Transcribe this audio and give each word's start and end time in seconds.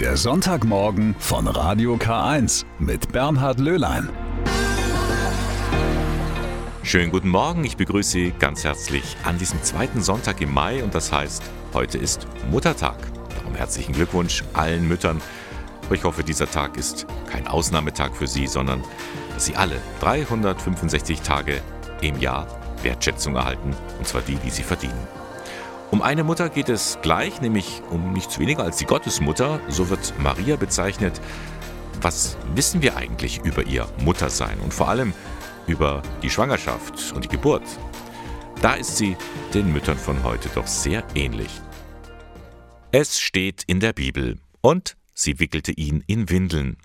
Der 0.00 0.18
Sonntagmorgen 0.18 1.16
von 1.18 1.48
Radio 1.48 1.94
K1 1.94 2.66
mit 2.78 3.12
Bernhard 3.12 3.58
Löhlein. 3.58 4.10
Schönen 6.82 7.10
guten 7.10 7.30
Morgen, 7.30 7.64
ich 7.64 7.78
begrüße 7.78 8.10
Sie 8.10 8.34
ganz 8.38 8.62
herzlich 8.62 9.16
an 9.24 9.38
diesem 9.38 9.62
zweiten 9.62 10.02
Sonntag 10.02 10.42
im 10.42 10.52
Mai 10.52 10.84
und 10.84 10.94
das 10.94 11.10
heißt, 11.12 11.42
heute 11.72 11.96
ist 11.96 12.26
Muttertag. 12.50 12.98
Darum 13.38 13.54
herzlichen 13.54 13.94
Glückwunsch 13.94 14.44
allen 14.52 14.86
Müttern. 14.86 15.22
Ich 15.90 16.04
hoffe, 16.04 16.22
dieser 16.22 16.50
Tag 16.50 16.76
ist 16.76 17.06
kein 17.30 17.48
Ausnahmetag 17.48 18.14
für 18.14 18.26
Sie, 18.26 18.46
sondern 18.46 18.84
dass 19.32 19.46
Sie 19.46 19.56
alle 19.56 19.80
365 20.00 21.22
Tage 21.22 21.62
im 22.02 22.20
Jahr 22.20 22.46
Wertschätzung 22.82 23.34
erhalten, 23.34 23.74
und 23.98 24.06
zwar 24.06 24.20
die, 24.20 24.36
die 24.36 24.50
Sie 24.50 24.62
verdienen. 24.62 25.25
Um 25.90 26.02
eine 26.02 26.24
Mutter 26.24 26.48
geht 26.48 26.68
es 26.68 26.98
gleich, 27.00 27.40
nämlich 27.40 27.80
um 27.90 28.12
nichts 28.12 28.38
weniger 28.38 28.64
als 28.64 28.76
die 28.76 28.86
Gottesmutter, 28.86 29.60
so 29.68 29.88
wird 29.88 30.14
Maria 30.18 30.56
bezeichnet. 30.56 31.20
Was 32.00 32.36
wissen 32.54 32.82
wir 32.82 32.96
eigentlich 32.96 33.40
über 33.44 33.64
ihr 33.64 33.88
Muttersein 34.00 34.58
und 34.60 34.74
vor 34.74 34.88
allem 34.88 35.14
über 35.66 36.02
die 36.22 36.30
Schwangerschaft 36.30 37.12
und 37.12 37.24
die 37.24 37.28
Geburt? 37.28 37.62
Da 38.60 38.74
ist 38.74 38.96
sie 38.96 39.16
den 39.54 39.72
Müttern 39.72 39.96
von 39.96 40.22
heute 40.24 40.48
doch 40.54 40.66
sehr 40.66 41.04
ähnlich. 41.14 41.50
Es 42.90 43.20
steht 43.20 43.62
in 43.66 43.80
der 43.80 43.92
Bibel 43.92 44.38
und 44.60 44.96
sie 45.14 45.38
wickelte 45.38 45.72
ihn 45.72 46.02
in 46.06 46.28
Windeln. 46.30 46.78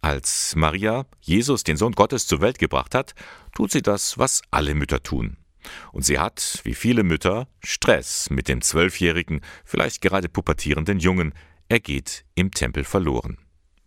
Als 0.00 0.54
Maria 0.54 1.06
Jesus, 1.20 1.64
den 1.64 1.76
Sohn 1.76 1.92
Gottes, 1.92 2.26
zur 2.26 2.40
Welt 2.40 2.58
gebracht 2.58 2.94
hat, 2.94 3.14
tut 3.54 3.72
sie 3.72 3.82
das, 3.82 4.18
was 4.18 4.42
alle 4.50 4.74
Mütter 4.74 5.02
tun. 5.02 5.36
Und 5.92 6.04
sie 6.04 6.18
hat, 6.18 6.60
wie 6.64 6.74
viele 6.74 7.02
Mütter, 7.02 7.48
Stress 7.62 8.30
mit 8.30 8.48
dem 8.48 8.60
zwölfjährigen, 8.60 9.40
vielleicht 9.64 10.00
gerade 10.00 10.28
pubertierenden 10.28 10.98
Jungen. 10.98 11.34
Er 11.68 11.80
geht 11.80 12.24
im 12.34 12.50
Tempel 12.50 12.84
verloren. 12.84 13.38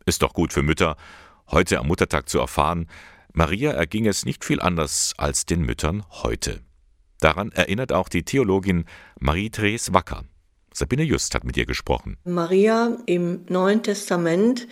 Ist 0.05 0.21
doch 0.21 0.33
gut 0.33 0.53
für 0.53 0.63
Mütter, 0.63 0.97
heute 1.49 1.79
am 1.79 1.87
Muttertag 1.87 2.29
zu 2.29 2.39
erfahren, 2.39 2.87
Maria 3.33 3.71
erging 3.71 4.07
es 4.07 4.25
nicht 4.25 4.43
viel 4.43 4.59
anders 4.59 5.13
als 5.17 5.45
den 5.45 5.61
Müttern 5.61 6.03
heute. 6.09 6.61
Daran 7.19 7.51
erinnert 7.51 7.93
auch 7.93 8.09
die 8.09 8.23
Theologin 8.23 8.85
Marie-Therese 9.19 9.93
Wacker. 9.93 10.25
Sabine 10.73 11.03
Just 11.03 11.35
hat 11.35 11.43
mit 11.43 11.55
ihr 11.55 11.65
gesprochen. 11.65 12.17
Maria 12.23 12.97
im 13.05 13.45
Neuen 13.47 13.83
Testament 13.83 14.67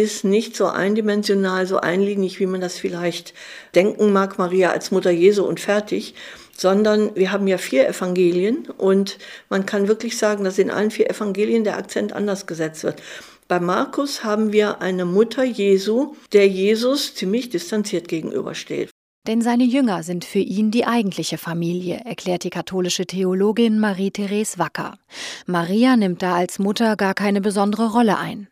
ist 0.00 0.24
nicht 0.24 0.56
so 0.56 0.66
eindimensional, 0.66 1.66
so 1.66 1.78
einlinig, 1.78 2.40
wie 2.40 2.46
man 2.46 2.60
das 2.60 2.78
vielleicht 2.78 3.34
denken 3.74 4.12
mag, 4.12 4.38
Maria 4.38 4.70
als 4.70 4.90
Mutter 4.90 5.10
Jesu 5.10 5.44
und 5.44 5.60
fertig, 5.60 6.14
sondern 6.56 7.14
wir 7.14 7.32
haben 7.32 7.46
ja 7.46 7.58
vier 7.58 7.88
Evangelien 7.88 8.68
und 8.76 9.18
man 9.48 9.66
kann 9.66 9.88
wirklich 9.88 10.18
sagen, 10.18 10.44
dass 10.44 10.58
in 10.58 10.70
allen 10.70 10.90
vier 10.90 11.08
Evangelien 11.10 11.64
der 11.64 11.78
Akzent 11.78 12.12
anders 12.12 12.46
gesetzt 12.46 12.82
wird. 12.84 13.02
Bei 13.46 13.60
Markus 13.60 14.24
haben 14.24 14.52
wir 14.52 14.82
eine 14.82 15.04
Mutter 15.04 15.44
Jesu, 15.44 16.14
der 16.32 16.48
Jesus 16.48 17.14
ziemlich 17.14 17.48
distanziert 17.48 18.08
gegenübersteht. 18.08 18.90
Denn 19.26 19.42
seine 19.42 19.64
Jünger 19.64 20.02
sind 20.02 20.24
für 20.24 20.38
ihn 20.38 20.70
die 20.70 20.86
eigentliche 20.86 21.36
Familie, 21.36 22.00
erklärt 22.04 22.44
die 22.44 22.50
katholische 22.50 23.04
Theologin 23.04 23.78
Marie-Therese 23.78 24.58
Wacker. 24.58 24.98
Maria 25.46 25.96
nimmt 25.96 26.22
da 26.22 26.34
als 26.34 26.58
Mutter 26.58 26.96
gar 26.96 27.14
keine 27.14 27.42
besondere 27.42 27.92
Rolle 27.92 28.16
ein. 28.16 28.48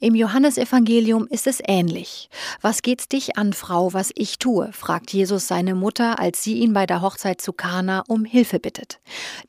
Im 0.00 0.14
Johannesevangelium 0.14 1.26
ist 1.28 1.46
es 1.46 1.60
ähnlich. 1.66 2.28
Was 2.60 2.82
geht's 2.82 3.08
dich 3.08 3.36
an, 3.36 3.52
Frau, 3.52 3.92
was 3.92 4.10
ich 4.14 4.38
tue? 4.38 4.70
fragt 4.72 5.12
Jesus 5.12 5.46
seine 5.46 5.74
Mutter, 5.74 6.18
als 6.18 6.42
sie 6.42 6.58
ihn 6.58 6.72
bei 6.72 6.86
der 6.86 7.02
Hochzeit 7.02 7.40
zu 7.40 7.52
Kana 7.52 8.04
um 8.08 8.24
Hilfe 8.24 8.58
bittet. 8.58 9.00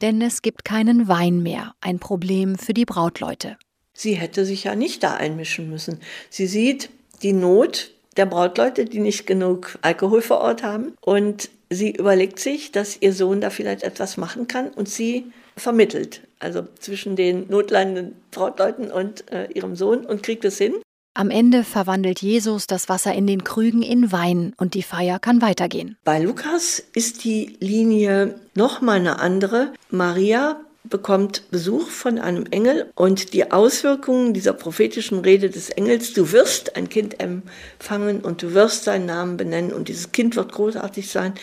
Denn 0.01 0.21
es 0.21 0.41
gibt 0.41 0.65
keinen 0.65 1.07
Wein 1.07 1.41
mehr, 1.43 1.73
ein 1.81 1.99
Problem 1.99 2.57
für 2.57 2.73
die 2.73 2.85
Brautleute. 2.85 3.57
Sie 3.93 4.13
hätte 4.13 4.45
sich 4.45 4.65
ja 4.65 4.75
nicht 4.75 5.03
da 5.03 5.13
einmischen 5.13 5.69
müssen. 5.69 5.99
Sie 6.29 6.47
sieht 6.47 6.89
die 7.23 7.33
Not 7.33 7.91
der 8.17 8.25
Brautleute, 8.25 8.85
die 8.85 8.99
nicht 8.99 9.25
genug 9.25 9.77
Alkohol 9.81 10.21
vor 10.21 10.39
Ort 10.39 10.63
haben. 10.63 10.93
Und 11.01 11.49
sie 11.69 11.91
überlegt 11.91 12.39
sich, 12.39 12.71
dass 12.71 13.01
ihr 13.01 13.13
Sohn 13.13 13.41
da 13.41 13.49
vielleicht 13.49 13.83
etwas 13.83 14.17
machen 14.17 14.47
kann 14.47 14.69
und 14.69 14.89
sie 14.89 15.31
vermittelt. 15.57 16.21
Also 16.39 16.67
zwischen 16.79 17.15
den 17.15 17.47
notleidenden 17.49 18.15
Brautleuten 18.31 18.91
und 18.91 19.31
äh, 19.31 19.47
ihrem 19.53 19.75
Sohn 19.75 20.05
und 20.05 20.23
kriegt 20.23 20.45
es 20.45 20.57
hin. 20.57 20.73
Am 21.17 21.29
Ende 21.29 21.63
verwandelt 21.63 22.21
Jesus 22.21 22.67
das 22.67 22.89
Wasser 22.89 23.13
in 23.13 23.25
den 23.25 23.45
Krügen 23.45 23.81
in 23.81 24.11
Wein 24.11 24.53
und 24.57 24.73
die 24.73 24.83
Feier 24.83 25.17
kann 25.17 25.41
weitergehen. 25.41 25.97
Bei 26.03 26.19
Lukas 26.19 26.83
ist 26.93 27.23
die 27.23 27.55
Linie 27.61 28.35
nochmal 28.53 28.97
eine 28.97 29.19
andere. 29.19 29.71
Maria 29.89 30.59
bekommt 30.89 31.49
Besuch 31.51 31.87
von 31.87 32.19
einem 32.19 32.45
Engel 32.51 32.91
und 32.95 33.33
die 33.33 33.51
Auswirkungen 33.51 34.33
dieser 34.33 34.53
prophetischen 34.53 35.19
Rede 35.19 35.49
des 35.49 35.69
Engels, 35.69 36.13
du 36.13 36.31
wirst 36.31 36.75
ein 36.75 36.89
Kind 36.89 37.19
empfangen 37.19 38.21
und 38.21 38.43
du 38.43 38.53
wirst 38.53 38.83
seinen 38.83 39.05
Namen 39.05 39.37
benennen 39.37 39.73
und 39.73 39.87
dieses 39.87 40.11
Kind 40.11 40.35
wird 40.35 40.51
großartig 40.51 41.09
sein. 41.09 41.33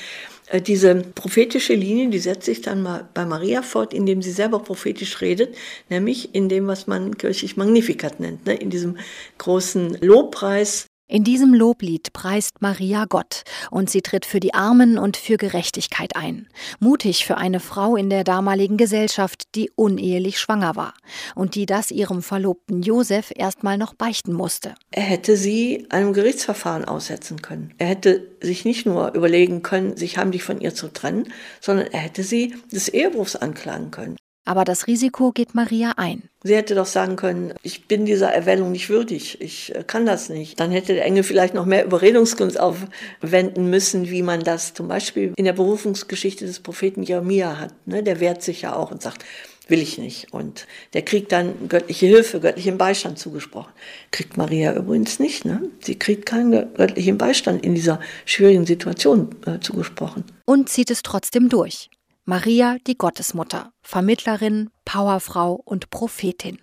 Äh, 0.47 0.61
diese 0.61 0.95
prophetische 0.95 1.75
Linie, 1.75 2.09
die 2.09 2.19
setzt 2.19 2.45
sich 2.45 2.61
dann 2.61 2.83
mal 2.83 3.09
bei 3.15 3.25
Maria 3.25 3.63
fort, 3.63 3.95
indem 3.95 4.23
sie 4.23 4.33
selber 4.33 4.59
prophetisch 4.59 5.21
redet, 5.21 5.57
nämlich 5.89 6.35
in 6.35 6.49
dem, 6.49 6.67
was 6.67 6.87
man 6.87 7.17
kirchlich 7.17 7.57
Magnificat 7.57 8.21
nennt, 8.21 8.47
ne? 8.47 8.55
in 8.55 8.71
diesem 8.71 8.99
großen 9.39 9.99
Lobpreis 10.01 10.87
in 11.13 11.25
diesem 11.25 11.53
Loblied 11.53 12.15
preist 12.15 12.63
Maria 12.63 13.05
Gott 13.05 13.43
und 13.71 13.91
sie 13.91 14.01
tritt 14.01 14.25
für 14.25 14.41
die 14.41 14.55
Armen 14.55 14.97
und 14.97 15.19
für 15.19 15.37
Gerechtigkeit 15.37 16.17
ein. 16.17 16.49
Mutig 16.81 17.27
für 17.27 17.37
eine 17.37 17.61
Frau 17.61 17.97
in 17.97 18.09
der 18.09 18.25
damaligen 18.25 18.79
Gesellschaft, 18.79 19.55
die 19.55 19.71
unehelich 19.77 20.41
schwanger 20.41 20.75
war 20.75 20.95
und 21.35 21.55
die 21.55 21.67
das 21.67 21.91
ihrem 21.91 22.23
Verlobten 22.23 22.81
Josef 22.81 23.31
erstmal 23.37 23.77
noch 23.77 23.93
beichten 23.93 24.33
musste. 24.33 24.75
Er 24.91 25.03
hätte 25.03 25.37
sie 25.37 25.87
einem 25.91 26.15
Gerichtsverfahren 26.15 26.87
aussetzen 26.87 27.43
können. 27.43 27.75
Er 27.77 27.89
hätte 27.89 28.27
sich 28.41 28.65
nicht 28.65 28.87
nur 28.87 29.13
überlegen 29.13 29.61
können, 29.61 29.99
sich 29.99 30.17
heimlich 30.17 30.43
von 30.45 30.63
ihr 30.63 30.75
zu 30.75 30.89
trennen, 30.89 31.31
sondern 31.61 31.89
er 31.89 32.01
hätte 32.01 32.23
sie 32.23 32.55
des 32.73 32.89
Ehebruchs 32.89 33.37
anklagen 33.37 33.91
können. 33.91 34.17
Aber 34.45 34.65
das 34.65 34.87
Risiko 34.89 35.31
geht 35.31 35.55
Maria 35.55 35.93
ein. 35.97 36.29
Sie 36.43 36.57
hätte 36.57 36.75
doch 36.75 36.87
sagen 36.87 37.15
können, 37.15 37.55
ich 37.63 37.87
bin 37.87 38.05
dieser 38.05 38.33
Erwählung 38.33 38.73
nicht 38.73 38.91
würdig, 38.91 39.41
ich 39.41 39.73
äh, 39.75 39.85
kann 39.85 40.05
das 40.07 40.29
nicht. 40.29 40.59
Dann 40.59 40.73
hätte 40.73 40.95
der 40.95 41.05
Engel 41.05 41.23
vielleicht 41.23 41.55
noch 41.55 41.67
mehr 41.67 41.85
Überredungskunst 41.85 42.59
aufwenden 42.59 43.71
müssen, 43.71 44.11
wie 44.11 44.23
man 44.23 44.41
das 44.41 44.75
zum 44.75 44.89
Beispiel 44.89 45.33
in 45.37 45.45
der 45.45 45.53
Berufungsgeschichte 45.53 46.45
des 46.45 46.59
Propheten 46.59 47.05
Jeremia 47.05 47.61
hat. 47.61 47.75
Ne? 47.87 48.03
Der 48.03 48.19
wehrt 48.19 48.43
sich 48.43 48.63
ja 48.63 48.75
auch 48.75 48.91
und 48.91 49.03
sagt, 49.03 49.25
will 49.69 49.81
ich 49.81 49.99
nicht. 49.99 50.33
Und 50.33 50.67
der 50.93 51.03
kriegt 51.03 51.31
dann 51.31 51.69
göttliche 51.69 52.07
Hilfe, 52.07 52.41
göttlichen 52.41 52.79
Beistand 52.79 53.21
zugesprochen. 53.21 53.73
Kriegt 54.11 54.37
Maria 54.37 54.75
übrigens 54.75 55.21
nicht. 55.21 55.45
Ne? 55.45 55.63
Sie 55.81 55.97
kriegt 55.97 56.27
keinen 56.27 56.51
göttlichen 56.75 57.19
Beistand 57.19 57.65
in 57.65 57.77
dieser 57.77 58.01
schwierigen 58.25 58.67
Situation 58.67 59.35
äh, 59.47 59.61
zugesprochen. 59.61 60.25
Und 60.45 60.69
zieht 60.69 60.91
es 60.91 61.03
trotzdem 61.03 61.49
durch. 61.49 61.89
Maria, 62.25 62.77
die 62.87 62.97
Gottesmutter, 62.97 63.73
Vermittlerin, 63.83 64.71
Powerfrau 64.85 65.55
und 65.55 65.91
Prophetin. 65.91 66.63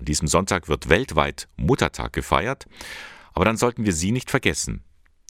An 0.00 0.06
diesem 0.06 0.26
Sonntag 0.26 0.68
wird 0.68 0.88
weltweit 0.88 1.48
Muttertag 1.56 2.12
gefeiert, 2.12 2.66
aber 3.34 3.44
dann 3.44 3.56
sollten 3.56 3.84
wir 3.84 3.92
sie 3.92 4.10
nicht 4.10 4.32
vergessen, 4.32 4.82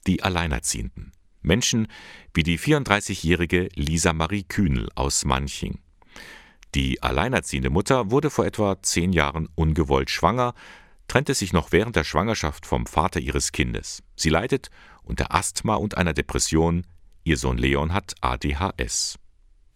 die 0.07 0.23
Alleinerziehenden. 0.23 1.13
Menschen 1.43 1.89
wie 2.33 2.43
die 2.43 2.59
34-jährige 2.59 3.69
Lisa 3.75 4.15
Marie 4.15 4.45
Kühnel 4.45 4.89
aus 4.95 5.27
Manching. 5.27 5.79
Die 6.75 7.03
alleinerziehende 7.03 7.69
Mutter 7.69 8.11
wurde 8.11 8.31
vor 8.31 8.47
etwa 8.47 8.81
zehn 8.81 9.13
Jahren 9.13 9.51
ungewollt 9.55 10.09
schwanger, 10.09 10.55
trennte 11.07 11.35
sich 11.35 11.53
noch 11.53 11.71
während 11.71 11.97
der 11.97 12.05
Schwangerschaft 12.05 12.65
vom 12.65 12.87
Vater 12.87 13.21
ihres 13.21 13.53
Kindes. 13.53 14.03
Sie 14.17 14.31
leidet 14.31 14.71
unter 15.03 15.35
Asthma 15.35 15.75
und 15.75 15.99
einer 15.99 16.15
Depression. 16.15 16.87
Ihr 17.25 17.37
Sohn 17.37 17.59
Leon 17.59 17.93
hat 17.93 18.15
ADHS. 18.23 19.19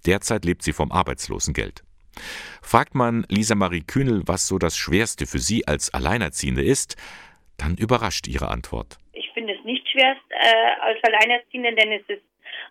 Derzeit 0.07 0.45
lebt 0.45 0.63
sie 0.63 0.73
vom 0.73 0.93
Arbeitslosengeld. 0.93 1.83
Fragt 2.63 2.95
man 2.95 3.25
Lisa 3.29 3.55
Marie 3.55 3.83
Kühnel, 3.83 4.23
was 4.27 4.47
so 4.47 4.59
das 4.59 4.77
Schwerste 4.77 5.27
für 5.27 5.39
sie 5.39 5.67
als 5.67 5.93
Alleinerziehende 5.95 6.63
ist, 6.63 6.97
dann 7.57 7.77
überrascht 7.77 8.27
ihre 8.27 8.49
Antwort. 8.49 8.99
Ich 9.13 9.31
finde 9.35 9.55
es 9.55 9.65
nicht 9.65 9.89
schwerst 9.89 10.23
äh, 10.31 10.81
als 10.81 10.99
Alleinerziehende, 11.03 11.75
denn 11.75 11.93
es 11.93 12.09
ist 12.09 12.23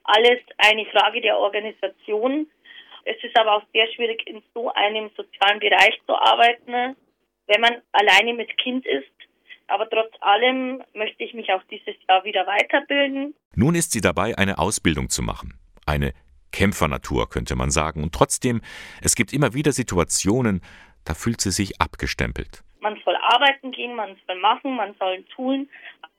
alles 0.03 0.39
eine 0.57 0.85
Frage 0.85 1.21
der 1.21 1.37
Organisation. 1.37 2.47
Es 3.05 3.21
ist 3.23 3.37
aber 3.37 3.57
auch 3.57 3.63
sehr 3.73 3.87
schwierig, 3.93 4.25
in 4.27 4.41
so 4.53 4.71
einem 4.73 5.09
sozialen 5.15 5.59
Bereich 5.59 5.99
zu 6.05 6.15
arbeiten, 6.15 6.95
wenn 7.47 7.61
man 7.61 7.81
alleine 7.91 8.33
mit 8.33 8.57
Kind 8.57 8.85
ist. 8.85 9.05
Aber 9.67 9.89
trotz 9.89 10.13
allem 10.21 10.81
möchte 10.93 11.23
ich 11.23 11.33
mich 11.33 11.51
auch 11.51 11.63
dieses 11.69 11.95
Jahr 12.07 12.23
wieder 12.23 12.47
weiterbilden. 12.47 13.35
Nun 13.55 13.75
ist 13.75 13.91
sie 13.91 14.01
dabei, 14.01 14.37
eine 14.37 14.57
Ausbildung 14.59 15.09
zu 15.09 15.21
machen. 15.21 15.59
Eine 15.85 16.13
Kämpfernatur, 16.57 17.29
könnte 17.29 17.55
man 17.55 17.69
sagen. 17.69 18.01
Und 18.01 18.15
trotzdem, 18.15 18.61
es 19.03 19.15
gibt 19.15 19.31
immer 19.31 19.53
wieder 19.53 19.71
Situationen, 19.71 20.61
da 21.05 21.13
fühlt 21.13 21.39
sie 21.39 21.51
sich 21.51 21.79
abgestempelt. 21.79 22.63
Man 22.79 22.97
soll 23.05 23.15
arbeiten 23.15 23.71
gehen, 23.71 23.95
man 23.95 24.15
soll 24.25 24.39
machen, 24.39 24.75
man 24.75 24.95
soll 24.97 25.23
tun. 25.35 25.69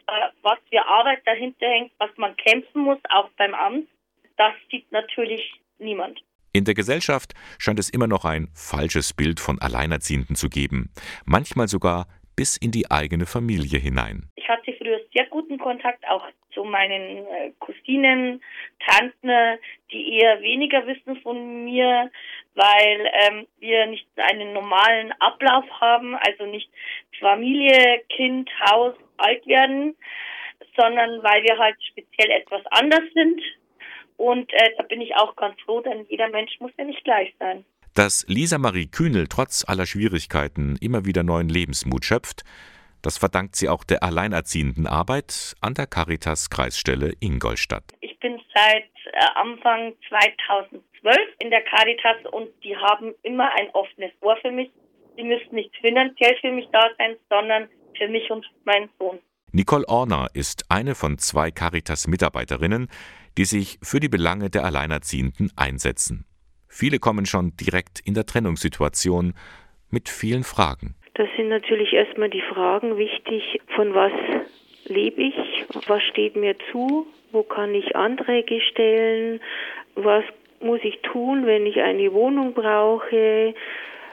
Aber 0.06 0.32
was 0.43 0.58
für 0.70 0.87
Arbeit 0.87 1.26
dahinter 1.26 1.67
hängt, 1.67 1.90
was 1.99 2.11
man 2.17 2.37
kämpfen 2.37 2.82
muss, 2.82 2.99
auch 3.11 3.29
beim 3.37 3.52
Amt, 3.52 3.88
das 4.37 4.52
sieht 4.70 4.90
natürlich 4.93 5.43
niemand. 5.81 6.20
In 6.52 6.64
der 6.64 6.75
Gesellschaft 6.75 7.35
scheint 7.58 7.81
es 7.81 7.90
immer 7.90 8.06
noch 8.06 8.25
ein 8.25 8.49
falsches 8.55 9.12
Bild 9.12 9.40
von 9.40 9.61
Alleinerziehenden 9.61 10.37
zu 10.37 10.49
geben, 10.49 10.90
manchmal 11.25 11.67
sogar 11.67 12.06
bis 12.38 12.56
in 12.56 12.70
die 12.70 12.88
eigene 12.88 13.26
Familie 13.26 13.81
hinein. 13.81 14.31
Ich 14.37 14.49
hatte 14.49 14.73
früher 14.79 15.00
sehr 15.12 15.26
guten 15.26 15.58
Kontakt 15.58 16.06
auch 16.08 16.25
zu 16.55 16.62
meinen 16.62 17.26
äh, 17.26 17.50
Cousinen, 17.58 18.40
Tanten, 18.87 19.58
die 19.90 20.19
eher 20.19 20.40
weniger 20.40 20.87
wissen 20.87 21.17
von 21.23 21.64
mir, 21.64 22.12
weil 22.55 23.11
ähm, 23.23 23.46
wir 23.58 23.87
nicht 23.87 24.06
einen 24.17 24.52
normalen 24.52 25.11
Ablauf 25.19 25.64
haben, 25.81 26.14
also 26.14 26.46
nicht 26.46 26.70
Familie, 27.19 28.05
Kind, 28.08 28.49
Haus, 28.70 28.94
alt 29.17 29.44
werden, 29.49 29.96
sondern 30.76 31.20
weil 31.25 31.43
wir 31.43 31.58
halt 31.58 31.76
speziell 31.90 32.31
etwas 32.31 32.62
anders 32.67 33.02
sind. 33.14 33.43
Und 34.17 34.52
äh, 34.52 34.70
da 34.76 34.85
bin 34.85 35.00
ich 35.00 35.17
auch 35.17 35.35
ganz 35.35 35.61
froh, 35.62 35.81
denn 35.81 36.06
jeder 36.08 36.29
Mensch 36.29 36.52
muss 36.61 36.70
ja 36.79 36.85
nicht 36.85 37.02
gleich 37.02 37.35
sein. 37.40 37.64
Dass 37.99 38.25
Lisa 38.29 38.59
Marie 38.59 38.87
Kühnel 38.87 39.27
trotz 39.27 39.65
aller 39.67 39.85
Schwierigkeiten 39.85 40.77
immer 40.81 41.05
wieder 41.05 41.25
neuen 41.25 41.49
Lebensmut 41.49 42.05
schöpft, 42.05 42.45
das 43.03 43.19
verdankt 43.19 43.56
sie 43.56 43.69
auch 43.69 43.83
der 43.83 44.05
alleinerziehenden 44.05 44.87
Arbeit 44.87 45.56
an 45.61 45.75
der 45.75 45.89
Caritas 45.89 46.49
Kreisstelle 46.49 47.15
Ingolstadt. 47.19 47.83
Ich 48.00 48.17
bin 48.21 48.39
seit 48.55 48.85
äh, 48.85 49.19
Anfang 49.35 49.95
2012 50.09 51.19
in 51.41 51.50
der 51.50 51.62
Caritas 51.62 52.19
und 52.31 52.50
die 52.62 52.77
haben 52.77 53.17
immer 53.25 53.50
ein 53.55 53.69
offenes 53.71 54.12
Ohr 54.21 54.37
für 54.43 54.53
mich. 54.53 54.71
Sie 55.17 55.25
müssen 55.25 55.56
nicht 55.56 55.75
finanziell 55.79 56.37
für 56.41 56.53
mich 56.53 56.69
da 56.73 56.91
sein, 56.99 57.17
sondern 57.29 57.69
für 57.97 58.06
mich 58.06 58.31
und 58.31 58.49
meinen 58.65 58.89
Sohn. 59.00 59.19
Nicole 59.50 59.89
Orner 59.89 60.29
ist 60.35 60.67
eine 60.69 60.95
von 60.95 61.19
zwei 61.19 61.50
Caritas-Mitarbeiterinnen, 61.50 62.87
die 63.37 63.45
sich 63.45 63.81
für 63.83 63.99
die 63.99 64.09
Belange 64.09 64.50
der 64.50 64.65
Alleinerziehenden 64.65 65.50
einsetzen. 65.56 66.29
Viele 66.69 66.99
kommen 66.99 67.26
schon 67.26 67.56
direkt 67.56 68.00
in 68.05 68.15
der 68.15 68.26
Trennungssituation 68.26 69.35
mit 69.91 70.09
vielen 70.09 70.44
Fragen. 70.44 70.94
Da 71.15 71.25
sind 71.37 71.49
natürlich 71.49 71.93
erstmal 71.93 72.31
die 72.31 72.43
Fragen 72.43 72.97
wichtig, 72.97 73.61
von 73.75 73.94
was 73.94 74.12
lebe 74.85 75.23
ich, 75.23 75.65
was 75.87 76.03
steht 76.05 76.37
mir 76.37 76.55
zu, 76.70 77.06
wo 77.32 77.43
kann 77.43 77.75
ich 77.75 77.97
Anträge 77.97 78.61
stellen, 78.70 79.41
was 79.94 80.25
muss 80.61 80.81
ich 80.82 81.00
tun, 81.03 81.47
wenn 81.47 81.67
ich 81.67 81.81
eine 81.81 82.12
Wohnung 82.12 82.55
brauche, 82.55 83.55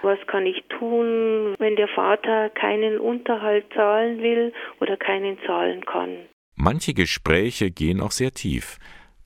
was 0.02 0.20
kann 0.28 0.46
ich 0.46 0.64
tun, 0.70 1.56
wenn 1.58 1.76
der 1.76 1.88
Vater 1.88 2.50
keinen 2.50 3.00
Unterhalt 3.00 3.66
zahlen 3.74 4.22
will 4.22 4.54
oder 4.80 4.98
keinen 4.98 5.38
zahlen 5.46 5.86
kann. 5.86 6.18
Manche 6.56 6.94
Gespräche 6.94 7.72
gehen 7.72 8.02
auch 8.02 8.12
sehr 8.12 8.32
tief. 8.32 8.78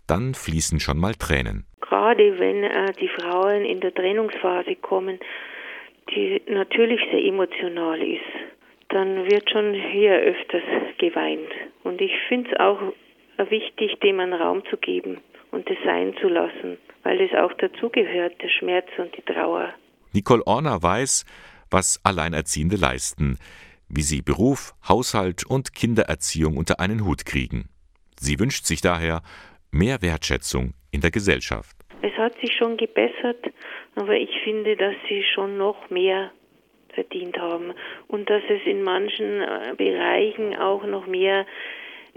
Dann 0.07 0.33
fließen 0.33 0.79
schon 0.79 0.97
mal 0.97 1.13
Tränen 1.13 1.68
gerade 2.09 2.39
wenn 2.39 2.63
äh, 2.63 2.93
die 2.99 3.07
Frauen 3.07 3.65
in 3.65 3.79
der 3.81 3.93
Trennungsphase 3.93 4.75
kommen, 4.75 5.19
die 6.15 6.41
natürlich 6.47 6.99
sehr 7.11 7.23
emotional 7.23 8.01
ist, 8.01 8.21
dann 8.89 9.29
wird 9.29 9.49
schon 9.51 9.73
hier 9.73 10.13
öfters 10.13 10.63
geweint. 10.97 11.51
Und 11.83 12.01
ich 12.01 12.11
finde 12.27 12.49
es 12.49 12.59
auch 12.59 12.79
wichtig, 13.49 13.99
dem 13.99 14.19
einen 14.19 14.33
Raum 14.33 14.63
zu 14.69 14.77
geben 14.77 15.21
und 15.51 15.69
es 15.69 15.77
sein 15.85 16.15
zu 16.19 16.27
lassen, 16.27 16.77
weil 17.03 17.21
es 17.21 17.31
auch 17.35 17.53
dazugehört, 17.53 18.41
der 18.41 18.49
Schmerz 18.49 18.87
und 18.97 19.15
die 19.15 19.21
Trauer. 19.21 19.73
Nicole 20.13 20.45
Orner 20.47 20.81
weiß, 20.81 21.25
was 21.69 22.01
Alleinerziehende 22.03 22.75
leisten, 22.75 23.37
wie 23.87 24.01
sie 24.01 24.23
Beruf, 24.23 24.73
Haushalt 24.87 25.45
und 25.45 25.75
Kindererziehung 25.75 26.57
unter 26.57 26.79
einen 26.79 27.05
Hut 27.05 27.25
kriegen. 27.25 27.69
Sie 28.19 28.39
wünscht 28.39 28.65
sich 28.65 28.81
daher 28.81 29.21
mehr 29.69 30.01
Wertschätzung 30.01 30.73
in 30.89 31.01
der 31.01 31.11
Gesellschaft. 31.11 31.78
Es 32.01 32.13
hat 32.17 32.39
sich 32.39 32.53
schon 32.57 32.77
gebessert, 32.77 33.45
aber 33.95 34.13
ich 34.13 34.31
finde, 34.43 34.77
dass 34.77 34.95
sie 35.09 35.23
schon 35.23 35.57
noch 35.57 35.89
mehr 35.89 36.31
verdient 36.93 37.37
haben 37.37 37.73
und 38.07 38.29
dass 38.29 38.41
es 38.49 38.61
in 38.65 38.83
manchen 38.83 39.41
äh, 39.41 39.73
Bereichen 39.77 40.55
auch 40.55 40.85
noch 40.85 41.07
mehr 41.07 41.45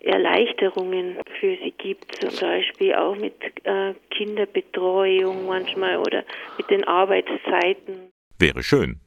Erleichterungen 0.03 1.19
für 1.39 1.57
sie 1.63 1.73
gibt, 1.73 2.17
zum 2.17 2.39
Beispiel 2.41 2.95
auch 2.95 3.17
mit 3.17 3.35
äh, 3.65 3.95
Kinderbetreuung 4.11 5.47
manchmal 5.47 5.99
oder 5.99 6.25
mit 6.57 6.71
den 6.71 6.85
Arbeitszeiten. 6.85 8.11
Wäre 8.39 8.63
schön. 8.63 9.01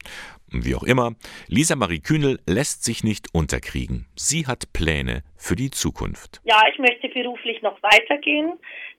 Wie 0.50 0.74
auch 0.74 0.84
immer, 0.84 1.14
Lisa 1.48 1.74
Marie 1.74 2.00
Kühnel 2.00 2.38
lässt 2.46 2.84
sich 2.84 3.02
nicht 3.02 3.34
unterkriegen. 3.34 4.06
Sie 4.14 4.46
hat 4.46 4.72
Pläne 4.72 5.22
für 5.36 5.56
die 5.56 5.70
Zukunft. 5.70 6.40
Ja, 6.44 6.62
ich 6.72 6.78
möchte 6.78 7.08
beruflich 7.08 7.60
noch 7.62 7.82
weitergehen. 7.82 8.52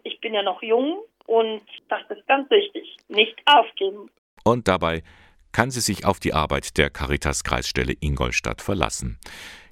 Ich 0.03 0.19
bin 0.19 0.33
ja 0.33 0.43
noch 0.43 0.61
jung 0.61 0.99
und 1.27 1.61
das 1.89 2.01
ist 2.09 2.25
ganz 2.27 2.49
wichtig. 2.49 2.97
Nicht 3.07 3.35
aufgeben. 3.45 4.09
Und 4.43 4.67
dabei 4.67 5.03
kann 5.51 5.71
sie 5.71 5.81
sich 5.81 6.05
auf 6.05 6.19
die 6.19 6.33
Arbeit 6.33 6.77
der 6.77 6.89
Caritas 6.89 7.43
Kreisstelle 7.43 7.93
Ingolstadt 7.99 8.61
verlassen. 8.61 9.19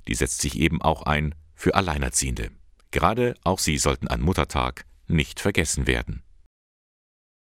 Die 0.07 0.15
setzt 0.15 0.41
sich 0.41 0.59
eben 0.59 0.81
auch 0.81 1.03
ein 1.03 1.33
für 1.55 1.75
Alleinerziehende. 1.75 2.51
Gerade 2.91 3.35
auch 3.43 3.59
sie 3.59 3.77
sollten 3.77 4.07
an 4.07 4.21
Muttertag 4.21 4.85
nicht 5.07 5.39
vergessen 5.39 5.87
werden. 5.87 6.23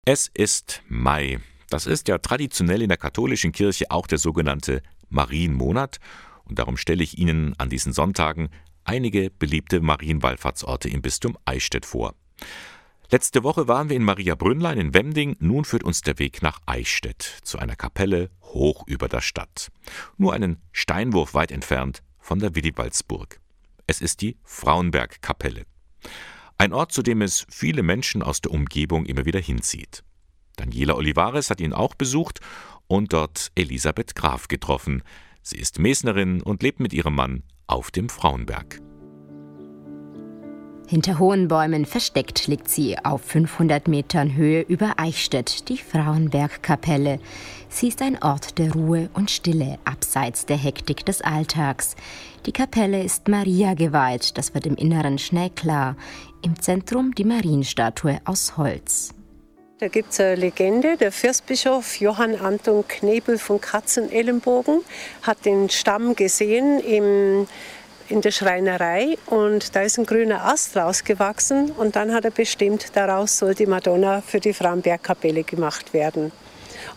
Es 0.04 0.28
ist 0.32 0.82
Mai. 0.88 1.40
Das 1.68 1.86
ist 1.86 2.08
ja 2.08 2.18
traditionell 2.18 2.82
in 2.82 2.88
der 2.88 2.98
katholischen 2.98 3.52
Kirche 3.52 3.86
auch 3.90 4.06
der 4.06 4.18
sogenannte 4.18 4.82
Marienmonat. 5.08 5.98
Und 6.44 6.58
darum 6.60 6.76
stelle 6.76 7.02
ich 7.02 7.18
Ihnen 7.18 7.54
an 7.58 7.70
diesen 7.70 7.92
Sonntagen 7.92 8.50
einige 8.84 9.30
beliebte 9.30 9.80
Marienwallfahrtsorte 9.80 10.88
im 10.88 11.02
Bistum 11.02 11.36
Eichstätt 11.44 11.84
vor. 11.84 12.14
Letzte 13.10 13.44
Woche 13.44 13.68
waren 13.68 13.88
wir 13.88 13.96
in 13.96 14.02
Maria 14.02 14.34
Brünnlein 14.34 14.78
in 14.78 14.92
Wemding, 14.92 15.36
nun 15.38 15.64
führt 15.64 15.84
uns 15.84 16.00
der 16.00 16.18
Weg 16.18 16.42
nach 16.42 16.60
Eichstätt, 16.66 17.38
zu 17.44 17.58
einer 17.58 17.76
Kapelle 17.76 18.30
hoch 18.42 18.84
über 18.88 19.06
der 19.06 19.20
Stadt. 19.20 19.70
Nur 20.16 20.32
einen 20.32 20.56
Steinwurf 20.72 21.32
weit 21.32 21.52
entfernt 21.52 22.02
von 22.18 22.40
der 22.40 22.56
Willibaldsburg. 22.56 23.40
Es 23.86 24.00
ist 24.00 24.22
die 24.22 24.36
Frauenberg-Kapelle. 24.42 25.66
Ein 26.58 26.72
Ort, 26.72 26.90
zu 26.90 27.02
dem 27.02 27.22
es 27.22 27.46
viele 27.48 27.84
Menschen 27.84 28.24
aus 28.24 28.40
der 28.40 28.50
Umgebung 28.50 29.06
immer 29.06 29.24
wieder 29.24 29.40
hinzieht. 29.40 30.02
Daniela 30.56 30.96
Olivares 30.96 31.50
hat 31.50 31.60
ihn 31.60 31.72
auch 31.72 31.94
besucht 31.94 32.40
und 32.88 33.12
dort 33.12 33.52
Elisabeth 33.54 34.16
Graf 34.16 34.48
getroffen. 34.48 35.04
Sie 35.42 35.58
ist 35.58 35.78
Mesnerin 35.78 36.42
und 36.42 36.64
lebt 36.64 36.80
mit 36.80 36.92
ihrem 36.92 37.14
Mann 37.14 37.44
auf 37.68 37.92
dem 37.92 38.08
Frauenberg. 38.08 38.80
Hinter 40.88 41.18
hohen 41.18 41.48
Bäumen 41.48 41.84
versteckt 41.84 42.46
liegt 42.46 42.68
sie 42.70 42.96
auf 43.02 43.20
500 43.22 43.88
Metern 43.88 44.36
Höhe 44.36 44.60
über 44.60 44.94
Eichstätt, 44.98 45.68
die 45.68 45.78
Frauenbergkapelle. 45.78 47.18
Sie 47.68 47.88
ist 47.88 48.00
ein 48.02 48.22
Ort 48.22 48.58
der 48.58 48.72
Ruhe 48.72 49.10
und 49.12 49.32
Stille, 49.32 49.80
abseits 49.84 50.46
der 50.46 50.56
Hektik 50.56 51.04
des 51.04 51.22
Alltags. 51.22 51.96
Die 52.46 52.52
Kapelle 52.52 53.02
ist 53.02 53.26
Maria 53.26 53.75
geweiht, 53.75 54.38
das 54.38 54.54
wird 54.54 54.64
im 54.64 54.76
Inneren 54.76 55.18
schnell 55.18 55.50
klar. 55.50 55.96
Im 56.42 56.61
Zentrum 56.61 57.12
die 57.16 57.25
Marienstatue 57.25 58.20
aus 58.25 58.56
Holz. 58.56 59.12
Da 59.78 59.88
gibt 59.88 60.12
es 60.12 60.20
eine 60.20 60.37
Legende. 60.37 60.96
Der 60.96 61.12
Fürstbischof 61.12 61.96
Johann 62.00 62.37
Anton 62.37 62.82
Knebel 62.88 63.37
von 63.38 63.61
Katzenellenbogen 63.61 64.80
hat 65.20 65.44
den 65.44 65.68
Stamm 65.68 66.14
gesehen 66.14 66.80
im 66.80 67.46
in 68.08 68.20
der 68.20 68.30
Schreinerei 68.30 69.16
und 69.26 69.75
da 69.75 69.82
ist 69.82 69.98
ein 69.98 70.06
grüner 70.06 70.44
Ast 70.44 70.76
rausgewachsen 70.76 71.72
und 71.72 71.96
dann 71.96 72.12
hat 72.12 72.25
er 72.25 72.30
bestimmt, 72.30 72.94
daraus 72.94 73.38
soll 73.38 73.54
die 73.54 73.66
Madonna 73.66 74.20
für 74.20 74.40
die 74.40 74.52
Frambergkapelle 74.52 75.44
gemacht 75.44 75.92
werden. 75.92 76.32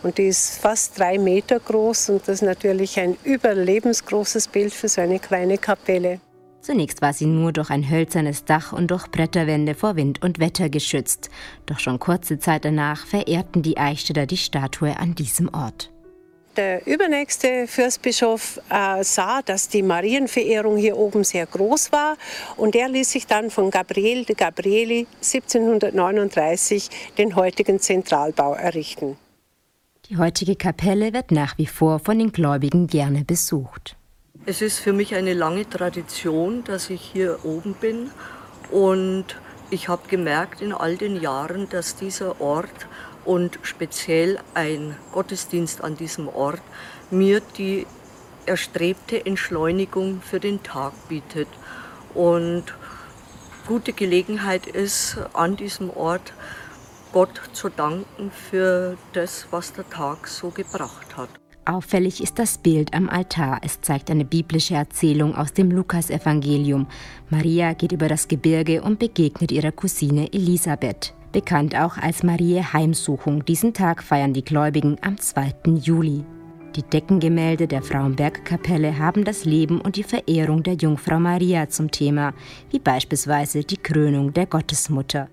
Und 0.02 0.18
die 0.18 0.28
ist 0.28 0.60
fast 0.60 0.98
drei 0.98 1.18
Meter 1.18 1.58
groß 1.58 2.10
und 2.10 2.22
das 2.22 2.36
ist 2.36 2.42
natürlich 2.42 2.98
ein 2.98 3.16
überlebensgroßes 3.24 4.48
Bild 4.48 4.72
für 4.72 4.88
so 4.88 5.00
eine 5.00 5.18
kleine 5.18 5.58
Kapelle. 5.58 6.20
Zunächst 6.60 7.00
war 7.00 7.12
sie 7.12 7.26
nur 7.26 7.52
durch 7.52 7.70
ein 7.70 7.88
hölzernes 7.88 8.44
Dach 8.44 8.72
und 8.72 8.90
durch 8.90 9.08
Bretterwände 9.08 9.74
vor 9.74 9.96
Wind 9.96 10.22
und 10.22 10.38
Wetter 10.38 10.68
geschützt. 10.68 11.30
Doch 11.66 11.78
schon 11.78 11.98
kurze 11.98 12.38
Zeit 12.38 12.64
danach 12.64 13.06
verehrten 13.06 13.62
die 13.62 13.78
Eichstätter 13.78 14.26
die 14.26 14.36
Statue 14.36 14.98
an 14.98 15.14
diesem 15.14 15.52
Ort. 15.54 15.90
Der 16.56 16.84
übernächste 16.86 17.68
Fürstbischof 17.68 18.60
äh, 18.70 19.04
sah, 19.04 19.40
dass 19.42 19.68
die 19.68 19.82
Marienverehrung 19.82 20.76
hier 20.76 20.96
oben 20.96 21.22
sehr 21.22 21.46
groß 21.46 21.92
war 21.92 22.16
und 22.56 22.74
er 22.74 22.88
ließ 22.88 23.12
sich 23.12 23.26
dann 23.28 23.50
von 23.50 23.70
Gabriel 23.70 24.24
de 24.24 24.34
Gabrieli 24.34 25.06
1739 25.22 26.90
den 27.18 27.36
heutigen 27.36 27.78
Zentralbau 27.78 28.54
errichten. 28.54 29.16
Die 30.06 30.16
heutige 30.16 30.56
Kapelle 30.56 31.12
wird 31.12 31.30
nach 31.30 31.56
wie 31.56 31.66
vor 31.66 32.00
von 32.00 32.18
den 32.18 32.32
Gläubigen 32.32 32.88
gerne 32.88 33.24
besucht. 33.24 33.96
Es 34.44 34.60
ist 34.60 34.80
für 34.80 34.92
mich 34.92 35.14
eine 35.14 35.34
lange 35.34 35.68
Tradition, 35.68 36.64
dass 36.64 36.90
ich 36.90 37.00
hier 37.00 37.44
oben 37.44 37.74
bin 37.74 38.10
und 38.72 39.36
ich 39.70 39.88
habe 39.88 40.08
gemerkt 40.08 40.62
in 40.62 40.72
all 40.72 40.96
den 40.96 41.20
Jahren, 41.20 41.68
dass 41.68 41.94
dieser 41.94 42.40
Ort 42.40 42.88
und 43.24 43.58
speziell 43.62 44.38
ein 44.54 44.96
Gottesdienst 45.12 45.82
an 45.84 45.96
diesem 45.96 46.28
Ort 46.28 46.60
mir 47.10 47.40
die 47.58 47.86
erstrebte 48.46 49.24
Entschleunigung 49.24 50.20
für 50.22 50.40
den 50.40 50.62
Tag 50.62 50.92
bietet. 51.08 51.48
Und 52.14 52.64
gute 53.66 53.92
Gelegenheit 53.92 54.66
ist, 54.66 55.18
an 55.32 55.56
diesem 55.56 55.90
Ort 55.90 56.32
Gott 57.12 57.40
zu 57.52 57.68
danken 57.68 58.30
für 58.30 58.96
das, 59.12 59.46
was 59.50 59.72
der 59.72 59.88
Tag 59.88 60.28
so 60.28 60.50
gebracht 60.50 61.16
hat. 61.16 61.28
Auffällig 61.64 62.22
ist 62.22 62.38
das 62.38 62.58
Bild 62.58 62.94
am 62.94 63.08
Altar. 63.08 63.60
Es 63.62 63.80
zeigt 63.80 64.10
eine 64.10 64.24
biblische 64.24 64.74
Erzählung 64.74 65.36
aus 65.36 65.52
dem 65.52 65.70
Lukasevangelium. 65.70 66.86
Maria 67.28 67.74
geht 67.74 67.92
über 67.92 68.08
das 68.08 68.28
Gebirge 68.28 68.82
und 68.82 68.98
begegnet 68.98 69.52
ihrer 69.52 69.70
Cousine 69.70 70.32
Elisabeth. 70.32 71.14
Bekannt 71.32 71.76
auch 71.76 71.96
als 71.96 72.24
Marie 72.24 72.60
Heimsuchung. 72.60 73.44
Diesen 73.44 73.72
Tag 73.72 74.02
feiern 74.02 74.32
die 74.32 74.44
Gläubigen 74.44 74.96
am 75.00 75.16
2. 75.16 75.52
Juli. 75.80 76.24
Die 76.74 76.82
Deckengemälde 76.82 77.68
der 77.68 77.82
Frauenbergkapelle 77.82 78.98
haben 78.98 79.24
das 79.24 79.44
Leben 79.44 79.80
und 79.80 79.96
die 79.96 80.02
Verehrung 80.02 80.62
der 80.62 80.74
Jungfrau 80.74 81.20
Maria 81.20 81.68
zum 81.68 81.90
Thema, 81.90 82.32
wie 82.70 82.78
beispielsweise 82.80 83.62
die 83.62 83.76
Krönung 83.76 84.32
der 84.32 84.46
Gottesmutter. 84.46 85.28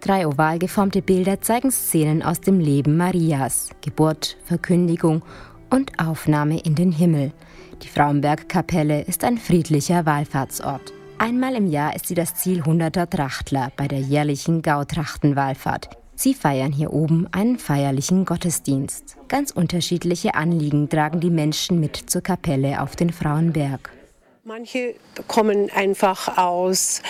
Drei 0.00 0.26
oval 0.26 0.58
geformte 0.58 1.00
Bilder 1.00 1.40
zeigen 1.40 1.70
Szenen 1.70 2.22
aus 2.22 2.40
dem 2.40 2.58
Leben 2.58 2.96
Marias, 2.96 3.70
Geburt, 3.82 4.36
Verkündigung 4.44 5.22
und 5.70 5.98
Aufnahme 5.98 6.60
in 6.60 6.74
den 6.74 6.90
Himmel. 6.90 7.32
Die 7.82 7.88
Frauenbergkapelle 7.88 9.02
ist 9.02 9.24
ein 9.24 9.38
friedlicher 9.38 10.04
Wallfahrtsort. 10.06 10.92
Einmal 11.22 11.54
im 11.54 11.68
Jahr 11.68 11.94
ist 11.94 12.08
sie 12.08 12.16
das 12.16 12.34
Ziel 12.34 12.64
hunderter 12.64 13.08
Trachtler 13.08 13.70
bei 13.76 13.86
der 13.86 14.00
jährlichen 14.00 14.60
Gautrachtenwallfahrt. 14.60 15.90
Sie 16.16 16.34
feiern 16.34 16.72
hier 16.72 16.92
oben 16.92 17.28
einen 17.30 17.60
feierlichen 17.60 18.24
Gottesdienst. 18.24 19.16
Ganz 19.28 19.52
unterschiedliche 19.52 20.34
Anliegen 20.34 20.88
tragen 20.88 21.20
die 21.20 21.30
Menschen 21.30 21.78
mit 21.78 22.10
zur 22.10 22.22
Kapelle 22.22 22.82
auf 22.82 22.96
den 22.96 23.10
Frauenberg. 23.12 23.90
Manche 24.42 24.96
kommen 25.28 25.70
einfach 25.70 26.38
aus 26.38 27.02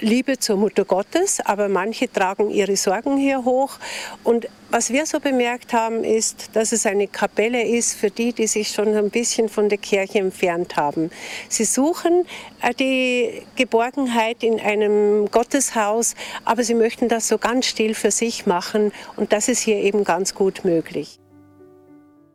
Liebe 0.00 0.38
zur 0.38 0.56
Mutter 0.56 0.84
Gottes, 0.84 1.40
aber 1.40 1.68
manche 1.68 2.10
tragen 2.10 2.50
ihre 2.50 2.76
Sorgen 2.76 3.16
hier 3.16 3.44
hoch. 3.44 3.78
Und 4.24 4.48
was 4.70 4.90
wir 4.90 5.06
so 5.06 5.20
bemerkt 5.20 5.72
haben, 5.72 6.04
ist, 6.04 6.50
dass 6.54 6.72
es 6.72 6.86
eine 6.86 7.08
Kapelle 7.08 7.62
ist 7.62 7.94
für 7.94 8.10
die, 8.10 8.32
die 8.32 8.46
sich 8.46 8.68
schon 8.68 8.94
ein 8.94 9.10
bisschen 9.10 9.48
von 9.48 9.68
der 9.68 9.78
Kirche 9.78 10.18
entfernt 10.18 10.76
haben. 10.76 11.10
Sie 11.48 11.64
suchen 11.64 12.26
äh, 12.62 12.74
die 12.74 13.42
Geborgenheit 13.56 14.42
in 14.42 14.60
einem 14.60 15.30
Gotteshaus, 15.30 16.14
aber 16.44 16.62
sie 16.62 16.74
möchten 16.74 17.08
das 17.08 17.28
so 17.28 17.38
ganz 17.38 17.66
still 17.66 17.94
für 17.94 18.10
sich 18.10 18.46
machen. 18.46 18.92
Und 19.16 19.32
das 19.32 19.48
ist 19.48 19.60
hier 19.60 19.76
eben 19.76 20.04
ganz 20.04 20.34
gut 20.34 20.64
möglich 20.64 21.18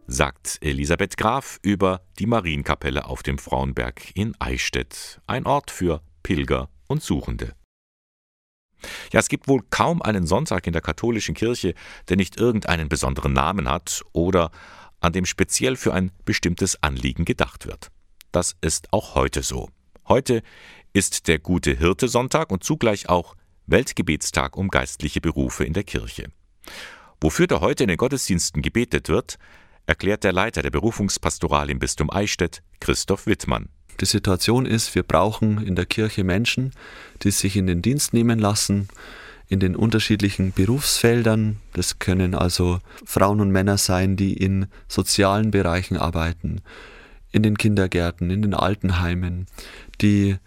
sagt 0.08 0.58
Elisabeth 0.62 1.16
Graf 1.16 1.58
über 1.62 2.02
die 2.20 2.26
Marienkapelle 2.26 3.06
auf 3.06 3.24
dem 3.24 3.38
Frauenberg 3.38 4.12
in 4.14 4.36
Eichstätt, 4.40 5.22
ein 5.26 5.46
Ort 5.46 5.72
für 5.72 6.02
Pilger 6.22 6.68
und 6.92 7.02
Suchende. 7.02 7.54
Ja, 9.12 9.20
es 9.20 9.30
gibt 9.30 9.48
wohl 9.48 9.62
kaum 9.70 10.02
einen 10.02 10.26
Sonntag 10.26 10.68
in 10.68 10.74
der 10.74 10.82
katholischen 10.82 11.36
Kirche, 11.36 11.74
der 12.10 12.18
nicht 12.18 12.38
irgendeinen 12.38 12.90
besonderen 12.90 13.34
Namen 13.34 13.70
hat 13.70 14.04
oder 14.12 14.52
an 15.00 15.14
dem 15.14 15.26
speziell 15.26 15.76
für 15.76 15.94
ein 15.94 16.12
bestimmtes 16.26 16.82
Anliegen 16.82 17.26
gedacht 17.26 17.66
wird. 17.66 17.92
Das 18.32 18.56
ist 18.62 18.94
auch 18.94 19.16
heute 19.16 19.44
so. 19.44 19.70
Heute 20.08 20.42
ist 20.94 21.28
der 21.28 21.40
gute 21.40 21.76
Hirte 21.76 22.08
Sonntag 22.08 22.52
und 22.52 22.64
zugleich 22.64 23.10
auch 23.10 23.36
Weltgebetstag 23.66 24.58
um 24.58 24.70
geistliche 24.70 25.22
Berufe 25.22 25.64
in 25.64 25.74
der 25.74 25.84
Kirche. 25.84 26.32
Wofür 27.20 27.48
da 27.48 27.62
heute 27.62 27.84
in 27.84 27.88
den 27.88 27.98
Gottesdiensten 27.98 28.62
gebetet 28.62 29.10
wird, 29.10 29.38
erklärt 29.86 30.24
der 30.24 30.34
Leiter 30.34 30.62
der 30.62 30.72
Berufungspastoral 30.72 31.70
im 31.70 31.80
Bistum 31.80 32.10
Eichstätt, 32.10 32.64
Christoph 32.80 33.28
Wittmann. 33.28 33.70
Die 34.00 34.06
Situation 34.06 34.66
ist, 34.66 34.96
wir 34.96 35.04
brauchen 35.04 35.64
in 35.64 35.76
der 35.76 35.86
Kirche 35.86 36.24
Menschen, 36.24 36.72
die 37.24 37.32
sich 37.32 37.56
in 37.56 37.68
den 37.68 37.82
Dienst 37.82 38.14
nehmen 38.14 38.40
lassen, 38.40 38.88
in 39.48 39.60
den 39.60 39.76
unterschiedlichen 39.76 40.54
Berufsfeldern. 40.54 41.58
Das 41.74 42.00
können 42.00 42.34
also 42.34 42.80
Frauen 43.06 43.42
und 43.42 43.52
Männer 43.52 43.78
sein, 43.78 44.16
die 44.16 44.34
in 44.34 44.68
sozialen 44.88 45.52
Bereichen 45.52 45.98
arbeiten, 45.98 46.62
in 47.32 47.44
den 47.44 47.58
Kindergärten, 47.58 48.32
in 48.32 48.42
den 48.42 48.54
Altenheimen, 48.54 49.48
die 50.00 50.38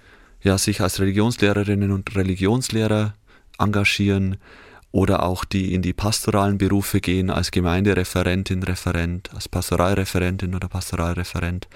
ja, 0.43 0.59
sich 0.59 0.81
als 0.81 1.01
Religionslehrerinnen 1.01 1.91
und 1.91 2.15
Religionslehrer 2.17 3.15
engagieren, 3.59 4.37
oder 4.95 5.25
auch 5.25 5.45
die 5.45 5.75
in 5.75 5.83
die 5.83 5.93
pastoralen 5.93 6.57
Berufe 6.57 7.01
gehen 7.01 7.29
als 7.29 7.51
Gemeindereferentin, 7.51 8.63
Referent, 8.63 9.35
als 9.35 9.49
Pastoralreferentin 9.49 10.55
oder 10.55 10.69
Pastoralreferent, 10.69 11.67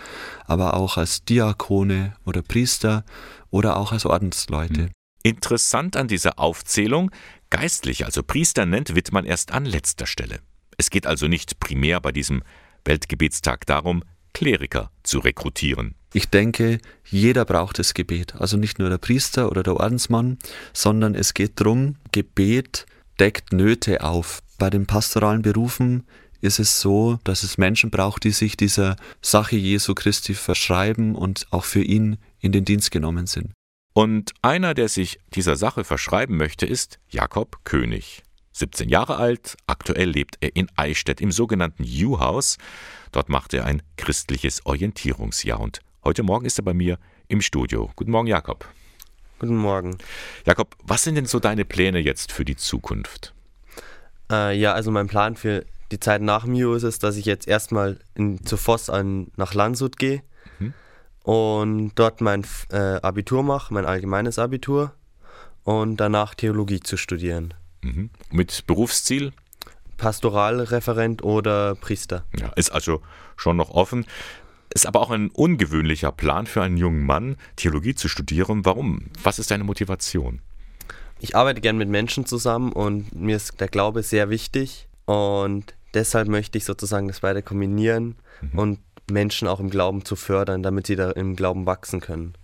aber 0.47 0.75
auch 0.75 0.99
als 0.99 1.25
Diakone 1.25 2.15
oder 2.25 2.43
Priester 2.43 3.05
oder 3.51 3.77
auch 3.77 3.91
als 3.91 4.07
Ordensleute. 4.07 4.83
Hm. 4.83 4.91
Interessant 5.25 5.97
an 5.97 6.07
dieser 6.07 6.39
Aufzählung, 6.39 7.11
geistlich, 7.51 8.05
also 8.05 8.23
Priester 8.23 8.67
nennt 8.67 8.95
Wittmann 8.95 9.25
erst 9.25 9.51
an 9.51 9.65
letzter 9.65 10.07
Stelle. 10.07 10.39
Es 10.77 10.89
geht 10.89 11.09
also 11.09 11.27
nicht 11.27 11.59
primär 11.59 12.01
bei 12.01 12.13
diesem 12.13 12.45
Weltgebetstag 12.85 13.67
darum, 13.67 14.05
Kleriker 14.33 14.93
zu 15.03 15.19
rekrutieren. 15.19 15.97
Ich 16.15 16.29
denke, 16.29 16.79
jeder 17.05 17.45
braucht 17.45 17.81
das 17.81 17.95
Gebet. 17.95 18.37
Also 18.37 18.57
nicht 18.57 18.79
nur 18.79 18.91
der 18.91 18.99
Priester 18.99 19.51
oder 19.51 19.65
der 19.65 19.75
Ordensmann, 19.75 20.39
sondern 20.73 21.17
es 21.17 21.35
geht 21.35 21.61
darum, 21.61 21.97
Gebet 22.13 22.87
deckt 23.19 23.53
Nöte 23.53 24.03
auf. 24.03 24.43
Bei 24.59 24.71
den 24.71 24.87
pastoralen 24.87 25.43
Berufen 25.43 26.05
ist 26.41 26.59
es 26.59 26.81
so, 26.81 27.19
dass 27.25 27.43
es 27.43 27.59
Menschen 27.59 27.91
braucht, 27.91 28.25
die 28.25 28.31
sich 28.31 28.57
dieser 28.57 28.97
Sache 29.21 29.57
Jesu 29.57 29.95
Christi 29.95 30.35
verschreiben 30.35 31.15
und 31.15 31.47
auch 31.51 31.65
für 31.65 31.83
ihn 31.83 32.19
in 32.41 32.53
den 32.53 32.65
Dienst 32.65 32.91
genommen 32.91 33.27
sind. 33.27 33.53
Und 33.93 34.33
einer, 34.43 34.75
der 34.75 34.89
sich 34.89 35.19
dieser 35.35 35.57
Sache 35.57 35.83
verschreiben 35.83 36.37
möchte, 36.37 36.67
ist 36.67 37.01
Jakob 37.11 37.65
König. 37.65 38.23
17 38.53 38.89
Jahre 38.89 39.17
alt, 39.17 39.57
aktuell 39.67 40.11
lebt 40.11 40.37
er 40.41 40.55
in 40.55 40.69
Eichstätt 40.77 41.21
im 41.21 41.33
sogenannten 41.33 41.85
U-Haus. 41.85 42.59
Dort 43.13 43.29
macht 43.29 43.55
er 43.55 43.65
ein 43.65 43.83
christliches 43.97 44.67
Orientierungsjahr 44.67 45.61
und 45.61 45.81
heute 46.05 46.23
Morgen 46.23 46.45
ist 46.45 46.59
er 46.59 46.65
bei 46.65 46.75
mir 46.75 46.99
im 47.29 47.41
Studio. 47.41 47.91
Guten 47.97 48.11
Morgen, 48.11 48.29
Jakob. 48.29 48.69
Guten 49.39 49.57
Morgen. 49.57 49.99
Jakob, 50.47 50.75
was 50.83 51.05
sind 51.05 51.15
denn 51.15 51.27
so 51.27 51.39
deine 51.39 51.65
Pläne 51.65 52.01
jetzt 52.01 52.33
für 52.33 52.45
die 52.45 52.57
Zukunft? 52.57 53.33
Äh, 54.31 54.59
ja, 54.59 54.73
also 54.73 54.91
mein 54.91 55.07
Plan 55.07 55.37
für 55.37 55.65
die 55.93 56.01
Zeit 56.01 56.23
nach 56.23 56.45
Mio 56.45 56.75
ist 56.75 56.83
es, 56.83 56.99
dass 56.99 57.17
ich 57.17 57.25
jetzt 57.25 57.47
erstmal 57.47 58.01
in, 58.15 58.45
zu 58.45 58.57
Voss 58.57 58.91
an, 58.91 59.29
nach 59.37 59.55
Landshut 59.55 59.97
gehe 59.97 60.23
mhm. 60.59 60.75
und 61.23 61.93
dort 61.95 62.21
mein 62.21 62.45
äh, 62.71 63.01
Abitur 63.01 63.45
mache, 63.45 63.73
mein 63.73 63.87
allgemeines 63.87 64.41
Abitur 64.41 64.93
und 65.63 65.99
danach 65.99 66.35
Theologie 66.35 66.81
zu 66.81 66.97
studieren. 66.97 67.55
Mhm. 67.83 68.11
Mit 68.31 68.67
Berufsziel? 68.67 69.33
Pastoralreferent 69.99 71.23
oder 71.23 71.75
Priester. 71.77 72.25
Ja, 72.39 72.49
ist 72.55 72.71
also 72.71 73.03
schon 73.37 73.57
noch 73.57 73.71
offen. 73.71 74.05
Ist 74.79 74.87
aber 74.87 75.01
auch 75.01 75.11
ein 75.11 75.31
ungewöhnlicher 75.31 76.13
Plan 76.13 76.47
für 76.47 76.63
einen 76.63 76.77
jungen 76.77 77.05
Mann, 77.05 77.35
Theologie 77.57 77.97
zu 77.97 78.07
studieren. 78.07 78.65
Warum? 78.65 79.07
Was 79.25 79.41
ist 79.41 79.51
deine 79.51 79.65
Motivation? 79.65 80.41
Ich 81.19 81.35
arbeite 81.35 81.61
gern 81.61 81.79
mit 81.79 81.89
Menschen 81.89 82.27
zusammen 82.27 82.71
und 82.71 83.13
mir 83.13 83.35
ist 83.35 83.61
der 83.61 83.67
Glaube 83.67 84.05
sehr 84.05 84.31
wichtig 84.31 84.87
und 85.05 85.75
deshalb 85.95 86.29
möchte 86.29 86.59
ich 86.59 86.65
sozusagen 86.65 87.09
das 87.09 87.19
beide 87.19 87.43
kombinieren 87.43 88.15
mhm. 88.41 88.57
und 88.57 88.79
Menschen 89.11 89.49
auch 89.49 89.59
im 89.59 89.69
Glauben 89.69 90.05
zu 90.05 90.15
fördern, 90.15 90.63
damit 90.63 90.87
sie 90.87 90.95
da 90.95 91.11
im 91.11 91.35
Glauben 91.35 91.67
wachsen 91.67 91.99
können. 91.99 92.35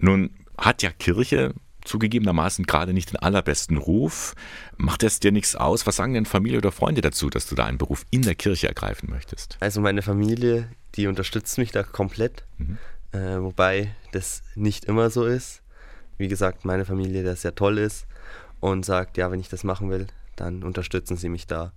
Nun 0.00 0.30
hat 0.58 0.82
ja 0.82 0.90
Kirche 0.90 1.54
zugegebenermaßen 1.84 2.66
gerade 2.66 2.92
nicht 2.92 3.12
den 3.12 3.20
allerbesten 3.20 3.76
Ruf. 3.76 4.34
Macht 4.76 5.04
es 5.04 5.20
dir 5.20 5.30
nichts 5.30 5.54
aus? 5.54 5.86
Was 5.86 5.94
sagen 5.94 6.14
denn 6.14 6.26
Familie 6.26 6.58
oder 6.58 6.72
Freunde 6.72 7.00
dazu, 7.00 7.30
dass 7.30 7.46
du 7.46 7.54
da 7.54 7.66
einen 7.66 7.78
Beruf 7.78 8.06
in 8.10 8.22
der 8.22 8.34
Kirche 8.34 8.66
ergreifen 8.66 9.08
möchtest? 9.08 9.56
Also 9.60 9.80
meine 9.80 10.02
Familie, 10.02 10.68
die 10.94 11.06
unterstützt 11.06 11.58
mich 11.58 11.72
da 11.72 11.82
komplett, 11.82 12.44
mhm. 12.58 12.78
äh, 13.12 13.40
wobei 13.40 13.94
das 14.12 14.42
nicht 14.54 14.84
immer 14.84 15.10
so 15.10 15.24
ist. 15.24 15.62
Wie 16.16 16.28
gesagt, 16.28 16.64
meine 16.64 16.84
Familie, 16.84 17.22
der 17.22 17.36
sehr 17.36 17.54
toll 17.54 17.78
ist 17.78 18.06
und 18.60 18.84
sagt, 18.84 19.16
ja, 19.16 19.30
wenn 19.30 19.40
ich 19.40 19.48
das 19.48 19.64
machen 19.64 19.90
will, 19.90 20.06
dann 20.36 20.62
unterstützen 20.62 21.16
sie 21.16 21.28
mich 21.28 21.46
da. 21.46 21.72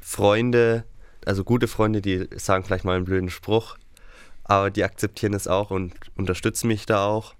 Freunde, 0.00 0.84
also 1.26 1.44
gute 1.44 1.68
Freunde, 1.68 2.00
die 2.00 2.28
sagen 2.36 2.64
vielleicht 2.64 2.84
mal 2.84 2.96
einen 2.96 3.04
blöden 3.04 3.30
Spruch, 3.30 3.76
aber 4.44 4.70
die 4.70 4.84
akzeptieren 4.84 5.34
es 5.34 5.48
auch 5.48 5.70
und 5.70 5.94
unterstützen 6.16 6.68
mich 6.68 6.86
da 6.86 7.04
auch. 7.04 7.34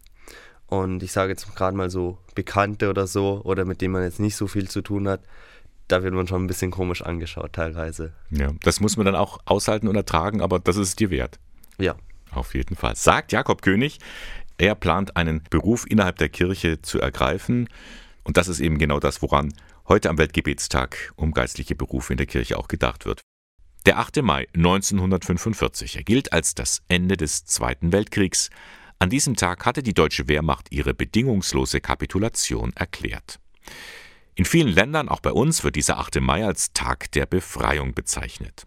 Und 0.67 1.03
ich 1.03 1.11
sage 1.11 1.31
jetzt 1.31 1.53
gerade 1.57 1.77
mal 1.77 1.91
so 1.91 2.19
Bekannte 2.35 2.91
oder 2.91 3.07
so, 3.07 3.41
oder 3.43 3.65
mit 3.65 3.81
denen 3.81 3.93
man 3.93 4.05
jetzt 4.05 4.21
nicht 4.21 4.37
so 4.37 4.47
viel 4.47 4.69
zu 4.69 4.83
tun 4.83 5.09
hat, 5.09 5.21
da 5.91 6.03
wird 6.03 6.15
man 6.15 6.27
schon 6.27 6.45
ein 6.45 6.47
bisschen 6.47 6.71
komisch 6.71 7.03
angeschaut 7.03 7.53
teilweise. 7.53 8.13
Ja, 8.31 8.53
das 8.63 8.81
muss 8.81 8.97
man 8.97 9.07
dann 9.07 9.17
auch 9.17 9.39
aushalten 9.45 9.89
und 9.89 9.97
ertragen, 9.97 10.41
aber 10.41 10.59
das 10.59 10.77
ist 10.77 10.89
es 10.89 10.97
dir 10.97 11.11
wert. 11.11 11.39
Ja. 11.79 11.97
Auf 12.33 12.55
jeden 12.55 12.77
Fall. 12.77 12.95
Sagt 12.95 13.33
Jakob 13.33 13.63
König, 13.63 13.99
er 14.57 14.75
plant 14.75 15.17
einen 15.17 15.43
Beruf 15.51 15.85
innerhalb 15.89 16.19
der 16.19 16.29
Kirche 16.29 16.81
zu 16.81 17.01
ergreifen. 17.01 17.69
Und 18.23 18.37
das 18.37 18.47
ist 18.47 18.61
eben 18.61 18.79
genau 18.79 19.01
das, 19.01 19.23
woran 19.23 19.53
heute 19.89 20.11
am 20.11 20.19
Weltgebetstag 20.19 21.13
um 21.17 21.33
geistliche 21.33 21.75
Berufe 21.75 22.13
in 22.13 22.19
der 22.19 22.27
Kirche 22.27 22.57
auch 22.59 22.69
gedacht 22.69 23.07
wird. 23.07 23.21
Der 23.87 23.99
8. 23.99 24.23
Mai 24.23 24.47
1945, 24.55 25.97
er 25.97 26.05
gilt 26.05 26.33
als 26.33 26.55
das 26.55 26.83
Ende 26.89 27.17
des 27.17 27.47
Zweiten 27.47 27.93
Weltkriegs. 27.93 28.51
An 28.99 29.09
diesem 29.09 29.35
Tag 29.35 29.65
hatte 29.65 29.83
die 29.83 29.95
deutsche 29.95 30.29
Wehrmacht 30.29 30.71
ihre 30.71 30.93
bedingungslose 30.93 31.81
Kapitulation 31.81 32.73
erklärt. 32.77 33.41
In 34.35 34.45
vielen 34.45 34.69
Ländern, 34.69 35.09
auch 35.09 35.21
bei 35.21 35.33
uns, 35.33 35.65
wird 35.65 35.77
dieser 35.77 35.99
8. 35.99 36.21
Mai 36.21 36.45
als 36.45 36.73
Tag 36.73 37.11
der 37.13 37.27
Befreiung 37.27 37.95
bezeichnet. 37.95 38.67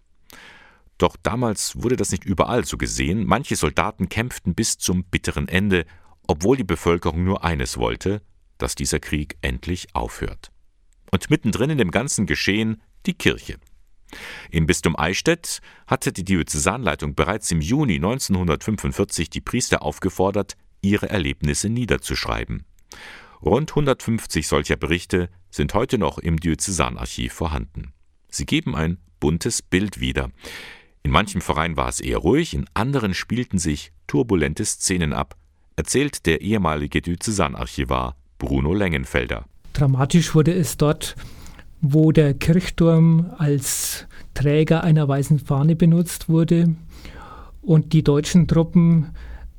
Doch 0.98 1.16
damals 1.22 1.82
wurde 1.82 1.96
das 1.96 2.12
nicht 2.12 2.24
überall 2.24 2.64
so 2.64 2.76
gesehen. 2.76 3.24
Manche 3.26 3.56
Soldaten 3.56 4.08
kämpften 4.08 4.54
bis 4.54 4.78
zum 4.78 5.04
bitteren 5.04 5.48
Ende, 5.48 5.86
obwohl 6.26 6.56
die 6.56 6.64
Bevölkerung 6.64 7.24
nur 7.24 7.44
eines 7.44 7.76
wollte, 7.76 8.22
dass 8.58 8.74
dieser 8.74 9.00
Krieg 9.00 9.36
endlich 9.40 9.94
aufhört. 9.94 10.52
Und 11.10 11.30
mittendrin 11.30 11.70
in 11.70 11.78
dem 11.78 11.90
ganzen 11.90 12.26
Geschehen 12.26 12.80
die 13.06 13.14
Kirche. 13.14 13.58
Im 14.50 14.66
Bistum 14.66 14.96
Eichstätt 14.96 15.60
hatte 15.86 16.12
die 16.12 16.24
Diözesanleitung 16.24 17.14
bereits 17.14 17.50
im 17.50 17.60
Juni 17.60 17.96
1945 17.96 19.30
die 19.30 19.40
Priester 19.40 19.82
aufgefordert, 19.82 20.56
ihre 20.80 21.08
Erlebnisse 21.08 21.68
niederzuschreiben. 21.68 22.64
Rund 23.44 23.72
150 23.72 24.48
solcher 24.48 24.76
Berichte 24.76 25.28
sind 25.50 25.74
heute 25.74 25.98
noch 25.98 26.16
im 26.16 26.40
Diözesanarchiv 26.40 27.34
vorhanden. 27.34 27.92
Sie 28.30 28.46
geben 28.46 28.74
ein 28.74 28.96
buntes 29.20 29.60
Bild 29.60 30.00
wieder. 30.00 30.30
In 31.02 31.10
manchem 31.10 31.42
Verein 31.42 31.76
war 31.76 31.90
es 31.90 32.00
eher 32.00 32.16
ruhig, 32.16 32.54
in 32.54 32.64
anderen 32.72 33.12
spielten 33.12 33.58
sich 33.58 33.92
turbulente 34.06 34.64
Szenen 34.64 35.12
ab, 35.12 35.36
erzählt 35.76 36.24
der 36.24 36.40
ehemalige 36.40 37.02
Diözesanarchivar 37.02 38.16
Bruno 38.38 38.72
Lengenfelder. 38.72 39.44
Dramatisch 39.74 40.34
wurde 40.34 40.54
es 40.54 40.78
dort, 40.78 41.14
wo 41.82 42.12
der 42.12 42.32
Kirchturm 42.32 43.30
als 43.36 44.06
Träger 44.32 44.84
einer 44.84 45.06
weißen 45.06 45.38
Fahne 45.38 45.76
benutzt 45.76 46.30
wurde 46.30 46.74
und 47.60 47.92
die 47.92 48.02
deutschen 48.02 48.48
Truppen 48.48 49.12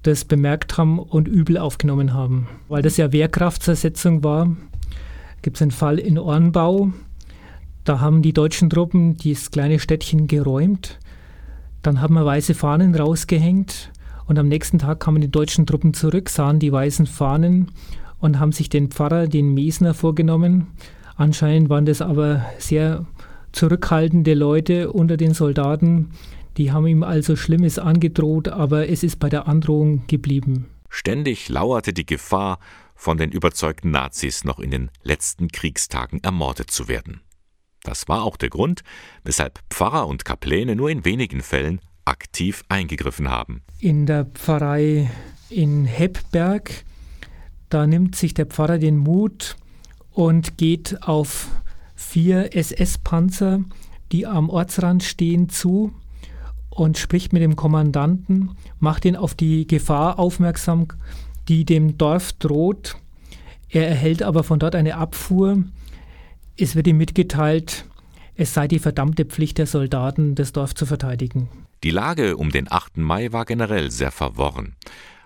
das 0.07 0.25
bemerkt 0.25 0.77
haben 0.77 0.99
und 0.99 1.27
übel 1.27 1.57
aufgenommen 1.57 2.13
haben. 2.13 2.47
Weil 2.67 2.81
das 2.81 2.97
ja 2.97 3.11
Wehrkraftzersetzung 3.11 4.23
war, 4.23 4.55
gibt 5.41 5.57
es 5.57 5.61
einen 5.61 5.71
Fall 5.71 5.99
in 5.99 6.17
Ornbau. 6.17 6.91
Da 7.83 7.99
haben 7.99 8.21
die 8.21 8.33
deutschen 8.33 8.69
Truppen 8.69 9.17
dieses 9.17 9.51
kleine 9.51 9.79
Städtchen 9.79 10.27
geräumt. 10.27 10.99
Dann 11.81 12.01
haben 12.01 12.15
wir 12.15 12.25
weiße 12.25 12.55
Fahnen 12.55 12.95
rausgehängt 12.95 13.91
und 14.25 14.39
am 14.39 14.47
nächsten 14.47 14.79
Tag 14.79 14.99
kamen 14.99 15.21
die 15.21 15.31
deutschen 15.31 15.65
Truppen 15.67 15.93
zurück, 15.93 16.29
sahen 16.29 16.59
die 16.59 16.71
weißen 16.71 17.05
Fahnen 17.05 17.71
und 18.19 18.39
haben 18.39 18.51
sich 18.51 18.69
den 18.69 18.89
Pfarrer, 18.89 19.27
den 19.27 19.53
Mesner, 19.53 19.93
vorgenommen. 19.93 20.67
Anscheinend 21.15 21.69
waren 21.69 21.85
das 21.85 22.01
aber 22.01 22.45
sehr 22.57 23.05
zurückhaltende 23.51 24.33
Leute 24.33 24.91
unter 24.91 25.15
den 25.17 25.33
Soldaten. 25.33 26.09
Die 26.57 26.71
haben 26.71 26.87
ihm 26.87 27.03
also 27.03 27.35
Schlimmes 27.35 27.79
angedroht, 27.79 28.47
aber 28.47 28.89
es 28.89 29.03
ist 29.03 29.19
bei 29.19 29.29
der 29.29 29.47
Androhung 29.47 30.07
geblieben. 30.07 30.69
Ständig 30.89 31.49
lauerte 31.49 31.91
die 31.91 32.05
Gefahr, 32.05 32.59
von 32.95 33.17
den 33.17 33.31
überzeugten 33.31 33.91
Nazis 33.91 34.45
noch 34.45 34.59
in 34.59 34.71
den 34.71 34.89
letzten 35.03 35.49
Kriegstagen 35.49 36.23
ermordet 36.23 36.71
zu 36.71 36.87
werden. 36.87 37.19
Das 37.83 38.07
war 38.07 38.23
auch 38.23 38.37
der 38.37 38.49
Grund, 38.49 38.81
weshalb 39.23 39.59
Pfarrer 39.69 40.07
und 40.07 40.25
Kapläne 40.25 40.75
nur 40.75 40.89
in 40.89 41.05
wenigen 41.05 41.41
Fällen 41.41 41.81
aktiv 42.05 42.63
eingegriffen 42.69 43.29
haben. 43.29 43.63
In 43.79 44.05
der 44.05 44.25
Pfarrei 44.25 45.11
in 45.49 45.85
Heppberg, 45.85 46.85
da 47.69 47.85
nimmt 47.85 48.15
sich 48.15 48.33
der 48.33 48.45
Pfarrer 48.45 48.77
den 48.77 48.97
Mut 48.97 49.57
und 50.11 50.57
geht 50.57 51.03
auf 51.03 51.49
vier 51.95 52.55
SS-Panzer, 52.55 53.59
die 54.11 54.25
am 54.25 54.49
Ortsrand 54.49 55.03
stehen, 55.03 55.49
zu 55.49 55.93
und 56.75 56.99
spricht 56.99 57.33
mit 57.33 57.41
dem 57.41 57.55
Kommandanten, 57.55 58.51
macht 58.79 59.05
ihn 59.05 59.15
auf 59.15 59.33
die 59.33 59.65
Gefahr 59.65 60.19
aufmerksam, 60.19 60.87
die 61.47 61.65
dem 61.65 61.97
Dorf 61.97 62.33
droht. 62.33 62.95
Er 63.69 63.87
erhält 63.87 64.21
aber 64.21 64.43
von 64.43 64.59
dort 64.59 64.75
eine 64.75 64.95
Abfuhr 64.95 65.63
es 66.57 66.75
wird 66.75 66.87
ihm 66.87 66.97
mitgeteilt, 66.97 67.85
es 68.35 68.53
sei 68.53 68.67
die 68.67 68.79
verdammte 68.79 69.25
Pflicht 69.25 69.57
der 69.57 69.67
Soldaten, 69.67 70.35
das 70.35 70.53
Dorf 70.53 70.73
zu 70.73 70.85
verteidigen. 70.85 71.49
Die 71.83 71.91
Lage 71.91 72.37
um 72.37 72.49
den 72.49 72.71
8. 72.71 72.97
Mai 72.97 73.33
war 73.33 73.43
generell 73.45 73.91
sehr 73.91 74.11
verworren. 74.11 74.75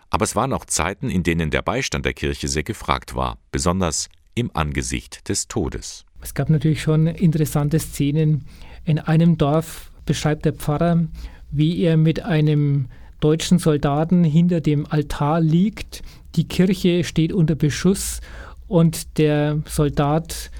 Aber 0.09 0.23
es 0.23 0.35
waren 0.35 0.53
auch 0.53 0.65
Zeiten, 0.65 1.07
in 1.09 1.21
denen 1.21 1.51
der 1.51 1.61
Beistand 1.61 2.05
der 2.05 2.13
Kirche 2.13 2.47
sehr 2.47 2.63
gefragt 2.63 3.15
war, 3.15 3.37
besonders 3.51 4.09
im 4.33 4.49
Angesicht 4.55 5.29
des 5.29 5.47
Todes. 5.47 6.05
Es 6.21 6.33
gab 6.33 6.49
natürlich 6.49 6.81
schon 6.81 7.05
interessante 7.05 7.79
Szenen. 7.79 8.45
In 8.85 8.97
einem 8.97 9.37
Dorf 9.37 9.91
beschreibt 10.05 10.45
der 10.45 10.53
Pfarrer, 10.53 11.07
wie 11.51 11.81
er 11.81 11.97
mit 11.97 12.23
einem 12.23 12.87
deutschen 13.19 13.59
Soldaten 13.59 14.23
hinter 14.23 14.61
dem 14.61 14.85
Altar 14.85 15.41
liegt. 15.41 16.03
Die 16.35 16.47
Kirche 16.47 17.03
steht 17.03 17.33
unter 17.33 17.55
Beschuss 17.55 18.21
und 18.67 19.17
der 19.17 19.61
Soldat 19.65 20.51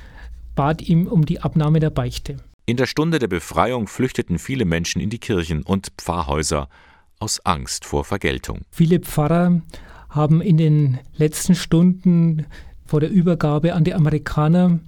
bat 0.55 0.81
ihm 0.81 1.07
um 1.07 1.25
die 1.25 1.41
Abnahme 1.41 1.79
der 1.79 1.89
Beichte. 1.89 2.37
In 2.65 2.77
der 2.77 2.85
Stunde 2.85 3.19
der 3.19 3.27
Befreiung 3.27 3.87
flüchteten 3.87 4.37
viele 4.37 4.65
Menschen 4.65 5.01
in 5.01 5.09
die 5.09 5.19
Kirchen 5.19 5.63
und 5.63 5.87
Pfarrhäuser 5.97 6.67
aus 7.19 7.43
Angst 7.45 7.85
vor 7.85 8.03
Vergeltung. 8.03 8.61
Viele 8.71 8.99
Pfarrer 8.99 9.61
haben 10.09 10.41
in 10.41 10.57
den 10.57 10.99
letzten 11.15 11.55
Stunden 11.55 12.45
vor 12.85 12.99
der 12.99 13.09
Übergabe 13.09 13.73
an 13.73 13.83
die 13.83 13.93
Amerikaner 13.93 14.79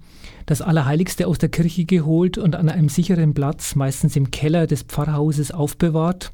das 0.52 0.62
Allerheiligste 0.62 1.28
aus 1.28 1.38
der 1.38 1.48
Kirche 1.48 1.86
geholt 1.86 2.38
und 2.38 2.58
an 2.58 2.68
einem 2.68 2.90
sicheren 2.90 3.34
Platz, 3.34 3.76
meistens 3.76 4.18
im 4.18 4.32
Keller 4.32 4.68
des 4.68 4.84
Pfarrhauses, 4.84 5.52
aufbewahrt. 5.52 6.34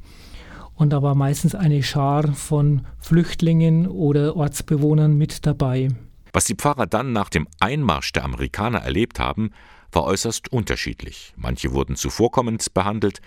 Und 0.73 0.89
da 0.89 1.03
war 1.03 1.13
meistens 1.13 1.53
eine 1.53 1.83
Schar 1.83 2.33
von 2.33 2.81
Flüchtlingen 2.97 3.87
oder 3.87 4.35
Ortsbewohnern 4.35 5.15
mit 5.15 5.45
dabei. 5.45 5.89
Was 6.33 6.45
die 6.45 6.55
Pfarrer 6.55 6.87
dann 6.87 7.13
nach 7.13 7.29
dem 7.29 7.47
Einmarsch 7.59 8.11
der 8.11 8.25
Amerikaner 8.25 8.79
erlebt 8.79 9.19
haben, 9.19 9.51
war 9.91 10.03
äußerst 10.05 10.51
unterschiedlich. 10.51 11.33
Manche 11.35 11.71
wurden 11.71 11.95
zuvorkommend 11.95 12.73
behandelt, 12.73 13.21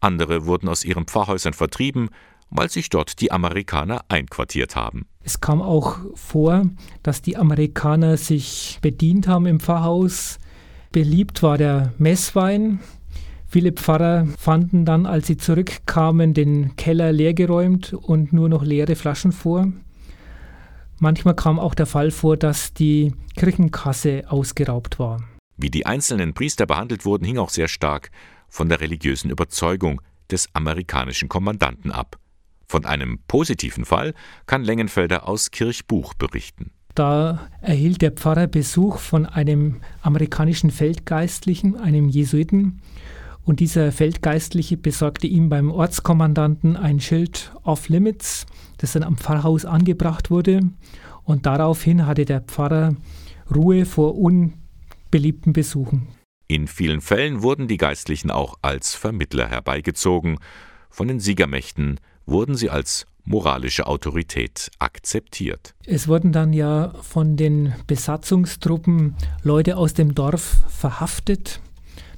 andere 0.00 0.44
wurden 0.44 0.68
aus 0.68 0.84
ihren 0.84 1.06
Pfarrhäusern 1.06 1.54
vertrieben, 1.54 2.10
weil 2.50 2.70
sich 2.70 2.88
dort 2.88 3.20
die 3.20 3.32
Amerikaner 3.32 4.04
einquartiert 4.08 4.76
haben. 4.76 5.06
Es 5.22 5.40
kam 5.40 5.60
auch 5.60 5.98
vor, 6.14 6.66
dass 7.02 7.22
die 7.22 7.36
Amerikaner 7.36 8.16
sich 8.16 8.78
bedient 8.80 9.26
haben 9.26 9.46
im 9.46 9.60
Pfarrhaus. 9.60 10.38
Beliebt 10.92 11.42
war 11.42 11.58
der 11.58 11.92
Messwein. 11.98 12.80
Viele 13.48 13.72
Pfarrer 13.72 14.26
fanden 14.38 14.84
dann, 14.84 15.06
als 15.06 15.26
sie 15.26 15.36
zurückkamen, 15.36 16.34
den 16.34 16.76
Keller 16.76 17.12
leergeräumt 17.12 17.92
und 17.92 18.32
nur 18.32 18.48
noch 18.48 18.62
leere 18.62 18.96
Flaschen 18.96 19.32
vor. 19.32 19.72
Manchmal 20.98 21.34
kam 21.34 21.58
auch 21.58 21.74
der 21.74 21.86
Fall 21.86 22.10
vor, 22.10 22.36
dass 22.36 22.72
die 22.72 23.12
Kirchenkasse 23.36 24.24
ausgeraubt 24.28 24.98
war. 24.98 25.22
Wie 25.56 25.70
die 25.70 25.86
einzelnen 25.86 26.34
Priester 26.34 26.66
behandelt 26.66 27.04
wurden, 27.04 27.24
hing 27.24 27.38
auch 27.38 27.50
sehr 27.50 27.68
stark 27.68 28.10
von 28.48 28.68
der 28.68 28.80
religiösen 28.80 29.30
Überzeugung 29.30 30.00
des 30.30 30.48
amerikanischen 30.54 31.28
Kommandanten 31.28 31.92
ab. 31.92 32.18
Von 32.68 32.84
einem 32.84 33.20
positiven 33.28 33.84
Fall 33.84 34.14
kann 34.46 34.64
Lengenfelder 34.64 35.28
aus 35.28 35.50
Kirchbuch 35.50 36.14
berichten. 36.14 36.70
Da 36.94 37.48
erhielt 37.60 38.00
der 38.00 38.12
Pfarrer 38.12 38.46
Besuch 38.46 38.98
von 38.98 39.26
einem 39.26 39.82
amerikanischen 40.02 40.70
Feldgeistlichen, 40.70 41.76
einem 41.76 42.08
Jesuiten, 42.08 42.80
und 43.46 43.60
dieser 43.60 43.92
Feldgeistliche 43.92 44.76
besorgte 44.76 45.28
ihm 45.28 45.48
beim 45.48 45.70
Ortskommandanten 45.70 46.76
ein 46.76 46.98
Schild 46.98 47.52
Off 47.62 47.88
Limits, 47.88 48.44
das 48.78 48.92
dann 48.92 49.04
am 49.04 49.16
Pfarrhaus 49.16 49.64
angebracht 49.64 50.32
wurde. 50.32 50.62
Und 51.22 51.46
daraufhin 51.46 52.06
hatte 52.06 52.24
der 52.24 52.40
Pfarrer 52.40 52.96
Ruhe 53.54 53.86
vor 53.86 54.18
unbeliebten 54.18 55.52
Besuchen. 55.52 56.08
In 56.48 56.66
vielen 56.66 57.00
Fällen 57.00 57.42
wurden 57.42 57.68
die 57.68 57.76
Geistlichen 57.76 58.32
auch 58.32 58.56
als 58.62 58.96
Vermittler 58.96 59.48
herbeigezogen. 59.48 60.38
Von 60.90 61.06
den 61.06 61.20
Siegermächten 61.20 62.00
wurden 62.26 62.56
sie 62.56 62.70
als 62.70 63.06
moralische 63.24 63.86
Autorität 63.86 64.70
akzeptiert. 64.78 65.74
Es 65.84 66.06
wurden 66.06 66.32
dann 66.32 66.52
ja 66.52 66.92
von 67.02 67.36
den 67.36 67.74
Besatzungstruppen 67.86 69.16
Leute 69.42 69.76
aus 69.76 69.94
dem 69.94 70.14
Dorf 70.14 70.58
verhaftet 70.68 71.60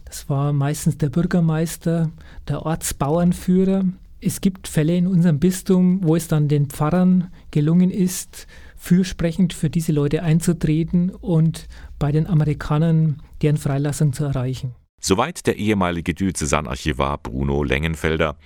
das 0.08 0.28
war 0.30 0.52
meistens 0.52 0.96
der 0.96 1.10
Bürgermeister, 1.10 2.10
der 2.48 2.64
Ortsbauernführer. 2.64 3.84
Es 4.20 4.40
gibt 4.40 4.66
Fälle 4.66 4.96
in 4.96 5.06
unserem 5.06 5.38
Bistum, 5.38 6.00
wo 6.02 6.16
es 6.16 6.28
dann 6.28 6.48
den 6.48 6.66
Pfarrern 6.66 7.30
gelungen 7.50 7.90
ist, 7.90 8.46
fürsprechend 8.76 9.52
für 9.52 9.70
diese 9.70 9.92
Leute 9.92 10.22
einzutreten 10.22 11.10
und 11.10 11.68
bei 11.98 12.10
den 12.10 12.26
Amerikanern 12.26 13.20
deren 13.42 13.58
Freilassung 13.58 14.12
zu 14.12 14.24
erreichen. 14.24 14.74
Soweit 15.00 15.46
der 15.46 15.56
ehemalige 15.56 16.14
Diözesanarchivar 16.14 17.18
Bruno 17.18 17.62
Lengenfelder. 17.62 18.36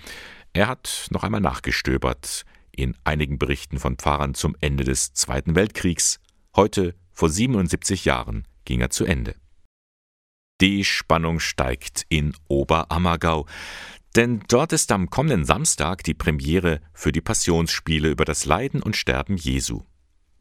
Er 0.54 0.68
hat 0.68 1.06
noch 1.10 1.24
einmal 1.24 1.40
nachgestöbert 1.40 2.44
in 2.72 2.94
einigen 3.04 3.38
Berichten 3.38 3.78
von 3.78 3.96
Pfarrern 3.96 4.34
zum 4.34 4.54
Ende 4.60 4.84
des 4.84 5.14
Zweiten 5.14 5.54
Weltkriegs. 5.54 6.20
Heute, 6.54 6.94
vor 7.10 7.30
77 7.30 8.04
Jahren, 8.04 8.46
ging 8.64 8.80
er 8.80 8.90
zu 8.90 9.04
Ende. 9.04 9.34
Die 10.60 10.84
Spannung 10.84 11.40
steigt 11.40 12.04
in 12.08 12.34
Oberammergau. 12.48 13.46
Denn 14.14 14.42
dort 14.48 14.74
ist 14.74 14.92
am 14.92 15.08
kommenden 15.08 15.46
Samstag 15.46 16.04
die 16.04 16.14
Premiere 16.14 16.80
für 16.92 17.12
die 17.12 17.22
Passionsspiele 17.22 18.10
über 18.10 18.26
das 18.26 18.44
Leiden 18.44 18.82
und 18.82 18.94
Sterben 18.94 19.36
Jesu. 19.38 19.82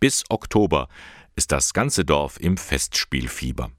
Bis 0.01 0.25
Oktober 0.29 0.89
ist 1.35 1.53
das 1.53 1.73
ganze 1.73 2.03
Dorf 2.03 2.37
im 2.39 2.57
Festspielfieber. 2.57 3.71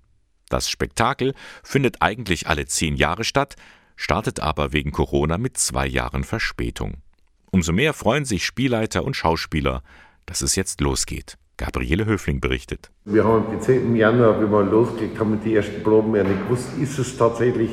Das 0.49 0.71
Spektakel 0.71 1.35
findet 1.63 2.01
eigentlich 2.01 2.47
alle 2.47 2.65
zehn 2.67 2.97
Jahre 2.97 3.25
statt, 3.25 3.57
startet 4.03 4.41
aber 4.41 4.73
wegen 4.73 4.91
Corona 4.91 5.39
mit 5.39 5.57
zwei 5.57 5.87
Jahren 5.87 6.25
Verspätung. 6.25 6.95
Umso 7.53 7.73
mehr 7.73 7.93
freuen 7.93 8.25
sich 8.25 8.45
Spielleiter 8.45 9.05
und 9.05 9.15
Schauspieler, 9.15 9.83
dass 10.27 10.43
es 10.43 10.57
jetzt 10.57 10.81
losgeht. 10.81 11.39
Gabriele 11.57 12.05
Höfling 12.07 12.41
berichtet. 12.41 12.91
Wir 13.05 13.23
haben 13.23 13.47
am 13.47 13.61
10. 13.61 13.95
Januar, 13.95 14.41
wie 14.41 14.51
wir 14.51 14.65
losgelegt 14.65 15.21
haben, 15.21 15.39
die 15.45 15.55
ersten 15.55 15.85
Proben 15.85 16.17
ja 16.17 16.25
nicht 16.25 16.43
gewusst, 16.49 16.71
ist 16.81 16.99
es 16.99 17.17
tatsächlich. 17.17 17.71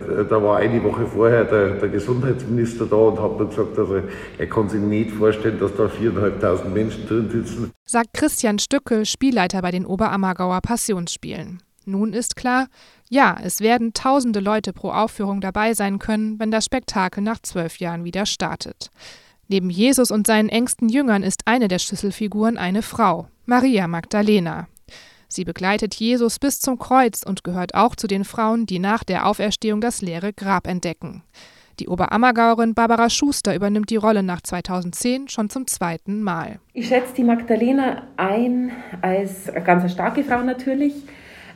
Äh, 0.00 0.26
da 0.28 0.42
war 0.42 0.58
eine 0.58 0.82
Woche 0.84 1.06
vorher 1.06 1.44
der, 1.44 1.76
der 1.76 1.88
Gesundheitsminister 1.88 2.84
da 2.84 2.96
und 2.96 3.18
hat 3.18 3.38
gesagt, 3.48 3.78
also 3.78 4.02
er 4.36 4.46
kann 4.48 4.68
sich 4.68 4.80
nicht 4.80 5.12
vorstellen, 5.12 5.58
dass 5.58 5.74
da 5.76 5.84
4.500 5.84 6.68
Menschen 6.68 7.06
drin 7.06 7.30
sitzen. 7.30 7.70
Sagt 7.86 8.12
Christian 8.12 8.58
Stückel, 8.58 9.06
Spielleiter 9.06 9.62
bei 9.62 9.70
den 9.70 9.86
Oberammergauer 9.86 10.60
Passionsspielen. 10.60 11.62
Nun 11.86 12.12
ist 12.12 12.36
klar, 12.36 12.66
ja, 13.10 13.36
es 13.42 13.60
werden 13.60 13.92
tausende 13.92 14.38
Leute 14.38 14.72
pro 14.72 14.90
Aufführung 14.90 15.40
dabei 15.40 15.74
sein 15.74 15.98
können, 15.98 16.38
wenn 16.38 16.52
das 16.52 16.64
Spektakel 16.64 17.22
nach 17.22 17.40
zwölf 17.42 17.78
Jahren 17.80 18.04
wieder 18.04 18.24
startet. 18.24 18.90
Neben 19.48 19.68
Jesus 19.68 20.12
und 20.12 20.28
seinen 20.28 20.48
engsten 20.48 20.88
Jüngern 20.88 21.24
ist 21.24 21.42
eine 21.44 21.66
der 21.66 21.80
Schlüsselfiguren 21.80 22.56
eine 22.56 22.82
Frau, 22.82 23.26
Maria 23.46 23.88
Magdalena. 23.88 24.68
Sie 25.26 25.44
begleitet 25.44 25.96
Jesus 25.96 26.38
bis 26.38 26.60
zum 26.60 26.78
Kreuz 26.78 27.24
und 27.24 27.42
gehört 27.42 27.74
auch 27.74 27.96
zu 27.96 28.06
den 28.06 28.24
Frauen, 28.24 28.66
die 28.66 28.78
nach 28.78 29.02
der 29.02 29.26
Auferstehung 29.26 29.80
das 29.80 30.02
leere 30.02 30.32
Grab 30.32 30.68
entdecken. 30.68 31.24
Die 31.80 31.88
Oberammergauerin 31.88 32.74
Barbara 32.74 33.10
Schuster 33.10 33.56
übernimmt 33.56 33.90
die 33.90 33.96
Rolle 33.96 34.22
nach 34.22 34.40
2010 34.40 35.28
schon 35.28 35.50
zum 35.50 35.66
zweiten 35.66 36.22
Mal. 36.22 36.60
Ich 36.74 36.86
schätze 36.86 37.14
die 37.14 37.24
Magdalena 37.24 38.02
ein 38.16 38.70
als 39.02 39.50
ganz 39.64 39.90
starke 39.90 40.22
Frau 40.22 40.44
natürlich, 40.44 40.94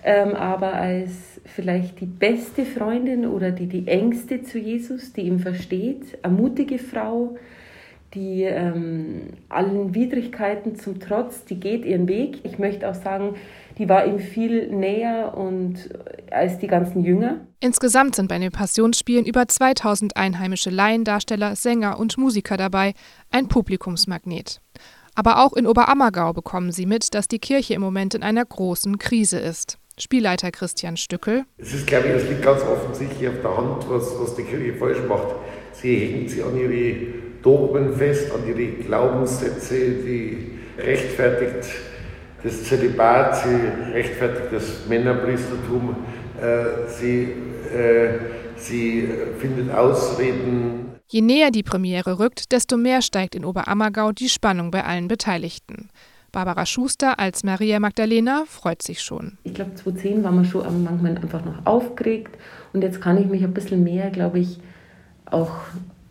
ähm, 0.03 0.35
aber 0.35 0.73
als 0.73 1.34
vielleicht 1.45 2.01
die 2.01 2.07
beste 2.07 2.65
Freundin 2.65 3.27
oder 3.27 3.51
die, 3.51 3.67
die 3.67 3.87
engste 3.87 4.43
zu 4.43 4.59
Jesus, 4.59 5.13
die 5.13 5.23
ihn 5.23 5.39
versteht, 5.39 6.19
eine 6.23 6.35
mutige 6.35 6.79
Frau, 6.79 7.37
die 8.15 8.43
ähm, 8.43 9.31
allen 9.49 9.95
Widrigkeiten 9.95 10.77
zum 10.77 11.01
Trotz, 11.01 11.45
die 11.45 11.59
geht 11.59 11.85
ihren 11.85 12.09
Weg. 12.09 12.41
Ich 12.45 12.59
möchte 12.59 12.89
auch 12.89 12.95
sagen, 12.95 13.35
die 13.79 13.89
war 13.89 14.07
ihm 14.07 14.21
viel 14.21 14.69
näher 14.69 15.37
und 15.37 15.91
äh, 15.91 16.33
als 16.33 16.59
die 16.59 16.69
ganzen 16.69 17.05
Jünger. 17.05 17.41
Insgesamt 17.61 18.15
sind 18.15 18.29
bei 18.29 18.39
den 18.39 18.53
Passionsspielen 18.53 19.25
über 19.25 19.49
2000 19.49 20.17
einheimische 20.17 20.71
Laiendarsteller, 20.71 21.57
Sänger 21.57 21.99
und 21.99 22.17
Musiker 22.17 22.57
dabei, 22.57 22.95
ein 23.31 23.49
Publikumsmagnet. 23.49 24.61
Aber 25.17 25.45
auch 25.45 25.53
in 25.53 25.67
Oberammergau 25.67 26.33
bekommen 26.33 26.73
sie 26.73 26.87
mit, 26.87 27.15
dass 27.15 27.29
die 27.29 27.39
Kirche 27.39 27.75
im 27.75 27.81
Moment 27.81 28.15
in 28.15 28.23
einer 28.23 28.45
großen 28.45 28.99
Krise 28.99 29.39
ist. 29.39 29.79
Spielleiter 29.99 30.51
Christian 30.51 30.97
Stückel. 30.97 31.45
Es 31.59 31.73
ist, 31.73 31.87
glaube 31.87 32.09
ich, 32.09 32.15
es 32.15 32.29
liegt 32.29 32.43
ganz 32.43 32.63
offensichtlich 32.63 33.29
auf 33.29 33.41
der 33.43 33.57
Hand, 33.57 33.89
was, 33.89 34.19
was 34.19 34.35
die 34.35 34.43
Kirche 34.43 34.75
falsch 34.75 34.99
macht. 35.09 35.37
Sie 35.73 35.97
hängt 35.97 36.31
sie 36.31 36.43
an 36.43 36.57
ihre 36.57 36.97
Dogmen 37.43 37.95
fest, 37.95 38.33
an 38.33 38.47
ihre 38.49 38.83
Glaubenssätze, 38.83 39.75
die 39.75 40.59
rechtfertigt 40.79 41.71
das 42.43 42.65
Zölibat, 42.65 43.37
sie 43.37 43.93
rechtfertigt 43.93 44.53
das 44.53 44.87
Männerpriestertum, 44.89 45.97
äh, 46.41 46.89
sie, 46.89 47.33
äh, 47.75 48.19
sie 48.57 49.09
findet 49.39 49.75
Ausreden. 49.75 50.97
Je 51.07 51.21
näher 51.21 51.51
die 51.51 51.63
Premiere 51.63 52.19
rückt, 52.19 52.53
desto 52.53 52.77
mehr 52.77 53.03
steigt 53.03 53.35
in 53.35 53.45
Oberammergau 53.45 54.13
die 54.13 54.29
Spannung 54.29 54.71
bei 54.71 54.85
allen 54.85 55.09
Beteiligten. 55.09 55.91
Barbara 56.35 56.67
Schuster 56.67 57.19
als 57.21 57.45
Maria 57.45 57.79
Magdalena 57.79 58.43
freut 58.49 58.83
sich 58.83 59.03
schon. 59.03 59.39
Ich 59.45 59.55
glaube, 59.55 59.77
2010 59.77 60.25
waren 60.25 60.43
wir 60.43 60.45
schon 60.45 60.83
manchmal 60.83 61.17
einfach 61.17 61.45
noch 61.45 61.65
aufgeregt 61.65 62.37
und 62.73 62.83
jetzt 62.83 63.01
kann 63.01 63.17
ich 63.19 63.27
mich 63.27 63.45
ein 63.45 63.55
bisschen 63.55 63.85
mehr, 63.85 64.11
glaube 64.11 64.41
ich, 64.41 64.59
auch 65.27 65.53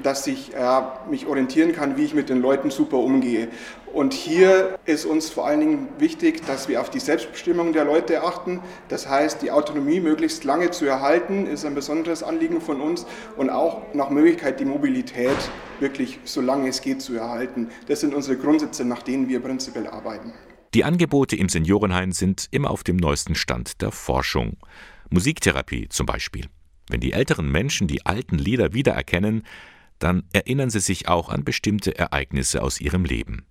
dass 0.03 0.27
ich 0.27 0.55
äh, 0.55 0.81
mich 1.11 1.27
orientieren 1.27 1.73
kann, 1.73 1.99
wie 1.99 2.05
ich 2.05 2.15
mit 2.15 2.31
den 2.31 2.41
Leuten 2.41 2.71
super 2.71 2.97
umgehe. 2.97 3.49
Und 3.93 4.15
hier 4.15 4.79
ist 4.87 5.05
uns 5.05 5.29
vor 5.29 5.47
allen 5.47 5.61
Dingen 5.61 5.89
wichtig, 5.99 6.41
dass 6.47 6.71
wir 6.71 6.81
auf 6.81 6.89
die 6.89 7.01
Selbstbestimmung 7.01 7.75
der 7.75 7.85
Leute 7.85 8.23
achten. 8.23 8.63
Das 8.89 9.07
heißt, 9.07 9.43
die 9.43 9.51
Autonomie 9.51 10.01
möglichst 10.01 10.43
lange 10.45 10.71
zu 10.71 10.87
erhalten, 10.87 11.47
ist 11.47 11.67
ein 11.67 11.75
besonderes 11.75 12.23
Anliegen 12.23 12.63
von 12.63 12.81
uns 12.81 13.05
und 13.37 13.51
auch 13.51 13.83
nach 13.93 14.09
Möglichkeit 14.09 14.59
die 14.59 14.65
Mobilität 14.65 15.37
wirklich 15.81 16.19
so 16.25 16.41
lange 16.41 16.71
es 16.71 16.81
geht 16.81 17.03
zu 17.03 17.15
erhalten. 17.15 17.69
Das 17.89 18.01
sind 18.01 18.15
unsere 18.15 18.39
Grundsätze, 18.39 18.87
nach 18.87 19.03
denen 19.03 19.29
wir 19.29 19.41
prinzipiell 19.41 19.87
arbeiten. 19.87 20.33
Die 20.77 20.85
Angebote 20.85 21.37
im 21.37 21.49
Seniorenheim 21.49 22.13
sind 22.13 22.49
immer 22.51 22.71
auf 22.71 22.85
dem 22.85 22.97
neuesten 22.97 23.35
Stand 23.35 23.81
der 23.81 23.93
Forschung. 23.93 24.59
Musiktherapie 25.09 25.89
zum 25.89 26.05
Beispiel. 26.05 26.49
Wenn 26.91 27.01
die 27.01 27.13
älteren 27.13 27.51
Menschen 27.51 27.87
die 27.87 28.05
alten 28.05 28.37
Lieder 28.37 28.75
wiedererkennen, 28.75 29.45
dann 29.99 30.25
erinnern 30.35 30.69
sie 30.69 30.81
sich 30.81 31.09
auch 31.09 31.31
an 31.31 31.45
bestimmte 31.45 31.97
Ereignisse 31.97 32.63
aus 32.63 32.79
ihrem 32.79 33.07
Leben. 33.07 33.47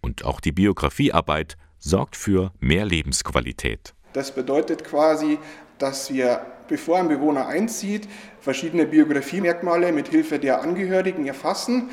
Und 0.00 0.24
auch 0.24 0.38
die 0.38 0.52
Biografiearbeit 0.52 1.56
sorgt 1.80 2.14
für 2.14 2.52
mehr 2.60 2.84
Lebensqualität. 2.84 3.92
Das 4.12 4.32
bedeutet 4.32 4.84
quasi, 4.84 5.38
dass 5.78 6.12
wir, 6.12 6.40
bevor 6.68 6.98
ein 6.98 7.08
Bewohner 7.08 7.48
einzieht, 7.48 8.08
verschiedene 8.40 8.86
Biografiemerkmale 8.86 9.90
mit 9.90 10.06
Hilfe 10.06 10.38
der 10.38 10.62
Angehörigen 10.62 11.26
erfassen 11.26 11.90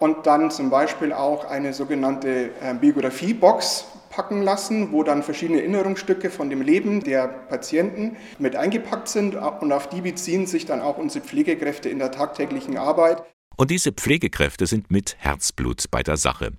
und 0.00 0.26
dann 0.26 0.50
zum 0.50 0.68
Beispiel 0.68 1.12
auch 1.12 1.44
eine 1.44 1.72
sogenannte 1.72 2.50
äh, 2.60 2.74
Biografiebox 2.74 3.84
packen 4.16 4.40
lassen, 4.40 4.92
wo 4.92 5.02
dann 5.02 5.22
verschiedene 5.22 5.60
Erinnerungsstücke 5.60 6.30
von 6.30 6.48
dem 6.48 6.62
Leben 6.62 7.04
der 7.04 7.28
Patienten 7.28 8.16
mit 8.38 8.56
eingepackt 8.56 9.08
sind 9.08 9.34
und 9.34 9.72
auf 9.72 9.90
die 9.90 10.00
beziehen 10.00 10.46
sich 10.46 10.64
dann 10.64 10.80
auch 10.80 10.96
unsere 10.96 11.22
Pflegekräfte 11.22 11.90
in 11.90 11.98
der 11.98 12.10
tagtäglichen 12.10 12.78
Arbeit. 12.78 13.22
Und 13.56 13.70
diese 13.70 13.92
Pflegekräfte 13.92 14.66
sind 14.66 14.90
mit 14.90 15.16
Herzblut 15.18 15.90
bei 15.90 16.02
der 16.02 16.16
Sache, 16.16 16.52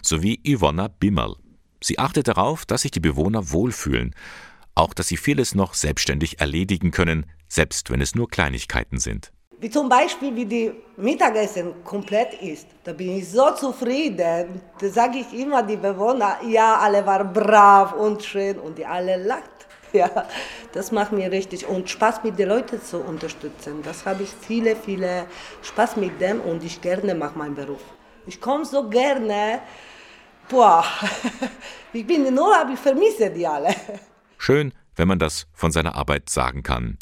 so 0.00 0.22
wie 0.22 0.40
Ivonna 0.42 0.88
Bimmerl. 0.88 1.36
Sie 1.82 1.98
achtet 1.98 2.28
darauf, 2.28 2.64
dass 2.64 2.82
sich 2.82 2.90
die 2.90 3.00
Bewohner 3.00 3.52
wohlfühlen, 3.52 4.14
auch 4.74 4.94
dass 4.94 5.08
sie 5.08 5.18
vieles 5.18 5.54
noch 5.54 5.74
selbstständig 5.74 6.40
erledigen 6.40 6.92
können, 6.92 7.26
selbst 7.46 7.90
wenn 7.90 8.00
es 8.00 8.14
nur 8.14 8.28
Kleinigkeiten 8.28 8.98
sind. 8.98 9.32
Wie 9.62 9.70
zum 9.70 9.88
Beispiel, 9.88 10.34
wie 10.34 10.44
die 10.44 10.72
Mittagessen 10.96 11.84
komplett 11.84 12.34
ist. 12.42 12.66
Da 12.82 12.92
bin 12.92 13.18
ich 13.18 13.30
so 13.30 13.52
zufrieden. 13.52 14.60
Da 14.80 14.88
sage 14.88 15.18
ich 15.18 15.32
immer 15.38 15.62
die 15.62 15.76
Bewohner, 15.76 16.38
ja, 16.44 16.78
alle 16.78 17.06
waren 17.06 17.32
brav 17.32 17.92
und 17.92 18.24
schön 18.24 18.58
und 18.58 18.76
die 18.76 18.84
alle 18.84 19.16
lacht. 19.16 19.50
Ja, 19.94 20.26
das 20.72 20.90
macht 20.90 21.12
mir 21.12 21.30
richtig 21.30 21.66
und 21.66 21.90
Spaß 21.90 22.24
mit 22.24 22.38
den 22.38 22.48
Leuten 22.48 22.80
zu 22.80 22.96
unterstützen. 22.96 23.82
Das 23.82 24.06
habe 24.06 24.22
ich 24.22 24.30
viele, 24.30 24.74
viele 24.74 25.26
Spaß 25.60 25.96
mit 25.96 26.18
dem 26.18 26.40
und 26.40 26.64
ich 26.64 26.80
gerne 26.80 27.14
mache 27.14 27.36
meinen 27.36 27.54
Beruf. 27.54 27.82
Ich 28.26 28.40
komme 28.40 28.64
so 28.64 28.88
gerne. 28.88 29.60
Boah, 30.48 30.82
ich 31.92 32.06
bin 32.06 32.34
nur, 32.34 32.56
aber 32.56 32.72
ich 32.72 32.78
vermisse 32.78 33.28
die 33.28 33.46
alle. 33.46 33.74
Schön, 34.38 34.72
wenn 34.96 35.08
man 35.08 35.18
das 35.18 35.46
von 35.52 35.70
seiner 35.70 35.94
Arbeit 35.94 36.30
sagen 36.30 36.62
kann. 36.62 36.96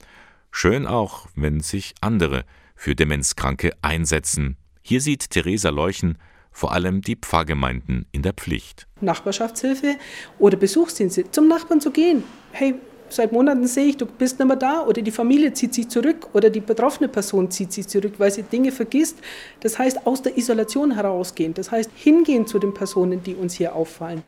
Schön 0.51 0.87
auch, 0.87 1.27
wenn 1.35 1.61
sich 1.61 1.95
andere 2.01 2.45
für 2.75 2.95
Demenzkranke 2.95 3.73
einsetzen. 3.83 4.57
Hier 4.83 5.01
sieht 5.01 5.31
Theresa 5.31 5.71
Leuchen 5.71 6.19
vor 6.51 6.73
allem 6.73 7.01
die 7.01 7.17
Pfarrgemeinden 7.17 8.07
in 8.13 8.23
der 8.23 8.33
Pflicht. 8.33 8.87
Nachbarschaftshilfe 9.01 9.97
oder 10.39 10.57
Besuchsdienste, 10.57 11.31
zum 11.31 11.49
Nachbarn 11.49 11.81
zu 11.81 11.91
gehen. 11.91 12.25
Hey, 12.53 12.75
seit 13.09 13.33
Monaten 13.33 13.67
sehe 13.67 13.87
ich, 13.87 13.97
du 13.97 14.07
bist 14.07 14.39
nicht 14.39 14.49
mehr 14.49 14.57
da 14.57 14.85
oder 14.85 15.01
die 15.03 15.11
Familie 15.11 15.53
zieht 15.53 15.75
sich 15.75 15.89
zurück 15.89 16.29
oder 16.33 16.51
die 16.51 16.61
betroffene 16.61 17.09
Person 17.09 17.51
zieht 17.51 17.73
sich 17.73 17.87
zurück, 17.87 18.15
weil 18.19 18.31
sie 18.31 18.43
Dinge 18.43 18.73
vergisst. 18.73 19.19
Das 19.61 19.79
heißt, 19.79 20.07
aus 20.07 20.23
der 20.23 20.37
Isolation 20.37 20.93
herausgehen. 20.93 21.55
Das 21.55 21.71
heißt, 21.71 21.91
hingehen 21.95 22.47
zu 22.47 22.59
den 22.59 22.75
Personen, 22.75 23.23
die 23.23 23.35
uns 23.35 23.55
hier 23.55 23.75
auffallen. 23.75 24.23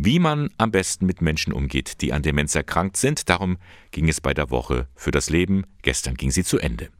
Wie 0.00 0.20
man 0.20 0.50
am 0.58 0.70
besten 0.70 1.06
mit 1.06 1.22
Menschen 1.22 1.52
umgeht, 1.52 2.02
die 2.02 2.12
an 2.12 2.22
Demenz 2.22 2.54
erkrankt 2.54 2.96
sind, 2.96 3.28
darum 3.28 3.58
ging 3.90 4.08
es 4.08 4.20
bei 4.20 4.32
der 4.32 4.48
Woche 4.48 4.86
für 4.94 5.10
das 5.10 5.28
Leben. 5.28 5.64
Gestern 5.82 6.14
ging 6.14 6.30
sie 6.30 6.44
zu 6.44 6.60
Ende. 6.60 6.90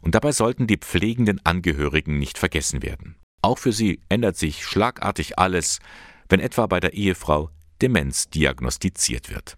Und 0.00 0.16
dabei 0.16 0.32
sollten 0.32 0.66
die 0.66 0.76
pflegenden 0.76 1.40
Angehörigen 1.46 2.18
nicht 2.18 2.38
vergessen 2.38 2.82
werden. 2.82 3.14
Auch 3.42 3.58
für 3.58 3.70
sie 3.70 4.00
ändert 4.08 4.36
sich 4.36 4.64
schlagartig 4.64 5.38
alles, 5.38 5.78
wenn 6.28 6.40
etwa 6.40 6.66
bei 6.66 6.80
der 6.80 6.94
Ehefrau 6.94 7.50
Demenz 7.80 8.28
diagnostiziert 8.28 9.30
wird. 9.30 9.56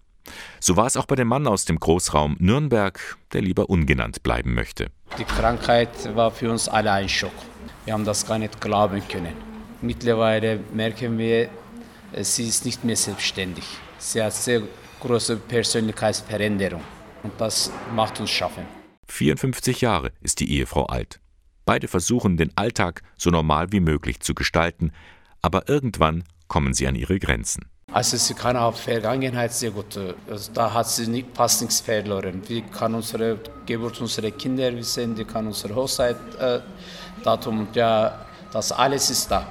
So 0.60 0.76
war 0.76 0.86
es 0.86 0.98
auch 0.98 1.06
bei 1.06 1.14
dem 1.14 1.28
Mann 1.28 1.46
aus 1.46 1.64
dem 1.64 1.80
Großraum 1.80 2.36
Nürnberg, 2.38 3.16
der 3.32 3.40
lieber 3.40 3.70
ungenannt 3.70 4.22
bleiben 4.22 4.52
möchte. 4.52 4.90
Die 5.18 5.24
Krankheit 5.24 6.14
war 6.14 6.30
für 6.30 6.50
uns 6.50 6.68
alle 6.68 6.92
ein 6.92 7.08
Schock. 7.08 7.32
Wir 7.86 7.94
haben 7.94 8.04
das 8.04 8.26
gar 8.26 8.38
nicht 8.38 8.60
glauben 8.60 9.02
können. 9.08 9.32
Mittlerweile 9.80 10.60
merken 10.74 11.16
wir, 11.16 11.48
sie 12.22 12.46
ist 12.46 12.64
nicht 12.64 12.84
mehr 12.84 12.96
selbstständig. 12.96 13.64
Sie 13.98 14.22
hat 14.22 14.34
sehr 14.34 14.62
große 15.00 15.36
Persönlichkeitsveränderung 15.36 16.82
und 17.22 17.32
das 17.38 17.70
macht 17.94 18.20
uns 18.20 18.30
schaffen. 18.30 18.64
54 19.08 19.80
Jahre 19.80 20.12
ist 20.20 20.40
die 20.40 20.50
Ehefrau 20.52 20.86
alt. 20.86 21.20
Beide 21.66 21.88
versuchen, 21.88 22.36
den 22.36 22.52
Alltag 22.56 23.02
so 23.16 23.30
normal 23.30 23.72
wie 23.72 23.80
möglich 23.80 24.20
zu 24.20 24.34
gestalten, 24.34 24.92
aber 25.40 25.68
irgendwann 25.68 26.24
kommen 26.46 26.74
sie 26.74 26.86
an 26.86 26.94
ihre 26.94 27.18
Grenzen. 27.18 27.66
Also 27.92 28.16
sie 28.16 28.34
kann 28.34 28.56
auch 28.56 28.74
Vergangenheit 28.76 29.52
sehr 29.52 29.70
gut. 29.70 29.98
Also 30.28 30.52
da 30.52 30.72
hat 30.72 30.88
sie 30.88 31.06
nicht, 31.06 31.28
fast 31.34 31.62
nichts 31.62 31.80
verloren. 31.80 32.42
Wir 32.48 32.62
kann 32.62 32.94
unsere 32.94 33.38
Geburt 33.66 34.00
unserer 34.00 34.30
Kinder 34.30 34.74
wissen, 34.74 35.14
die 35.14 35.24
kann 35.24 35.46
unsere 35.46 35.74
Hochzeitdatum, 35.74 37.68
äh, 37.72 37.78
ja, 37.78 38.26
das 38.52 38.72
alles 38.72 39.10
ist 39.10 39.30
da. 39.30 39.46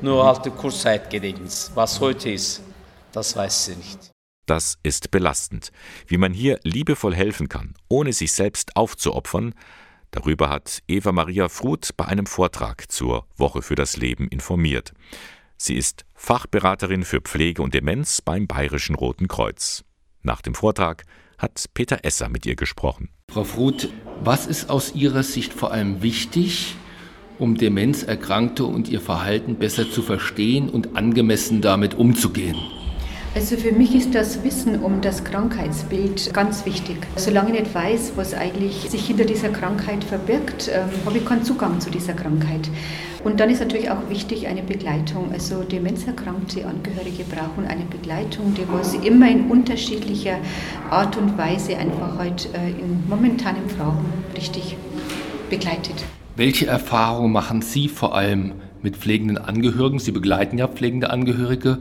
Nur 0.00 0.24
halt 0.24 0.44
die 0.44 0.50
Kurzzeitgedächtnis. 0.50 1.72
Was 1.74 1.98
heute 2.00 2.30
ist, 2.30 2.62
das 3.12 3.34
weiß 3.34 3.66
sie 3.66 3.76
nicht. 3.76 4.12
Das 4.46 4.78
ist 4.82 5.10
belastend. 5.10 5.72
Wie 6.06 6.16
man 6.16 6.32
hier 6.32 6.60
liebevoll 6.62 7.14
helfen 7.14 7.48
kann, 7.48 7.74
ohne 7.88 8.12
sich 8.12 8.32
selbst 8.32 8.76
aufzuopfern, 8.76 9.54
darüber 10.10 10.48
hat 10.48 10.82
Eva 10.88 11.12
Maria 11.12 11.48
Fruth 11.48 11.90
bei 11.96 12.06
einem 12.06 12.26
Vortrag 12.26 12.90
zur 12.90 13.26
Woche 13.36 13.60
für 13.60 13.74
das 13.74 13.96
Leben 13.96 14.28
informiert. 14.28 14.92
Sie 15.56 15.74
ist 15.74 16.04
Fachberaterin 16.14 17.04
für 17.04 17.20
Pflege 17.20 17.60
und 17.60 17.74
Demenz 17.74 18.22
beim 18.22 18.46
Bayerischen 18.46 18.94
Roten 18.94 19.26
Kreuz. 19.26 19.84
Nach 20.22 20.40
dem 20.40 20.54
Vortrag 20.54 21.04
hat 21.36 21.66
Peter 21.74 22.04
Esser 22.04 22.28
mit 22.28 22.46
ihr 22.46 22.56
gesprochen. 22.56 23.10
Frau 23.30 23.44
Fruth, 23.44 23.88
was 24.22 24.46
ist 24.46 24.70
aus 24.70 24.94
Ihrer 24.94 25.24
Sicht 25.24 25.52
vor 25.52 25.72
allem 25.72 26.02
wichtig, 26.02 26.76
um 27.38 27.56
Demenzerkrankte 27.56 28.64
und 28.64 28.88
ihr 28.88 29.00
Verhalten 29.00 29.56
besser 29.56 29.90
zu 29.90 30.02
verstehen 30.02 30.68
und 30.68 30.96
angemessen 30.96 31.60
damit 31.60 31.94
umzugehen? 31.94 32.56
Also 33.34 33.56
für 33.56 33.72
mich 33.72 33.94
ist 33.94 34.14
das 34.14 34.42
Wissen 34.42 34.80
um 34.80 35.00
das 35.00 35.22
Krankheitsbild 35.22 36.32
ganz 36.32 36.66
wichtig. 36.66 36.96
Solange 37.16 37.52
ich 37.52 37.60
nicht 37.60 37.74
weiß, 37.74 38.14
was 38.16 38.34
eigentlich 38.34 38.90
sich 38.90 39.06
hinter 39.06 39.24
dieser 39.24 39.50
Krankheit 39.50 40.02
verbirgt, 40.02 40.70
ähm, 40.72 40.88
habe 41.04 41.18
ich 41.18 41.24
keinen 41.24 41.44
Zugang 41.44 41.78
zu 41.78 41.90
dieser 41.90 42.14
Krankheit. 42.14 42.68
Und 43.22 43.38
dann 43.38 43.50
ist 43.50 43.60
natürlich 43.60 43.90
auch 43.90 44.08
wichtig 44.08 44.46
eine 44.46 44.62
Begleitung. 44.62 45.30
Also 45.32 45.62
demenzerkrankte 45.62 46.66
Angehörige 46.66 47.24
brauchen 47.24 47.66
eine 47.68 47.84
Begleitung, 47.84 48.54
die 48.54 48.64
was 48.72 48.94
immer 48.94 49.30
in 49.30 49.50
unterschiedlicher 49.50 50.38
Art 50.90 51.16
und 51.16 51.36
Weise 51.36 51.76
einfach 51.76 52.18
halt 52.18 52.48
äh, 52.54 52.70
in 52.70 53.08
momentanen 53.08 53.68
Fragen 53.68 54.04
richtig 54.34 54.76
begleitet. 55.50 56.04
Welche 56.38 56.68
Erfahrungen 56.68 57.32
machen 57.32 57.62
Sie 57.62 57.88
vor 57.88 58.14
allem 58.14 58.52
mit 58.80 58.96
pflegenden 58.96 59.38
Angehörigen? 59.38 59.98
Sie 59.98 60.12
begleiten 60.12 60.56
ja 60.56 60.68
pflegende 60.68 61.10
Angehörige. 61.10 61.78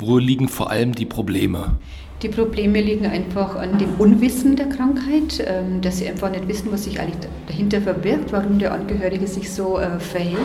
Wo 0.00 0.18
liegen 0.18 0.48
vor 0.48 0.68
allem 0.68 0.96
die 0.96 1.06
Probleme? 1.06 1.76
Die 2.20 2.28
Probleme 2.28 2.80
liegen 2.80 3.06
einfach 3.06 3.54
an 3.54 3.78
dem 3.78 3.94
Unwissen 4.00 4.56
der 4.56 4.68
Krankheit, 4.68 5.44
ähm, 5.46 5.80
dass 5.80 5.98
sie 5.98 6.08
einfach 6.08 6.28
nicht 6.28 6.48
wissen, 6.48 6.72
was 6.72 6.82
sich 6.82 6.98
eigentlich 6.98 7.30
dahinter 7.46 7.80
verbirgt, 7.80 8.32
warum 8.32 8.58
der 8.58 8.72
Angehörige 8.72 9.28
sich 9.28 9.48
so 9.48 9.78
äh, 9.78 10.00
verhält. 10.00 10.40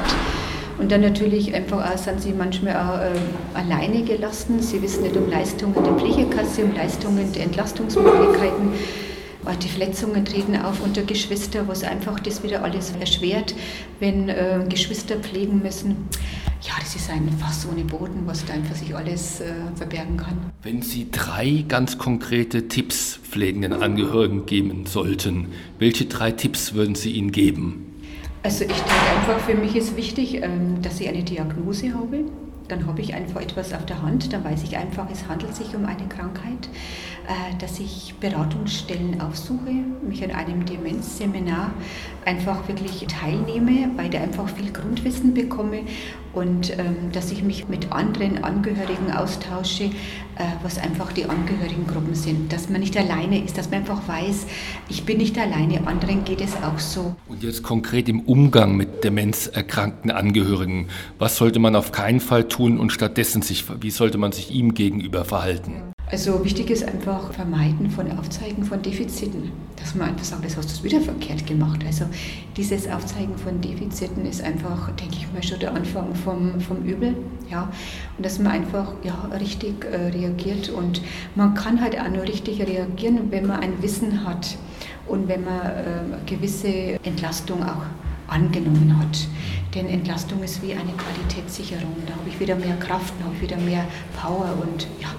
Und 0.78 0.91
dann 0.91 1.01
natürlich 1.01 1.56
einfach 1.56 1.91
auch 1.91 1.97
sind 1.97 2.21
sie 2.21 2.34
manchmal 2.34 2.75
auch 2.75 3.01
äh, 3.01 3.17
alleine 3.56 4.04
gelassen. 4.04 4.60
Sie 4.60 4.80
wissen 4.84 5.01
nicht 5.01 5.17
um 5.17 5.28
Leistungen 5.28 5.73
der 5.73 5.93
Pflegekasse, 5.93 6.65
um 6.65 6.75
Leistungen 6.75 7.34
der 7.34 7.45
Entlastungsmöglichkeiten. 7.45 8.73
Die 9.53 9.69
Verletzungen 9.69 10.25
treten 10.25 10.55
auf 10.55 10.81
unter 10.81 11.03
Geschwister, 11.03 11.67
was 11.67 11.84
einfach 11.84 12.19
das 12.19 12.43
wieder 12.43 12.63
alles 12.63 12.93
erschwert, 12.99 13.55
wenn 13.99 14.29
äh, 14.29 14.65
Geschwister 14.67 15.17
pflegen 15.17 15.62
müssen. 15.62 15.95
Ja, 16.62 16.73
das 16.79 16.95
ist 16.95 17.10
ein 17.10 17.29
Fass 17.39 17.67
ohne 17.71 17.84
Boden, 17.84 18.23
was 18.25 18.43
da 18.45 18.53
einfach 18.53 18.75
sich 18.75 18.95
alles 18.95 19.41
äh, 19.41 19.53
verbergen 19.75 20.17
kann. 20.17 20.38
Wenn 20.63 20.81
Sie 20.81 21.10
drei 21.12 21.63
ganz 21.67 21.97
konkrete 21.97 22.67
Tipps 22.67 23.19
pflegenden 23.21 23.73
Angehörigen 23.73 24.45
geben 24.45 24.86
sollten, 24.86 25.49
welche 25.77 26.05
drei 26.05 26.31
Tipps 26.31 26.73
würden 26.73 26.95
Sie 26.95 27.12
ihnen 27.12 27.31
geben? 27.31 27.86
Also 28.41 28.63
ich 28.63 28.71
denke 28.71 28.91
einfach, 29.17 29.39
für 29.39 29.55
mich 29.55 29.75
ist 29.75 29.95
wichtig, 29.95 30.36
ähm, 30.36 30.81
dass 30.81 30.99
ich 30.99 31.08
eine 31.08 31.23
Diagnose 31.23 31.93
habe. 31.93 32.25
Dann 32.67 32.88
habe 32.88 33.01
ich 33.01 33.13
einfach 33.13 33.41
etwas 33.41 33.73
auf 33.73 33.86
der 33.86 34.01
Hand, 34.01 34.34
dann 34.34 34.43
weiß 34.43 34.63
ich 34.63 34.78
einfach, 34.78 35.08
es 35.12 35.28
handelt 35.28 35.56
sich 35.56 35.75
um 35.75 35.86
eine 35.86 36.08
Krankheit. 36.08 36.69
Äh, 37.28 37.58
dass 37.58 37.80
ich 37.80 38.13
Beratungsstellen 38.19 39.19
aufsuche, 39.19 39.71
mich 40.08 40.23
an 40.23 40.30
einem 40.30 40.63
Demenzseminar 40.63 41.71
einfach 42.23 42.67
wirklich 42.67 43.08
teilnehme, 43.08 43.89
weil 43.95 44.13
ich 44.13 44.19
einfach 44.19 44.47
viel 44.47 44.71
Grundwissen 44.71 45.34
bekomme 45.34 45.82
und 46.34 46.78
ähm, 46.78 47.12
dass 47.13 47.32
ich 47.32 47.41
mich 47.41 47.67
mit 47.67 47.91
anderen 47.91 48.43
Angehörigen 48.43 49.12
austausche, 49.12 49.86
äh, 49.86 49.89
was 50.62 50.78
einfach 50.78 51.13
die 51.13 51.25
Angehörigengruppen 51.25 52.13
sind, 52.13 52.54
dass 52.54 52.69
man 52.69 52.82
nicht 52.82 52.95
alleine 52.95 53.43
ist, 53.43 53.58
dass 53.58 53.71
man 53.71 53.80
einfach 53.80 54.08
weiß, 54.08 54.45
ich 54.89 55.06
bin 55.06 55.17
nicht 55.17 55.38
alleine, 55.39 55.88
anderen 55.88 56.25
geht 56.25 56.41
es 56.41 56.56
auch 56.58 56.78
so. 56.78 57.15
Und 57.28 57.41
jetzt 57.41 57.63
konkret 57.63 58.08
im 58.08 58.19
Umgang 58.19 58.75
mit 58.75 59.04
demenzerkrankten 59.04 60.12
Angehörigen, 60.12 60.89
was 61.17 61.38
sollte 61.38 61.58
man 61.58 61.75
auf 61.75 61.91
keinen 61.91 62.19
Fall 62.19 62.47
tun 62.47 62.55
und 62.60 62.91
stattdessen 62.91 63.41
sich, 63.41 63.65
wie 63.82 63.91
sollte 63.91 64.18
man 64.18 64.32
sich 64.32 64.52
ihm 64.52 64.74
gegenüber 64.74 65.26
verhalten? 65.26 65.94
Also 66.12 66.46
wichtig 66.46 66.70
ist 66.70 66.88
einfach 66.88 67.34
Vermeiden 67.34 67.89
von 67.89 68.12
Aufzeigen 68.18 68.63
von 68.63 68.82
Defiziten. 68.82 69.52
Dass 69.76 69.96
man 69.96 70.10
einfach 70.10 70.24
sagt, 70.24 70.46
das 70.46 70.56
hast 70.56 70.80
du 70.80 70.84
wieder 70.84 71.02
verkehrt 71.02 71.48
gemacht. 71.48 71.84
Also 71.86 72.06
dieses 72.56 72.88
Aufzeigen 72.88 73.36
von 73.38 73.60
Defiziten 73.60 74.26
ist 74.26 74.44
einfach, 74.44 74.91
denke 74.91 75.15
ich 75.18 75.34
mal, 75.34 75.41
schon 75.41 75.60
der 75.60 75.74
Anfang 75.74 76.13
vom, 76.13 76.62
vom 76.62 76.84
Übel. 76.84 77.15
Ja? 77.50 77.72
Und 78.18 78.26
dass 78.26 78.38
man 78.38 78.52
einfach 78.54 78.94
ja, 79.04 79.30
richtig 79.39 79.84
äh, 79.86 80.10
reagiert. 80.10 80.70
Und 80.70 81.02
man 81.36 81.56
kann 81.56 81.82
halt 81.82 82.00
auch 82.00 82.10
nur 82.10 82.24
richtig 82.24 82.62
reagieren, 82.62 83.32
wenn 83.32 83.48
man 83.48 83.60
ein 83.60 83.82
Wissen 83.82 84.26
hat 84.26 84.58
und 85.08 85.28
wenn 85.28 85.44
man 85.44 85.62
äh, 85.62 86.26
gewisse 86.26 87.00
Entlastung 87.04 87.63
auch 87.63 87.84
angenommen 88.28 88.98
hat. 89.00 89.28
Denn 89.74 89.88
Entlastung 89.88 90.42
ist 90.42 90.62
wie 90.64 90.74
eine 90.74 90.94
Qualitätssicherung. 90.94 91.96
Da 92.06 92.14
habe 92.14 92.30
ich 92.30 92.40
wieder 92.40 92.56
mehr 92.56 92.78
Kraft, 92.78 93.14
da 93.20 93.26
habe 93.26 93.36
ich 93.36 93.42
wieder 93.42 93.58
mehr 93.58 93.86
Power 94.20 94.58
und 94.62 94.88
ja. 95.02 95.10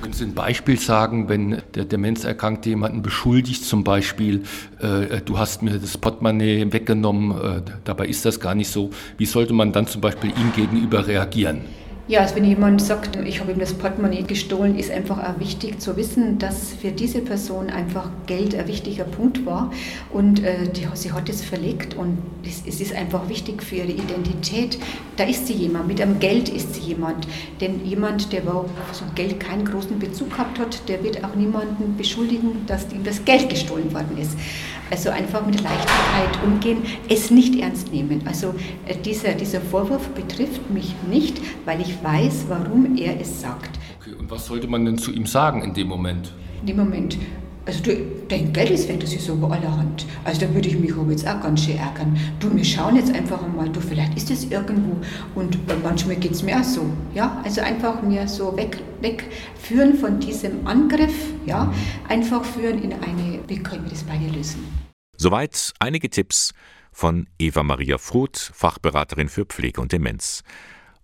Können 0.00 0.14
Sie 0.14 0.24
ein 0.24 0.34
Beispiel 0.34 0.78
sagen, 0.78 1.28
wenn 1.28 1.62
der 1.74 1.84
Demenzerkrankte 1.84 2.68
jemanden 2.68 3.02
beschuldigt, 3.02 3.64
zum 3.64 3.84
Beispiel, 3.84 4.44
äh, 4.80 5.20
du 5.20 5.38
hast 5.38 5.62
mir 5.62 5.78
das 5.78 5.98
Portemonnaie 5.98 6.72
weggenommen, 6.72 7.32
äh, 7.32 7.62
dabei 7.84 8.06
ist 8.06 8.24
das 8.24 8.40
gar 8.40 8.54
nicht 8.54 8.70
so. 8.70 8.90
Wie 9.18 9.26
sollte 9.26 9.52
man 9.52 9.72
dann 9.72 9.86
zum 9.86 10.00
Beispiel 10.00 10.30
ihm 10.30 10.52
gegenüber 10.54 11.06
reagieren? 11.06 11.62
Ja, 12.08 12.20
also 12.20 12.36
wenn 12.36 12.44
jemand 12.44 12.80
sagt, 12.80 13.16
ich 13.16 13.40
habe 13.40 13.50
ihm 13.50 13.58
das 13.58 13.74
Portemonnaie 13.74 14.22
gestohlen, 14.22 14.78
ist 14.78 14.92
einfach 14.92 15.18
auch 15.18 15.40
wichtig 15.40 15.80
zu 15.80 15.96
wissen, 15.96 16.38
dass 16.38 16.72
für 16.74 16.92
diese 16.92 17.20
Person 17.20 17.68
einfach 17.68 18.08
Geld 18.26 18.54
ein 18.54 18.68
wichtiger 18.68 19.02
Punkt 19.02 19.44
war 19.44 19.72
und 20.12 20.40
äh, 20.44 20.68
die, 20.68 20.86
sie 20.94 21.10
hat 21.10 21.28
es 21.28 21.42
verlegt 21.42 21.94
und 21.96 22.18
es, 22.44 22.62
es, 22.64 22.80
ist 22.80 22.94
einfach 22.94 23.28
wichtig 23.28 23.60
für 23.60 23.74
ihre 23.74 23.90
Identität. 23.90 24.78
Da 25.16 25.24
ist 25.24 25.48
sie 25.48 25.54
jemand, 25.54 25.88
mit 25.88 26.00
einem 26.00 26.20
Geld 26.20 26.48
ist 26.48 26.76
sie 26.76 26.82
jemand. 26.82 27.26
Denn 27.60 27.84
jemand, 27.84 28.32
der 28.32 28.42
so 28.42 29.04
Geld 29.16 29.40
keinen 29.40 29.64
großen 29.64 29.98
Bezug 29.98 30.30
gehabt 30.30 30.60
hat, 30.60 30.88
der 30.88 31.02
wird 31.02 31.24
auch 31.24 31.34
niemanden 31.34 31.96
beschuldigen, 31.96 32.66
dass 32.68 32.86
ihm 32.92 33.02
das 33.02 33.24
Geld 33.24 33.48
gestohlen 33.48 33.92
worden 33.92 34.16
ist. 34.16 34.36
Also 34.90 35.10
einfach 35.10 35.44
mit 35.44 35.60
Leichtigkeit 35.62 36.44
umgehen, 36.44 36.82
es 37.08 37.30
nicht 37.30 37.58
ernst 37.58 37.92
nehmen. 37.92 38.22
Also 38.24 38.54
äh, 38.86 38.96
dieser, 38.96 39.32
dieser 39.32 39.60
Vorwurf 39.60 40.08
betrifft 40.10 40.70
mich 40.70 40.94
nicht, 41.10 41.40
weil 41.64 41.80
ich 41.80 42.02
weiß, 42.02 42.46
warum 42.48 42.96
er 42.96 43.20
es 43.20 43.40
sagt. 43.40 43.78
Okay, 44.00 44.14
und 44.14 44.30
was 44.30 44.46
sollte 44.46 44.68
man 44.68 44.84
denn 44.84 44.98
zu 44.98 45.12
ihm 45.12 45.26
sagen 45.26 45.62
in 45.62 45.74
dem 45.74 45.88
Moment? 45.88 46.32
In 46.60 46.66
dem 46.66 46.76
Moment, 46.76 47.18
also 47.66 47.82
du, 47.82 47.96
dein 48.28 48.52
Geld 48.52 48.70
ist 48.70 48.88
weg, 48.88 49.00
das 49.00 49.12
ist 49.12 49.26
so 49.26 49.34
über 49.34 49.50
allerhand. 49.50 50.06
Also 50.24 50.42
da 50.42 50.54
würde 50.54 50.68
ich 50.68 50.78
mich 50.78 50.92
aber 50.92 51.10
jetzt 51.10 51.26
auch 51.26 51.40
ganz 51.40 51.64
schön 51.64 51.76
ärgern. 51.76 52.16
Du, 52.38 52.54
wir 52.54 52.64
schauen 52.64 52.94
jetzt 52.94 53.12
einfach 53.12 53.42
einmal, 53.42 53.68
du, 53.68 53.80
vielleicht 53.80 54.16
ist 54.16 54.30
es 54.30 54.44
irgendwo. 54.44 54.96
Und 55.34 55.58
manchmal 55.82 56.16
geht 56.16 56.30
es 56.30 56.44
mir 56.44 56.60
auch 56.60 56.64
so. 56.64 56.88
Ja, 57.12 57.40
also 57.44 57.60
einfach 57.60 58.00
mir 58.02 58.28
so 58.28 58.56
weg, 58.56 58.78
wegführen 59.00 59.94
von 59.94 60.20
diesem 60.20 60.64
Angriff, 60.66 61.14
ja, 61.44 61.72
einfach 62.08 62.44
führen 62.44 62.82
in 62.82 62.92
eine, 62.92 63.40
wie 63.48 63.60
können 63.60 63.82
wir 63.82 63.90
das 63.90 64.04
beide 64.04 64.26
lösen? 64.28 64.64
Soweit 65.16 65.72
einige 65.80 66.08
Tipps 66.08 66.52
von 66.92 67.26
Eva 67.38 67.64
Maria 67.64 67.98
Fruth, 67.98 68.52
Fachberaterin 68.54 69.28
für 69.28 69.44
Pflege 69.44 69.80
und 69.80 69.90
Demenz. 69.90 70.44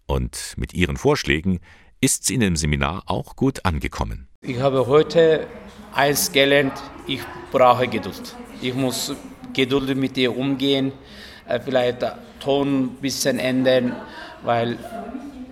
Und 0.07 0.55
mit 0.57 0.75
ihren 0.75 0.97
Vorschlägen 0.97 1.59
ist 2.01 2.25
sie 2.27 2.35
in 2.35 2.41
dem 2.41 2.57
Seminar 2.57 3.03
auch 3.07 3.35
gut 3.35 3.65
angekommen. 3.65 4.29
Ich 4.43 4.61
habe 4.61 4.87
heute 4.87 5.47
eins 5.95 6.31
gelernt, 6.31 6.75
ich 7.07 7.21
brauche 7.51 7.87
Geduld. 7.87 8.35
Ich 8.61 8.75
muss 8.75 9.15
geduldig 9.53 9.97
mit 9.97 10.17
ihr 10.17 10.37
umgehen, 10.37 10.93
äh, 11.47 11.61
vielleicht 11.61 12.05
Ton 12.41 12.85
ein 12.85 12.89
bisschen 13.01 13.39
ändern, 13.39 13.95
weil 14.43 14.79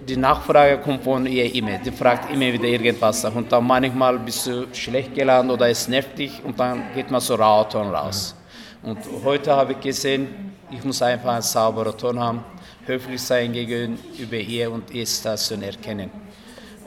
die 0.09 0.17
Nachfrage 0.17 0.79
kommt 0.79 1.05
von 1.05 1.27
ihr 1.27 1.55
immer. 1.55 1.79
Die 1.79 1.93
fragt 1.93 2.33
immer 2.33 2.53
wieder 2.53 2.65
irgendwas. 2.65 3.25
Und 3.25 3.53
dann 3.53 3.67
manchmal 3.67 4.19
bist 4.19 4.47
du 4.47 4.67
schlecht 4.73 5.15
gelernt 5.15 5.51
oder 5.51 5.69
es 5.69 5.87
nervt 5.87 6.19
dich 6.19 6.43
und 6.45 6.59
dann 6.59 6.93
geht 6.95 7.11
man 7.11 7.21
so 7.21 7.35
rauer 7.35 7.69
Ton 7.69 7.89
raus. 7.95 8.35
Und 8.83 8.99
heute 9.25 9.55
habe 9.55 9.73
ich 9.73 9.81
gesehen, 9.81 10.53
ich 10.71 10.83
muss 10.83 11.03
einfach 11.03 11.35
einen 11.35 11.43
sauberen 11.43 11.97
Ton 11.97 12.19
haben, 12.19 12.45
höflich 12.87 13.21
sein 13.21 13.53
gegenüber 13.53 14.37
ihr 14.37 14.71
und 14.73 14.91
ihr 14.91 15.07
Station 15.07 15.63
erkennen. 15.63 16.11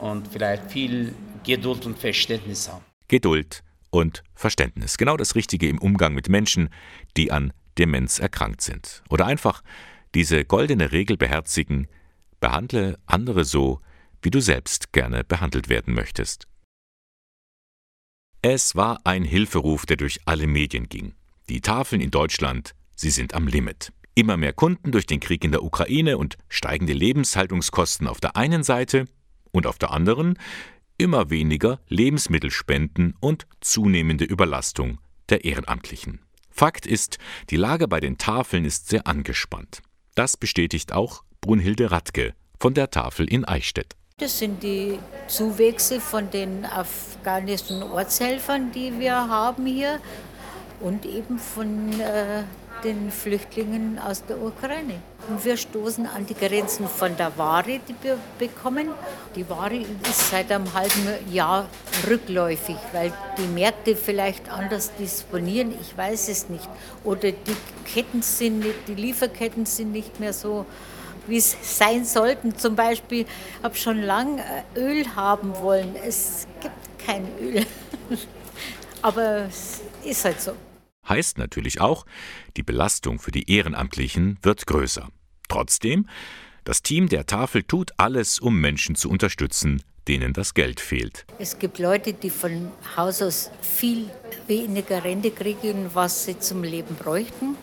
Und 0.00 0.28
vielleicht 0.28 0.70
viel 0.70 1.14
Geduld 1.44 1.86
und 1.86 1.98
Verständnis 1.98 2.68
haben. 2.68 2.93
Geduld 3.08 3.62
und 3.90 4.22
Verständnis. 4.34 4.96
Genau 4.96 5.16
das 5.16 5.34
Richtige 5.34 5.68
im 5.68 5.78
Umgang 5.78 6.14
mit 6.14 6.28
Menschen, 6.28 6.70
die 7.16 7.30
an 7.30 7.52
Demenz 7.78 8.18
erkrankt 8.18 8.60
sind. 8.60 9.02
Oder 9.08 9.26
einfach 9.26 9.62
diese 10.14 10.44
goldene 10.44 10.92
Regel 10.92 11.16
beherzigen, 11.16 11.88
behandle 12.40 12.98
andere 13.06 13.44
so, 13.44 13.80
wie 14.22 14.30
du 14.30 14.40
selbst 14.40 14.92
gerne 14.92 15.24
behandelt 15.24 15.68
werden 15.68 15.94
möchtest. 15.94 16.46
Es 18.42 18.76
war 18.76 19.00
ein 19.04 19.24
Hilferuf, 19.24 19.86
der 19.86 19.96
durch 19.96 20.20
alle 20.26 20.46
Medien 20.46 20.88
ging. 20.88 21.14
Die 21.48 21.60
Tafeln 21.60 22.00
in 22.00 22.10
Deutschland, 22.10 22.74
sie 22.94 23.10
sind 23.10 23.34
am 23.34 23.46
Limit. 23.46 23.92
Immer 24.14 24.36
mehr 24.36 24.52
Kunden 24.52 24.92
durch 24.92 25.06
den 25.06 25.20
Krieg 25.20 25.44
in 25.44 25.50
der 25.50 25.62
Ukraine 25.62 26.18
und 26.18 26.36
steigende 26.48 26.92
Lebenshaltungskosten 26.92 28.06
auf 28.06 28.20
der 28.20 28.36
einen 28.36 28.62
Seite 28.62 29.06
und 29.50 29.66
auf 29.66 29.78
der 29.78 29.90
anderen 29.90 30.38
immer 30.98 31.30
weniger 31.30 31.80
Lebensmittelspenden 31.88 33.14
und 33.20 33.46
zunehmende 33.60 34.24
Überlastung 34.24 34.98
der 35.28 35.44
Ehrenamtlichen. 35.44 36.20
Fakt 36.50 36.86
ist, 36.86 37.18
die 37.50 37.56
Lage 37.56 37.88
bei 37.88 38.00
den 38.00 38.18
Tafeln 38.18 38.64
ist 38.64 38.88
sehr 38.88 39.06
angespannt. 39.06 39.82
Das 40.14 40.36
bestätigt 40.36 40.92
auch 40.92 41.24
Brunhilde 41.40 41.90
Radke 41.90 42.34
von 42.58 42.74
der 42.74 42.90
Tafel 42.90 43.26
in 43.26 43.44
Eichstätt. 43.44 43.96
Das 44.18 44.38
sind 44.38 44.62
die 44.62 44.98
Zuwächse 45.26 46.00
von 46.00 46.30
den 46.30 46.64
afghanischen 46.64 47.82
Ortshelfern, 47.82 48.70
die 48.70 48.98
wir 49.00 49.14
haben 49.14 49.66
hier 49.66 50.00
und 50.78 51.04
eben 51.04 51.38
von 51.38 52.00
äh, 52.00 52.44
den 52.84 53.10
Flüchtlingen 53.10 53.98
aus 53.98 54.24
der 54.24 54.40
Ukraine. 54.40 55.00
Und 55.28 55.44
wir 55.44 55.56
stoßen 55.56 56.06
an 56.06 56.26
die 56.26 56.34
Grenzen 56.34 56.86
von 56.86 57.16
der 57.16 57.36
Ware, 57.38 57.80
die 57.88 57.94
wir 58.02 58.18
bekommen. 58.38 58.90
Die 59.34 59.48
Ware 59.48 59.76
ist 60.08 60.30
seit 60.30 60.52
einem 60.52 60.72
halben 60.74 61.32
Jahr 61.32 61.66
rückläufig, 62.08 62.76
weil 62.92 63.12
die 63.38 63.46
Märkte 63.46 63.96
vielleicht 63.96 64.50
anders 64.50 64.92
disponieren. 64.96 65.72
Ich 65.80 65.96
weiß 65.96 66.28
es 66.28 66.50
nicht. 66.50 66.68
Oder 67.02 67.32
die 67.32 67.56
Ketten 67.86 68.20
sind 68.20 68.60
nicht, 68.60 68.86
die 68.86 68.94
Lieferketten 68.94 69.64
sind 69.64 69.92
nicht 69.92 70.20
mehr 70.20 70.32
so 70.32 70.66
wie 71.26 71.38
es 71.38 71.56
sein 71.62 72.04
sollten. 72.04 72.56
Zum 72.56 72.76
Beispiel 72.76 73.24
habe 73.62 73.74
schon 73.74 74.02
lange 74.02 74.42
äh, 74.42 74.78
Öl 74.78 75.16
haben 75.16 75.54
wollen. 75.60 75.96
Es 76.06 76.46
gibt 76.60 76.74
kein 76.98 77.26
Öl. 77.40 77.64
Aber 79.02 79.46
es 79.48 79.80
ist 80.04 80.24
halt 80.24 80.40
so. 80.40 80.52
Heißt 81.08 81.38
natürlich 81.38 81.80
auch, 81.80 82.06
die 82.56 82.62
Belastung 82.62 83.18
für 83.18 83.30
die 83.30 83.50
Ehrenamtlichen 83.50 84.38
wird 84.42 84.66
größer. 84.66 85.08
Trotzdem, 85.48 86.08
das 86.64 86.82
Team 86.82 87.08
der 87.08 87.26
Tafel 87.26 87.62
tut 87.62 87.92
alles, 87.98 88.38
um 88.38 88.58
Menschen 88.58 88.94
zu 88.94 89.10
unterstützen, 89.10 89.82
denen 90.08 90.32
das 90.32 90.54
Geld 90.54 90.80
fehlt. 90.80 91.26
Es 91.38 91.58
gibt 91.58 91.78
Leute, 91.78 92.14
die 92.14 92.30
von 92.30 92.70
Haus 92.96 93.20
aus 93.22 93.50
viel 93.60 94.10
weniger 94.46 95.04
Rente 95.04 95.30
kriegen, 95.30 95.90
was 95.92 96.24
sie 96.24 96.38
zum 96.38 96.62
Leben 96.62 96.94
bräuchten. 96.96 97.56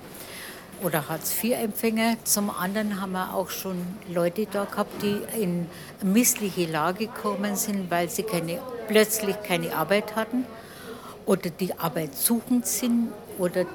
Oder 0.83 1.07
Hartz-IV-Empfänger. 1.09 2.17
Zum 2.23 2.49
anderen 2.49 2.99
haben 2.99 3.11
wir 3.11 3.35
auch 3.35 3.51
schon 3.51 3.77
Leute 4.11 4.47
da 4.51 4.65
gehabt, 4.65 5.03
die 5.03 5.17
in 5.39 5.67
missliche 6.03 6.65
Lage 6.65 7.05
gekommen 7.05 7.55
sind, 7.55 7.91
weil 7.91 8.09
sie 8.09 8.23
keine, 8.23 8.59
plötzlich 8.87 9.35
keine 9.43 9.75
Arbeit 9.75 10.15
hatten 10.15 10.45
oder 11.25 11.49
die 11.49 11.73
Arbeit 11.77 12.15
suchend 12.15 12.65
sind 12.65 13.09
oder 13.37 13.65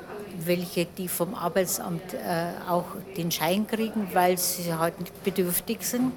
welche, 0.44 0.87
die 0.87 1.09
vom 1.09 1.35
Arbeitsamt 1.35 2.14
äh, 2.14 2.52
auch 2.68 2.87
den 3.16 3.30
Schein 3.30 3.66
kriegen, 3.66 4.09
weil 4.12 4.37
sie 4.37 4.74
halt 4.74 5.00
nicht 5.00 5.24
bedürftig 5.24 5.82
sind. 5.82 6.12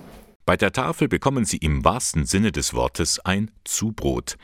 Bei 0.45 0.57
der 0.57 0.73
Tafel 0.73 1.07
bekommen 1.07 1.45
Sie 1.45 1.57
im 1.57 1.85
wahrsten 1.85 2.25
Sinne 2.25 2.51
des 2.51 2.73
Wortes 2.73 3.19
ein 3.19 3.51
Zubrot. 3.65 4.35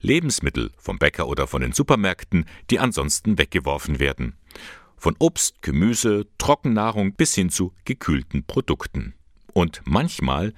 Lebensmittel 0.00 0.72
vom 0.76 0.98
Bäcker 0.98 1.28
oder 1.28 1.46
von 1.46 1.62
den 1.62 1.72
Supermärkten, 1.72 2.46
die 2.70 2.80
ansonsten 2.80 3.38
weggeworfen 3.38 4.00
werden. 4.00 4.34
Von 4.96 5.14
Obst, 5.20 5.62
Gemüse, 5.62 6.26
Trockennahrung 6.38 7.12
bis 7.12 7.34
hin 7.36 7.48
zu 7.48 7.72
gekühlten 7.84 8.44
Produkten. 8.44 9.14
Und 9.52 9.82
manchmal 9.84 10.52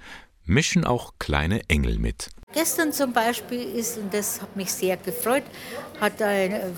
mischen 0.44 0.85
auch 0.85 1.14
kleine 1.18 1.62
Engel 1.68 1.98
mit. 1.98 2.30
Gestern 2.52 2.92
zum 2.92 3.12
Beispiel 3.12 3.62
ist, 3.62 3.98
und 3.98 4.14
das 4.14 4.40
hat 4.40 4.54
mich 4.54 4.72
sehr 4.72 4.96
gefreut, 4.96 5.42
hat 6.00 6.22
eine, 6.22 6.72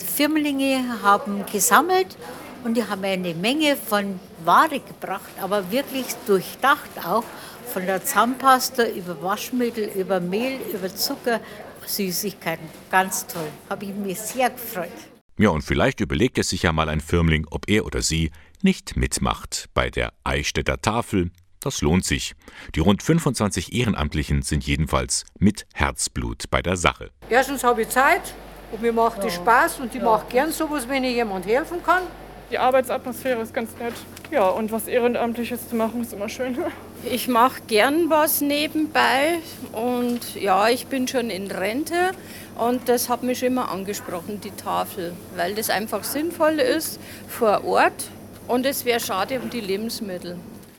die 0.00 0.04
Firmlinge 0.04 1.02
haben 1.02 1.46
gesammelt 1.50 2.18
und 2.62 2.76
die 2.76 2.84
haben 2.84 3.02
eine 3.04 3.34
Menge 3.34 3.76
von 3.76 4.20
Ware 4.44 4.80
gebracht, 4.80 5.30
aber 5.40 5.70
wirklich 5.70 6.06
durchdacht 6.26 6.90
auch, 7.06 7.24
von 7.72 7.86
der 7.86 8.04
Zahnpasta 8.04 8.86
über 8.88 9.22
Waschmittel, 9.22 9.90
über 9.96 10.20
Mehl, 10.20 10.60
über 10.72 10.94
Zucker, 10.94 11.40
Süßigkeiten. 11.86 12.68
Ganz 12.90 13.26
toll. 13.26 13.48
Habe 13.68 13.86
ich 13.86 13.94
mir 13.94 14.14
sehr 14.14 14.50
gefreut. 14.50 14.92
Ja, 15.38 15.48
und 15.48 15.62
vielleicht 15.62 16.00
überlegt 16.00 16.38
es 16.38 16.50
sich 16.50 16.62
ja 16.62 16.72
mal 16.72 16.88
ein 16.88 17.00
Firmling, 17.00 17.46
ob 17.50 17.68
er 17.68 17.84
oder 17.84 18.02
sie 18.02 18.30
nicht 18.62 18.96
mitmacht 18.96 19.68
bei 19.74 19.90
der 19.90 20.12
Eichstätter 20.22 20.80
Tafel 20.80 21.30
das 21.64 21.80
lohnt 21.80 22.04
sich. 22.04 22.34
Die 22.74 22.80
rund 22.80 23.02
25 23.02 23.72
Ehrenamtlichen 23.72 24.42
sind 24.42 24.66
jedenfalls 24.66 25.24
mit 25.38 25.66
Herzblut 25.74 26.50
bei 26.50 26.62
der 26.62 26.76
Sache. 26.76 27.10
Erstens 27.28 27.64
habe 27.64 27.82
ich 27.82 27.88
Zeit 27.88 28.34
und 28.72 28.82
mir 28.82 28.92
macht 28.92 29.22
es 29.24 29.34
Spaß 29.34 29.80
und 29.80 29.94
ich 29.94 30.02
mache 30.02 30.26
gern 30.28 30.52
sowas, 30.52 30.88
wenn 30.88 31.04
ich 31.04 31.14
jemand 31.14 31.46
helfen 31.46 31.82
kann. 31.82 32.02
Die 32.50 32.58
Arbeitsatmosphäre 32.58 33.40
ist 33.40 33.54
ganz 33.54 33.70
nett. 33.78 33.94
Ja, 34.30 34.48
und 34.48 34.70
was 34.70 34.86
Ehrenamtliches 34.86 35.68
zu 35.68 35.76
machen, 35.76 36.02
ist 36.02 36.12
immer 36.12 36.28
schön. 36.28 36.56
Ich 37.10 37.28
mache 37.28 37.60
gern 37.66 38.08
was 38.08 38.40
nebenbei 38.40 39.34
und 39.72 40.36
ja, 40.36 40.70
ich 40.70 40.86
bin 40.86 41.06
schon 41.06 41.28
in 41.28 41.50
Rente 41.50 42.12
und 42.56 42.88
das 42.88 43.10
hat 43.10 43.22
mich 43.22 43.42
immer 43.42 43.70
angesprochen, 43.70 44.40
die 44.40 44.52
Tafel, 44.52 45.12
weil 45.36 45.54
das 45.54 45.68
einfach 45.68 46.02
sinnvoll 46.02 46.60
ist 46.60 46.98
vor 47.28 47.62
Ort 47.64 48.08
und 48.48 48.64
es 48.64 48.86
wäre 48.86 49.00
schade 49.00 49.38
um 49.38 49.50
die 49.50 49.60
Lebensmittel. 49.60 50.38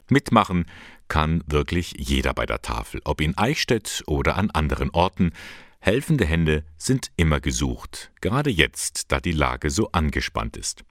Mitmachen 0.09 0.65
kann 1.07 1.43
wirklich 1.47 1.93
jeder 1.97 2.33
bei 2.33 2.45
der 2.45 2.61
Tafel, 2.61 3.01
ob 3.05 3.21
in 3.21 3.37
Eichstätt 3.37 4.03
oder 4.07 4.37
an 4.37 4.51
anderen 4.51 4.89
Orten. 4.91 5.31
Helfende 5.79 6.25
Hände 6.25 6.63
sind 6.77 7.11
immer 7.15 7.39
gesucht, 7.39 8.11
gerade 8.21 8.49
jetzt, 8.49 9.11
da 9.11 9.19
die 9.19 9.31
Lage 9.31 9.69
so 9.69 9.91
angespannt 9.91 10.57
ist. 10.57 10.83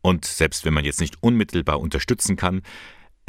Und 0.00 0.24
selbst 0.24 0.64
wenn 0.64 0.74
man 0.74 0.84
jetzt 0.84 1.00
nicht 1.00 1.22
unmittelbar 1.22 1.80
unterstützen 1.80 2.36
kann, 2.36 2.62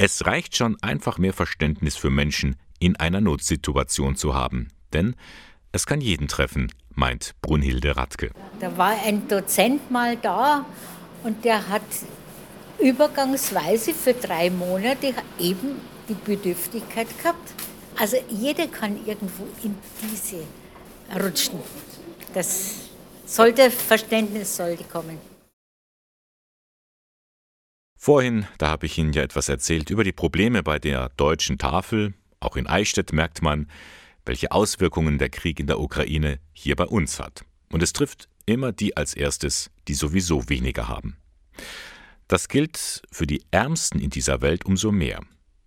Es 0.02 0.24
reicht 0.24 0.56
schon 0.56 0.82
einfach 0.82 1.18
mehr 1.18 1.34
Verständnis 1.34 1.94
für 1.94 2.08
Menschen 2.08 2.56
in 2.78 2.96
einer 2.96 3.20
Notsituation 3.20 4.16
zu 4.16 4.32
haben. 4.32 4.68
Denn 4.94 5.14
es 5.72 5.84
kann 5.84 6.00
jeden 6.00 6.26
treffen, 6.26 6.72
meint 6.94 7.34
Brunhilde 7.42 7.98
Radke. 7.98 8.30
Da 8.60 8.78
war 8.78 8.94
ein 9.04 9.28
Dozent 9.28 9.90
mal 9.90 10.16
da 10.16 10.64
und 11.22 11.44
der 11.44 11.68
hat 11.68 11.82
übergangsweise 12.80 13.94
für 13.94 14.14
drei 14.14 14.50
Monate 14.50 15.14
eben 15.38 15.80
die 16.08 16.14
Bedürftigkeit 16.14 17.08
gehabt. 17.18 17.52
Also 17.96 18.16
jeder 18.28 18.66
kann 18.66 19.04
irgendwo 19.06 19.46
in 19.62 19.76
diese 20.02 20.44
rutschen. 21.22 21.60
Das 22.34 22.74
sollte 23.26 23.70
Verständnis 23.70 24.56
sollte 24.56 24.84
kommen. 24.84 25.18
Vorhin, 27.96 28.46
da 28.56 28.68
habe 28.68 28.86
ich 28.86 28.96
Ihnen 28.96 29.12
ja 29.12 29.22
etwas 29.22 29.50
erzählt 29.50 29.90
über 29.90 30.04
die 30.04 30.12
Probleme 30.12 30.62
bei 30.62 30.78
der 30.78 31.10
deutschen 31.10 31.58
Tafel. 31.58 32.14
Auch 32.40 32.56
in 32.56 32.66
Eichstätt 32.66 33.12
merkt 33.12 33.42
man, 33.42 33.68
welche 34.24 34.52
Auswirkungen 34.52 35.18
der 35.18 35.28
Krieg 35.28 35.60
in 35.60 35.66
der 35.66 35.80
Ukraine 35.80 36.38
hier 36.52 36.76
bei 36.76 36.86
uns 36.86 37.20
hat. 37.20 37.44
Und 37.70 37.82
es 37.82 37.92
trifft 37.92 38.28
immer 38.46 38.72
die 38.72 38.96
als 38.96 39.14
erstes, 39.14 39.70
die 39.86 39.94
sowieso 39.94 40.48
weniger 40.48 40.88
haben. 40.88 41.18
Das 42.30 42.46
gilt 42.46 43.02
für 43.10 43.26
die 43.26 43.42
Ärmsten 43.50 43.98
in 43.98 44.08
dieser 44.08 44.40
Welt 44.40 44.64
umso 44.64 44.92
mehr. 44.92 45.20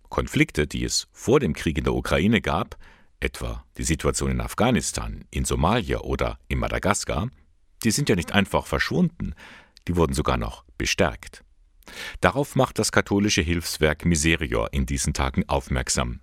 Konflikte, 0.08 0.66
die 0.66 0.82
es 0.82 1.08
vor 1.12 1.38
dem 1.38 1.52
Krieg 1.52 1.76
in 1.76 1.84
der 1.84 1.92
Ukraine 1.92 2.40
gab, 2.40 2.78
etwa 3.20 3.66
die 3.76 3.82
Situation 3.82 4.30
in 4.30 4.40
Afghanistan, 4.40 5.26
in 5.30 5.44
Somalia 5.44 5.98
oder 5.98 6.38
in 6.48 6.58
Madagaskar, 6.58 7.28
die 7.82 7.90
sind 7.90 8.08
ja 8.08 8.16
nicht 8.16 8.32
einfach 8.32 8.64
verschwunden, 8.64 9.34
die 9.86 9.96
wurden 9.96 10.14
sogar 10.14 10.38
noch 10.38 10.64
bestärkt. 10.78 11.44
Darauf 12.22 12.56
macht 12.56 12.78
das 12.78 12.92
katholische 12.92 13.42
Hilfswerk 13.42 14.06
Miserior 14.06 14.72
in 14.72 14.86
diesen 14.86 15.12
Tagen 15.12 15.46
aufmerksam. 15.46 16.20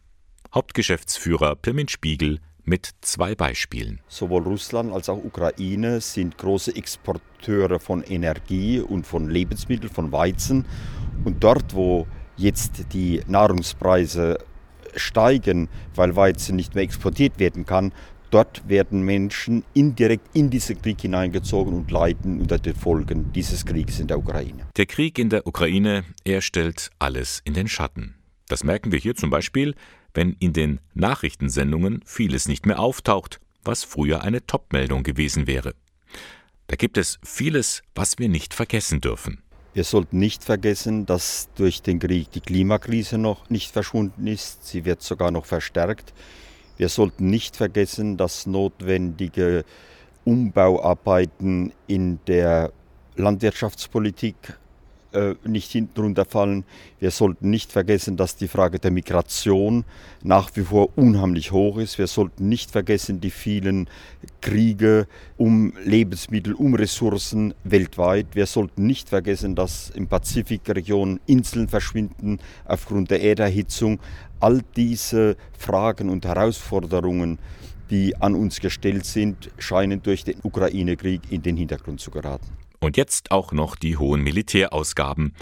Hauptgeschäftsführer 0.56 1.56
Pirmin 1.56 1.88
Spiegel 1.88 2.40
mit 2.64 2.90
zwei 3.02 3.36
Beispielen. 3.36 4.00
Sowohl 4.08 4.44
Russland 4.44 4.94
als 4.94 5.10
auch 5.10 5.24
Ukraine 5.24 6.02
sind 6.02 6.38
große 6.38 6.76
Exporteure 6.76 7.80
von 7.80 8.04
Energie 8.04 8.80
und 8.80 9.06
von 9.06 9.30
Lebensmitteln, 9.30 9.92
von 9.92 10.12
Weizen. 10.12 10.66
Und 11.24 11.44
dort, 11.44 11.74
wo 11.74 12.08
jetzt 12.38 12.94
die 12.94 13.22
Nahrungspreise 13.28 14.38
steigen, 14.96 15.70
weil 15.96 16.16
Weizen 16.16 16.56
nicht 16.56 16.76
mehr 16.76 16.84
exportiert 16.84 17.40
werden 17.40 17.66
kann, 17.66 17.94
dort 18.30 18.68
werden 18.68 19.04
Menschen 19.04 19.64
indirekt 19.74 20.28
in 20.34 20.50
diesen 20.50 20.82
Krieg 20.82 21.02
hineingezogen 21.02 21.74
und 21.74 21.92
leiden 21.92 22.42
unter 22.42 22.58
den 22.58 22.76
Folgen 22.76 23.32
dieses 23.34 23.66
Krieges 23.66 24.00
in 24.00 24.08
der 24.08 24.18
Ukraine. 24.18 24.68
Der 24.78 24.86
Krieg 24.86 25.20
in 25.20 25.30
der 25.30 25.46
Ukraine, 25.46 26.04
er 26.24 26.42
stellt 26.42 26.90
alles 27.00 27.42
in 27.44 27.54
den 27.54 27.68
Schatten. 27.68 28.16
Das 28.48 28.64
merken 28.64 28.92
wir 28.92 29.00
hier 29.00 29.16
zum 29.16 29.30
Beispiel, 29.30 29.76
wenn 30.14 30.34
in 30.40 30.54
den 30.54 30.80
Nachrichtensendungen 30.94 32.02
vieles 32.06 32.48
nicht 32.48 32.66
mehr 32.66 32.80
auftaucht, 32.80 33.40
was 33.64 33.84
früher 33.84 34.24
eine 34.24 34.46
Topmeldung 34.46 35.04
gewesen 35.04 35.48
wäre. 35.48 35.74
Da 36.68 36.76
gibt 36.76 36.98
es 36.98 37.20
vieles, 37.24 37.84
was 37.96 38.18
wir 38.18 38.30
nicht 38.30 38.54
vergessen 38.54 39.02
dürfen. 39.02 39.42
Wir 39.74 39.84
sollten 39.86 40.20
nicht 40.20 40.44
vergessen, 40.44 41.06
dass 41.06 41.50
durch 41.56 41.82
den 41.82 42.00
Krieg 42.00 42.32
die 42.32 42.42
Klimakrise 42.42 43.18
noch 43.18 43.50
nicht 43.50 43.72
verschwunden 43.72 44.28
ist. 44.28 44.66
Sie 44.68 44.84
wird 44.84 45.02
sogar 45.02 45.32
noch 45.32 45.46
verstärkt. 45.46 46.14
Wir 46.78 46.90
sollten 46.90 47.30
nicht 47.30 47.56
vergessen, 47.56 48.18
dass 48.18 48.46
notwendige 48.48 49.64
Umbauarbeiten 50.26 51.72
in 51.88 52.20
der 52.26 52.74
Landwirtschaftspolitik 53.16 54.36
äh, 55.14 55.36
nicht 55.46 55.72
hinten 55.72 56.02
runterfallen. 56.02 56.64
Wir 57.00 57.12
sollten 57.12 57.50
nicht 57.50 57.72
vergessen, 57.72 58.18
dass 58.18 58.36
die 58.36 58.48
Frage 58.48 58.80
der 58.80 58.92
Migration 58.92 59.86
nach 60.24 60.52
wie 60.56 60.62
vor 60.62 60.90
unheimlich 60.98 61.52
hoch 61.52 61.78
ist. 61.78 61.98
Wir 61.98 62.08
sollten 62.08 62.50
nicht 62.50 62.72
vergessen 62.72 63.22
die 63.22 63.32
vielen 63.32 63.90
Kriege 64.42 65.08
um 65.38 65.74
Lebensmittel, 65.84 66.54
um 66.54 66.76
Ressourcen 66.76 67.54
weltweit. 67.64 68.28
Wir 68.34 68.46
sollten 68.46 68.86
nicht 68.86 69.10
vergessen, 69.10 69.56
dass 69.56 69.90
in 69.90 70.08
Pazifikregion 70.08 71.20
Inseln 71.26 71.68
verschwinden 71.68 72.40
aufgrund 72.66 73.12
der 73.12 73.22
Erderhitzung. 73.22 74.00
All 74.40 74.62
diese 74.76 75.36
Fragen 75.58 76.10
und 76.10 76.26
Herausforderungen 76.26 77.38
die 77.92 78.16
an 78.16 78.36
uns 78.36 78.62
gestellt 78.62 79.06
sind, 79.06 79.52
scheinen 79.58 80.02
durch 80.02 80.24
den 80.24 80.40
Ukraine-Krieg 80.42 81.30
in 81.30 81.42
den 81.42 81.58
Hintergrund 81.58 82.00
zu 82.00 82.10
geraten. 82.10 82.48
Und 82.84 82.98
jetzt 82.98 83.32
auch 83.32 83.52
noch 83.52 83.76
die 83.76 83.96
hohen 83.98 84.22
Militärausgaben. 84.22 85.36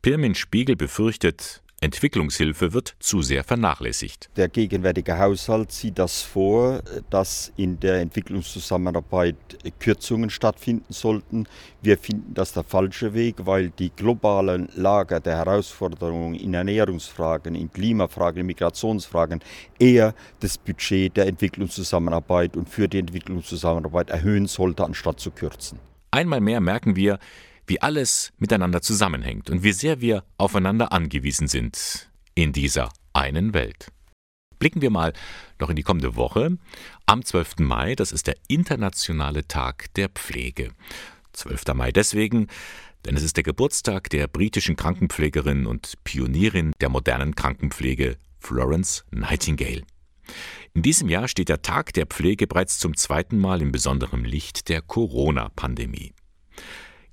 Pirmin 0.00 0.34
Spiegel 0.34 0.74
befürchtet, 0.74 1.62
Entwicklungshilfe 1.80 2.72
wird 2.72 2.96
zu 2.98 3.22
sehr 3.22 3.44
vernachlässigt. 3.44 4.30
Der 4.36 4.48
gegenwärtige 4.48 5.16
Haushalt 5.16 5.70
sieht 5.70 5.98
das 5.98 6.22
vor, 6.22 6.82
dass 7.08 7.52
in 7.56 7.78
der 7.78 8.00
Entwicklungszusammenarbeit 8.00 9.36
Kürzungen 9.78 10.28
stattfinden 10.28 10.92
sollten. 10.92 11.46
Wir 11.80 11.96
finden 11.96 12.34
das 12.34 12.52
der 12.52 12.64
falsche 12.64 13.14
Weg, 13.14 13.36
weil 13.46 13.70
die 13.70 13.90
globalen 13.90 14.68
Lager 14.74 15.20
der 15.20 15.36
Herausforderungen 15.36 16.34
in 16.34 16.54
Ernährungsfragen, 16.54 17.54
in 17.54 17.72
Klimafragen, 17.72 18.40
in 18.40 18.46
Migrationsfragen 18.46 19.40
eher 19.78 20.14
das 20.40 20.58
Budget 20.58 21.16
der 21.16 21.26
Entwicklungszusammenarbeit 21.28 22.56
und 22.56 22.68
für 22.68 22.88
die 22.88 22.98
Entwicklungszusammenarbeit 22.98 24.10
erhöhen 24.10 24.46
sollte, 24.46 24.84
anstatt 24.84 25.20
zu 25.20 25.30
kürzen. 25.30 25.78
Einmal 26.10 26.40
mehr 26.40 26.60
merken 26.60 26.96
wir, 26.96 27.18
wie 27.66 27.80
alles 27.82 28.32
miteinander 28.38 28.80
zusammenhängt 28.80 29.50
und 29.50 29.62
wie 29.62 29.72
sehr 29.72 30.00
wir 30.00 30.24
aufeinander 30.38 30.92
angewiesen 30.92 31.48
sind 31.48 32.10
in 32.34 32.52
dieser 32.52 32.90
einen 33.12 33.52
Welt. 33.52 33.92
Blicken 34.58 34.82
wir 34.82 34.90
mal 34.90 35.12
noch 35.60 35.70
in 35.70 35.76
die 35.76 35.82
kommende 35.82 36.16
Woche. 36.16 36.56
Am 37.06 37.24
12. 37.24 37.58
Mai, 37.60 37.94
das 37.94 38.10
ist 38.10 38.26
der 38.26 38.36
internationale 38.48 39.46
Tag 39.46 39.92
der 39.94 40.08
Pflege. 40.08 40.72
12. 41.34 41.74
Mai 41.74 41.92
deswegen, 41.92 42.48
denn 43.04 43.16
es 43.16 43.22
ist 43.22 43.36
der 43.36 43.44
Geburtstag 43.44 44.10
der 44.10 44.26
britischen 44.26 44.74
Krankenpflegerin 44.74 45.66
und 45.66 45.94
Pionierin 46.04 46.72
der 46.80 46.88
modernen 46.88 47.34
Krankenpflege 47.34 48.16
Florence 48.40 49.04
Nightingale. 49.10 49.82
In 50.74 50.82
diesem 50.82 51.08
Jahr 51.08 51.28
steht 51.28 51.48
der 51.48 51.62
Tag 51.62 51.92
der 51.94 52.06
Pflege 52.06 52.46
bereits 52.46 52.78
zum 52.78 52.96
zweiten 52.96 53.38
Mal 53.38 53.62
in 53.62 53.72
besonderem 53.72 54.24
Licht 54.24 54.68
der 54.68 54.82
Corona-Pandemie. 54.82 56.12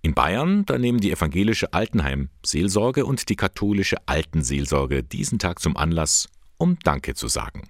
In 0.01 0.13
Bayern, 0.13 0.65
da 0.65 0.77
nehmen 0.77 0.99
die 0.99 1.11
evangelische 1.11 1.73
Altenheim-Seelsorge 1.73 3.05
und 3.05 3.27
die 3.29 3.35
katholische 3.35 3.97
Altenseelsorge 4.05 5.01
diesen 5.01 5.39
Tag 5.39 5.59
zum 5.59 5.77
Anlass, 5.77 6.27
um 6.57 6.77
Danke 6.83 7.15
zu 7.15 7.27
sagen. 7.27 7.69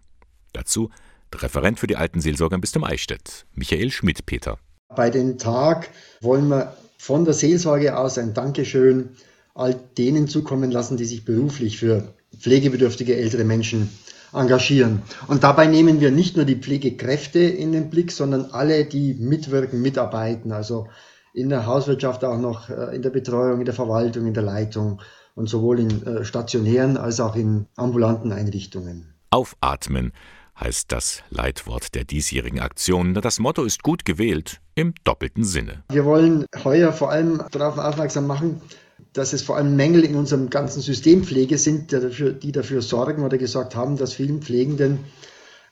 Dazu 0.52 0.90
der 1.32 1.44
Referent 1.44 1.80
für 1.80 1.88
die 1.88 1.96
Altenseelsorge 1.96 2.58
bis 2.60 2.72
zum 2.72 2.84
Eichstätt, 2.84 3.46
Michael 3.54 3.92
Schmidt-Peter. 3.92 4.58
Bei 4.96 5.10
dem 5.10 5.38
Tag 5.38 5.90
wollen 6.22 6.48
wir 6.50 6.76
von 6.98 7.26
der 7.26 7.34
Seelsorge 7.34 7.98
aus 7.98 8.18
ein 8.18 8.34
Dankeschön 8.34 9.10
all 9.54 9.74
denen 9.98 10.28
zukommen 10.28 10.72
lassen, 10.72 10.98
die 10.98 11.06
sich 11.06 11.26
beruflich 11.26 11.78
für 11.78 12.14
pflegebedürftige 12.38 13.16
ältere 13.16 13.44
Menschen 13.44 13.90
engagieren. 14.36 15.02
Und 15.28 15.44
dabei 15.44 15.68
nehmen 15.68 16.00
wir 16.02 16.12
nicht 16.12 16.36
nur 16.36 16.46
die 16.46 16.56
Pflegekräfte 16.56 17.40
in 17.40 17.72
den 17.72 17.90
Blick, 17.90 18.12
sondern 18.12 18.52
alle, 18.52 18.86
die 18.86 19.14
mitwirken, 19.16 19.82
mitarbeiten, 19.82 20.52
also 20.52 20.88
in 21.34 21.50
der 21.50 21.66
Hauswirtschaft 21.66 22.24
auch 22.24 22.38
noch, 22.38 22.70
äh, 22.70 22.96
in 22.96 23.02
der 23.02 23.10
Betreuung, 23.10 23.60
in 23.60 23.66
der 23.66 23.74
Verwaltung, 23.74 24.26
in 24.26 24.34
der 24.34 24.44
Leitung 24.44 25.02
und 25.36 25.50
sowohl 25.50 25.80
in 25.80 26.04
äh, 26.06 26.24
stationären 26.24 26.98
als 26.98 27.20
auch 27.20 27.36
in 27.36 27.68
ambulanten 27.76 28.32
Einrichtungen. 28.32 29.14
Aufatmen 29.32 30.14
heißt 30.60 30.92
das 30.92 31.24
Leitwort 31.30 31.94
der 31.96 32.06
diesjährigen 32.06 32.60
Aktion. 32.60 33.14
Das 33.14 33.40
Motto 33.40 33.64
ist 33.64 33.84
gut 33.84 34.06
gewählt 34.06 34.62
im 34.76 34.94
doppelten 35.04 35.44
Sinne. 35.44 35.84
Wir 35.90 36.06
wollen 36.06 36.46
heuer 36.64 36.94
vor 36.94 37.12
allem 37.12 37.44
darauf 37.52 37.78
aufmerksam 37.78 38.28
machen, 38.28 38.62
dass 39.16 39.32
es 39.32 39.42
vor 39.42 39.56
allem 39.56 39.78
Mängel 39.78 40.04
in 40.04 40.16
unserem 40.16 40.50
ganzen 40.50 40.82
System 40.82 41.24
Pflege 41.24 41.58
sind, 41.58 41.92
die 41.92 42.00
dafür, 42.00 42.34
die 42.34 42.52
dafür 42.52 42.82
sorgen 42.82 43.24
oder 43.24 43.38
gesagt 43.38 43.74
haben, 43.74 43.96
dass 43.96 44.14
vielen 44.14 44.42
Pflegenden 44.42 45.00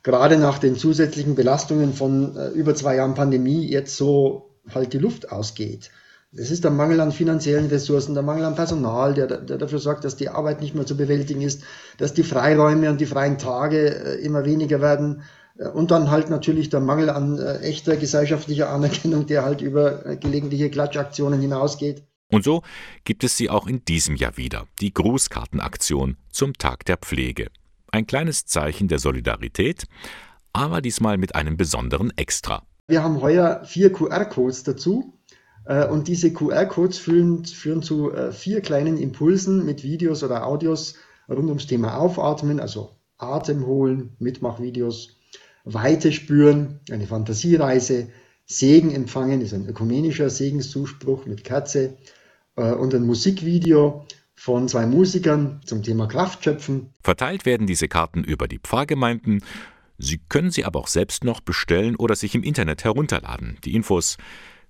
gerade 0.02 0.38
nach 0.38 0.60
den 0.60 0.78
zusätzlichen 0.78 1.36
Belastungen 1.36 1.94
von 1.94 2.38
äh, 2.38 2.50
über 2.50 2.74
zwei 2.74 2.96
Jahren 2.96 3.16
Pandemie 3.16 3.70
jetzt 3.70 3.98
so 3.98 4.50
halt 4.74 4.94
die 4.94 4.98
Luft 4.98 5.30
ausgeht. 5.30 5.92
Es 6.36 6.52
ist 6.52 6.64
der 6.64 6.72
Mangel 6.72 7.02
an 7.02 7.12
finanziellen 7.12 7.68
Ressourcen, 7.68 8.14
der 8.14 8.24
Mangel 8.24 8.46
an 8.46 8.56
Personal, 8.56 9.14
der, 9.14 9.28
der, 9.28 9.58
dafür 9.58 9.80
sorgt, 9.80 10.06
dass 10.06 10.16
die 10.16 10.30
Arbeit 10.30 10.62
nicht 10.62 10.74
mehr 10.74 10.86
zu 10.86 10.96
bewältigen 10.96 11.42
ist, 11.42 11.64
dass 11.98 12.14
die 12.14 12.24
Freiräume 12.24 12.90
und 12.90 13.02
die 13.02 13.06
freien 13.06 13.38
Tage 13.38 13.90
äh, 13.90 14.26
immer 14.26 14.46
weniger 14.46 14.80
werden. 14.80 15.24
Äh, 15.58 15.68
und 15.68 15.92
dann 15.92 16.12
halt 16.12 16.30
natürlich 16.30 16.70
der 16.70 16.80
Mangel 16.80 17.10
an 17.10 17.38
äh, 17.40 17.58
echter 17.58 17.98
gesellschaftlicher 17.98 18.70
Anerkennung, 18.70 19.28
der 19.28 19.44
halt 19.44 19.62
über 19.62 20.06
äh, 20.06 20.16
gelegentliche 20.16 20.70
Klatschaktionen 20.70 21.42
hinausgeht. 21.42 22.04
Und 22.34 22.44
so 22.44 22.64
gibt 23.04 23.24
es 23.24 23.38
sie 23.38 23.52
auch 23.52 23.68
in 23.68 23.86
diesem 23.86 24.16
Jahr 24.16 24.38
wieder, 24.38 24.66
die 24.82 24.92
Grußkartenaktion 24.92 26.18
zum 26.32 26.54
Tag 26.54 26.84
der 26.86 26.98
Pflege. 26.98 27.52
Ein 27.92 28.08
kleines 28.08 28.48
Zeichen 28.48 28.88
der 28.88 28.98
Solidarität, 28.98 29.84
aber 30.52 30.82
diesmal 30.82 31.20
mit 31.20 31.36
einem 31.36 31.58
besonderen 31.58 32.12
Extra. 32.16 32.64
Wir 32.88 33.04
haben 33.04 33.22
heuer 33.22 33.64
vier 33.66 33.94
QR-Codes 33.94 34.64
dazu. 34.64 35.14
Äh, 35.66 35.86
und 35.86 36.08
diese 36.08 36.34
QR-Codes 36.34 36.98
führen, 36.98 37.46
führen, 37.46 37.84
zu 37.84 38.12
äh, 38.12 38.32
vier 38.32 38.62
kleinen 38.62 38.98
Impulsen 38.98 39.64
mit 39.64 39.84
Videos 39.84 40.24
oder 40.24 40.48
Audios 40.48 40.96
rund 41.30 41.50
ums 41.50 41.68
Thema 41.68 41.98
Aufatmen, 41.98 42.60
also 42.60 42.96
Atem 43.20 43.68
holen, 43.68 44.16
Mitmachvideos, 44.18 45.20
Weite 45.66 46.12
spüren, 46.12 46.80
eine 46.90 47.06
Fantasiereise, 47.06 48.08
Segen 48.46 48.92
empfangen, 48.92 49.42
ist 49.42 49.54
ein 49.54 49.68
ökumenischer 49.68 50.32
Segenszuspruch 50.32 51.28
mit 51.28 51.44
Kerze 51.44 51.96
und 52.56 52.94
ein 52.94 53.06
Musikvideo 53.06 54.06
von 54.36 54.68
zwei 54.68 54.86
Musikern 54.86 55.62
zum 55.66 55.84
Thema 55.84 56.08
Kraftschöpfen. 56.08 56.90
Verteilt 57.02 57.46
werden 57.46 57.68
diese 57.68 57.88
Karten 57.88 58.24
über 58.24 58.48
die 58.48 58.60
Pfarrgemeinden. 58.60 59.44
Sie 59.98 60.20
können 60.30 60.52
sie 60.52 60.66
aber 60.66 60.80
auch 60.80 60.88
selbst 60.88 61.24
noch 61.24 61.40
bestellen 61.40 61.96
oder 61.96 62.16
sich 62.16 62.36
im 62.36 62.44
Internet 62.44 62.84
herunterladen. 62.84 63.58
Die 63.64 63.74
Infos 63.74 64.18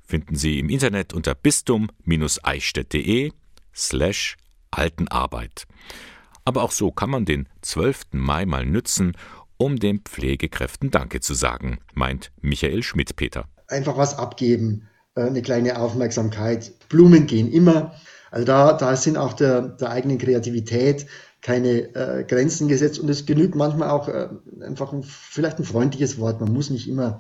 finden 0.06 0.36
Sie 0.36 0.60
im 0.60 0.70
Internet 0.70 1.14
unter 1.14 1.34
bistum-eichstätt.de 1.34 3.32
slash 3.74 4.38
Altenarbeit. 4.70 5.64
Aber 6.46 6.62
auch 6.64 6.72
so 6.72 6.92
kann 6.92 7.10
man 7.10 7.26
den 7.26 7.48
12. 7.62 8.08
Mai 8.12 8.46
mal 8.46 8.66
nützen, 8.66 9.16
um 9.58 9.78
den 9.78 10.02
Pflegekräften 10.02 10.92
Danke 10.92 11.22
zu 11.22 11.34
sagen, 11.34 11.80
meint 11.94 12.32
Michael 12.42 12.84
Schmidt-Peter. 12.84 13.48
Einfach 13.68 13.98
was 13.98 14.18
abgeben, 14.18 14.82
äh, 14.84 14.93
eine 15.16 15.42
kleine 15.42 15.80
Aufmerksamkeit. 15.80 16.74
Blumen 16.90 17.28
gehen 17.28 17.52
immer. 17.52 17.94
Also 18.32 18.46
da, 18.46 18.74
da 18.74 18.96
sind 18.96 19.18
auch 19.18 19.34
der, 19.34 19.62
der 19.62 19.92
eigenen 19.92 20.18
Kreativität 20.18 21.06
keine 21.42 21.94
äh, 21.94 22.24
Grenzen 22.24 22.68
gesetzt 22.68 23.00
und 23.00 23.10
es 23.10 23.26
genügt 23.26 23.54
manchmal 23.54 23.90
auch 23.90 24.08
äh, 24.08 24.30
einfach 24.62 24.94
ein, 24.94 25.04
vielleicht 25.04 25.60
ein 25.60 25.66
freundliches 25.66 26.18
Wort. 26.18 26.40
Man 26.40 26.54
muss 26.54 26.70
nicht 26.70 26.88
immer 26.88 27.20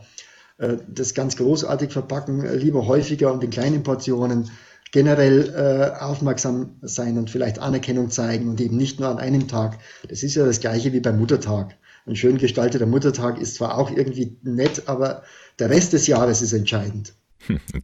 äh, 0.57 0.77
das 0.87 1.13
ganz 1.13 1.35
großartig 1.35 1.91
verpacken, 1.91 2.43
äh, 2.43 2.55
lieber 2.55 2.87
häufiger 2.87 3.31
und 3.33 3.43
in 3.43 3.49
kleinen 3.49 3.83
Portionen 3.83 4.49
generell 4.93 5.49
äh, 5.49 6.01
aufmerksam 6.01 6.77
sein 6.81 7.17
und 7.17 7.29
vielleicht 7.29 7.59
Anerkennung 7.59 8.11
zeigen 8.11 8.47
und 8.47 8.61
eben 8.61 8.77
nicht 8.77 8.99
nur 8.99 9.09
an 9.09 9.17
einem 9.17 9.47
Tag. 9.47 9.79
Das 10.07 10.23
ist 10.23 10.35
ja 10.35 10.45
das 10.45 10.61
gleiche 10.61 10.93
wie 10.93 10.99
beim 10.99 11.19
Muttertag. 11.19 11.75
Ein 12.05 12.15
schön 12.15 12.37
gestalteter 12.37 12.85
Muttertag 12.85 13.39
ist 13.39 13.55
zwar 13.55 13.77
auch 13.77 13.91
irgendwie 13.91 14.37
nett, 14.43 14.83
aber 14.85 15.23
der 15.59 15.69
Rest 15.69 15.93
des 15.93 16.07
Jahres 16.07 16.41
ist 16.41 16.53
entscheidend. 16.53 17.13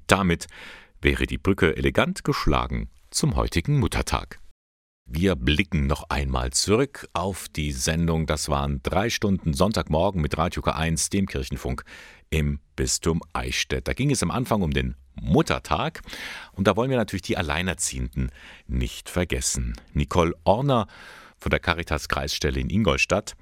Damit 0.08 0.48
wäre 1.02 1.26
die 1.26 1.38
Brücke 1.38 1.76
elegant 1.78 2.24
geschlagen 2.24 2.90
zum 3.10 3.36
heutigen 3.36 3.80
Muttertag. 3.80 4.40
Wir 5.12 5.36
blicken 5.36 5.88
noch 5.88 6.10
einmal 6.10 6.52
zurück 6.52 7.08
auf 7.14 7.48
die 7.50 7.72
Sendung. 7.72 8.28
Das 8.28 8.48
waren 8.48 8.84
drei 8.84 9.10
Stunden 9.10 9.54
Sonntagmorgen 9.54 10.22
mit 10.22 10.38
Radio 10.38 10.62
K1, 10.62 11.10
dem 11.10 11.26
Kirchenfunk 11.26 11.84
im 12.30 12.60
Bistum 12.76 13.22
Eichstätt. 13.34 13.88
Da 13.88 13.94
ging 13.94 14.12
es 14.12 14.22
am 14.22 14.30
Anfang 14.30 14.62
um 14.62 14.72
den 14.72 14.96
Muttertag 15.20 16.02
und 16.54 16.68
da 16.68 16.76
wollen 16.76 16.92
wir 16.92 16.98
natürlich 16.98 17.24
die 17.24 17.38
Alleinerziehenden 17.38 18.32
nicht 18.68 19.10
vergessen. 19.10 19.74
Nicole 19.94 20.36
Orner 20.44 20.88
von 21.40 21.50
der 21.50 21.60
Caritas 21.60 22.08
Kreisstelle 22.08 22.60
in 22.60 22.70
Ingolstadt. 22.70 23.36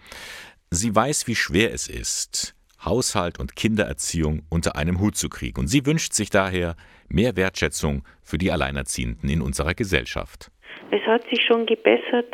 Sie 0.72 0.96
weiß, 0.96 1.28
wie 1.28 1.36
schwer 1.36 1.74
es 1.74 1.88
ist, 1.90 2.56
Haushalt 2.88 3.40
und 3.40 3.56
Kindererziehung 3.56 4.44
unter 4.50 4.76
einem 4.76 5.00
Hut 5.00 5.16
zu 5.16 5.30
kriegen. 5.30 5.60
Und 5.60 5.68
sie 5.68 5.86
wünscht 5.86 6.14
sich 6.14 6.30
daher 6.30 6.76
mehr 7.10 7.36
Wertschätzung 7.36 8.04
für 8.24 8.38
die 8.38 8.52
Alleinerziehenden 8.52 9.30
in 9.30 9.42
unserer 9.42 9.74
Gesellschaft. 9.74 10.52
Es 10.92 11.02
hat 11.06 11.24
sich 11.30 11.44
schon 11.46 11.66
gebessert, 11.66 12.34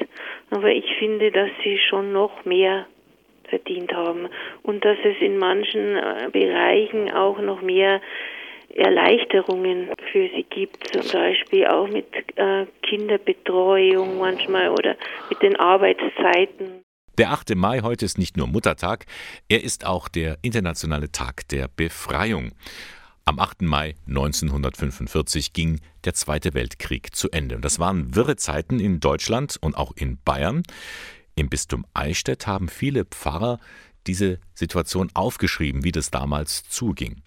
aber 0.50 0.70
ich 0.70 0.86
finde, 1.00 1.32
dass 1.32 1.50
sie 1.64 1.80
schon 1.90 2.12
noch 2.12 2.46
mehr 2.46 2.86
verdient 3.50 3.94
haben 3.94 4.30
und 4.64 4.84
dass 4.84 4.98
es 5.04 5.16
in 5.22 5.38
manchen 5.38 5.96
äh, 5.96 6.30
Bereichen 6.32 7.12
auch 7.12 7.40
noch 7.40 7.62
mehr 7.62 8.02
Erleichterungen 8.76 9.90
für 10.12 10.30
sie 10.30 10.46
gibt, 10.50 10.88
zum 10.88 11.12
Beispiel 11.12 11.68
auch 11.68 11.88
mit 11.88 12.08
äh, 12.36 12.66
Kinderbetreuung 12.82 14.18
manchmal 14.18 14.70
oder 14.70 14.96
mit 15.30 15.42
den 15.44 15.56
Arbeitszeiten. 15.56 16.84
Der 17.20 17.30
8. 17.30 17.54
Mai 17.54 17.82
heute 17.82 18.06
ist 18.06 18.18
nicht 18.18 18.38
nur 18.38 18.48
Muttertag, 18.48 19.06
er 19.48 19.64
ist 19.64 19.86
auch 19.86 20.08
der 20.08 20.40
internationale 20.42 21.12
Tag 21.12 21.48
der 21.50 21.68
Befreiung. 21.68 22.54
Am 23.24 23.38
8. 23.38 23.62
Mai 23.62 23.94
1945 24.08 25.54
ging 25.54 25.80
der 26.06 26.16
Zweite 26.16 26.56
Weltkrieg 26.56 27.16
zu 27.16 27.30
Ende. 27.30 27.60
Das 27.60 27.78
waren 27.78 28.16
wirre 28.16 28.36
Zeiten 28.36 28.80
in 28.80 29.00
Deutschland 29.00 29.58
und 29.62 29.78
auch 29.78 29.92
in 29.96 30.18
Bayern. 30.26 30.64
Im 31.36 31.50
Bistum 31.50 31.86
Eichstätt 31.94 32.48
haben 32.48 32.68
viele 32.68 33.06
Pfarrer 33.06 33.60
diese 34.08 34.40
Situation 34.56 35.12
aufgeschrieben, 35.14 35.84
wie 35.84 35.92
das 35.92 36.10
damals 36.10 36.68
zuging. 36.68 37.22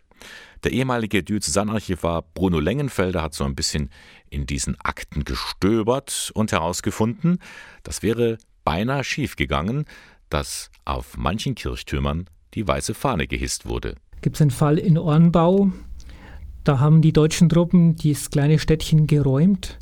Der 0.64 0.72
ehemalige 0.72 1.22
Diözesanarchivar 1.22 2.22
Bruno 2.34 2.58
Lengenfelder 2.58 3.22
hat 3.22 3.34
so 3.34 3.44
ein 3.44 3.54
bisschen 3.54 3.90
in 4.30 4.46
diesen 4.46 4.80
Akten 4.80 5.22
gestöbert 5.22 6.32
und 6.34 6.50
herausgefunden, 6.50 7.38
das 7.84 8.02
wäre 8.02 8.38
beinahe 8.66 9.04
schiefgegangen, 9.04 9.86
dass 10.28 10.70
auf 10.84 11.16
manchen 11.16 11.54
Kirchtürmern 11.54 12.26
die 12.52 12.66
weiße 12.66 12.92
Fahne 12.92 13.26
gehisst 13.26 13.66
wurde. 13.66 13.94
Gibt 14.20 14.36
es 14.36 14.42
einen 14.42 14.50
Fall 14.50 14.76
in 14.76 14.98
Ornbau, 14.98 15.70
da 16.64 16.80
haben 16.80 17.00
die 17.00 17.12
deutschen 17.12 17.48
Truppen 17.48 17.94
dieses 17.94 18.30
kleine 18.30 18.58
Städtchen 18.58 19.06
geräumt, 19.06 19.78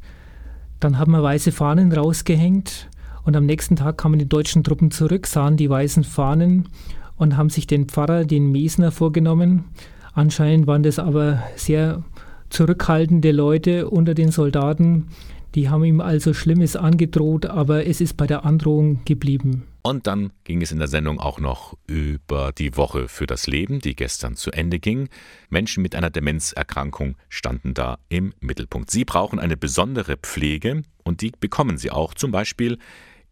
dann 0.81 0.99
haben 0.99 1.13
wir 1.13 1.23
weiße 1.23 1.51
Fahnen 1.51 1.91
rausgehängt 1.93 2.91
und 3.25 3.35
am 3.37 3.47
nächsten 3.47 3.77
Tag 3.77 3.97
kamen 3.97 4.19
die 4.19 4.29
deutschen 4.29 4.63
Truppen 4.63 4.91
zurück, 4.91 5.27
sahen 5.27 5.57
die 5.57 5.71
weißen 5.71 6.05
Fahnen 6.05 6.69
und 7.17 7.39
haben 7.39 7.49
sich 7.49 7.67
den 7.67 7.87
Pfarrer, 7.87 8.27
den 8.27 8.53
Mesner, 8.53 8.93
vorgenommen. 8.93 9.65
Anscheinend 10.13 10.67
waren 10.67 10.83
das 10.83 10.99
aber 10.99 11.43
sehr 11.57 12.05
zurückhaltende 12.51 13.33
Leute 13.33 13.89
unter 13.89 14.13
den 14.13 14.31
Soldaten, 14.31 15.09
die 15.55 15.69
haben 15.69 15.85
ihm 15.85 16.01
also 16.01 16.35
Schlimmes 16.35 16.77
angedroht, 16.77 17.47
aber 17.47 17.87
es 17.87 18.01
ist 18.01 18.17
bei 18.17 18.27
der 18.27 18.45
Androhung 18.45 19.05
geblieben. 19.05 19.65
Und 19.83 20.07
dann 20.07 20.33
ging 20.45 20.63
es 20.63 20.73
in 20.73 20.79
der 20.79 20.89
Sendung 20.89 21.21
auch 21.21 21.39
noch 21.39 21.77
über 21.87 22.53
die 22.53 22.77
Woche 22.77 23.07
für 23.07 23.27
das 23.27 23.47
Leben, 23.47 23.81
die 23.81 23.95
gestern 23.95 24.35
zu 24.35 24.51
Ende 24.51 24.79
ging. 24.79 25.09
Menschen 25.51 25.83
mit 25.83 25.95
einer 25.95 26.11
Demenzerkrankung 26.11 27.17
standen 27.29 27.75
da 27.75 27.99
im 28.09 28.33
Mittelpunkt. 28.41 28.91
Sie 28.91 29.05
brauchen 29.05 29.39
eine 29.39 29.57
besondere 29.57 30.17
Pflege 30.17 30.83
und 31.05 31.21
die 31.21 31.33
bekommen 31.39 31.77
sie 31.77 31.91
auch, 31.91 32.15
zum 32.15 32.31
Beispiel 32.31 32.79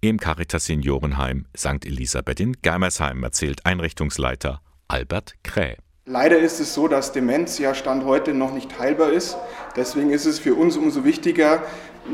im 0.02 0.18
Caritas 0.18 0.66
Seniorenheim 0.66 1.46
St. 1.56 1.86
Elisabeth 1.86 2.40
in 2.40 2.52
Geimersheim, 2.60 3.22
erzählt 3.22 3.64
Einrichtungsleiter 3.64 4.60
Albert 4.88 5.34
Kräh. 5.42 5.76
Leider 6.04 6.36
ist 6.36 6.58
es 6.58 6.74
so, 6.74 6.88
dass 6.88 7.12
Demenz 7.12 7.60
ja 7.60 7.76
Stand 7.76 8.04
heute 8.04 8.34
noch 8.34 8.52
nicht 8.52 8.76
heilbar 8.80 9.12
ist. 9.12 9.36
Deswegen 9.76 10.10
ist 10.10 10.26
es 10.26 10.40
für 10.40 10.56
uns 10.56 10.76
umso 10.76 11.04
wichtiger, 11.04 11.62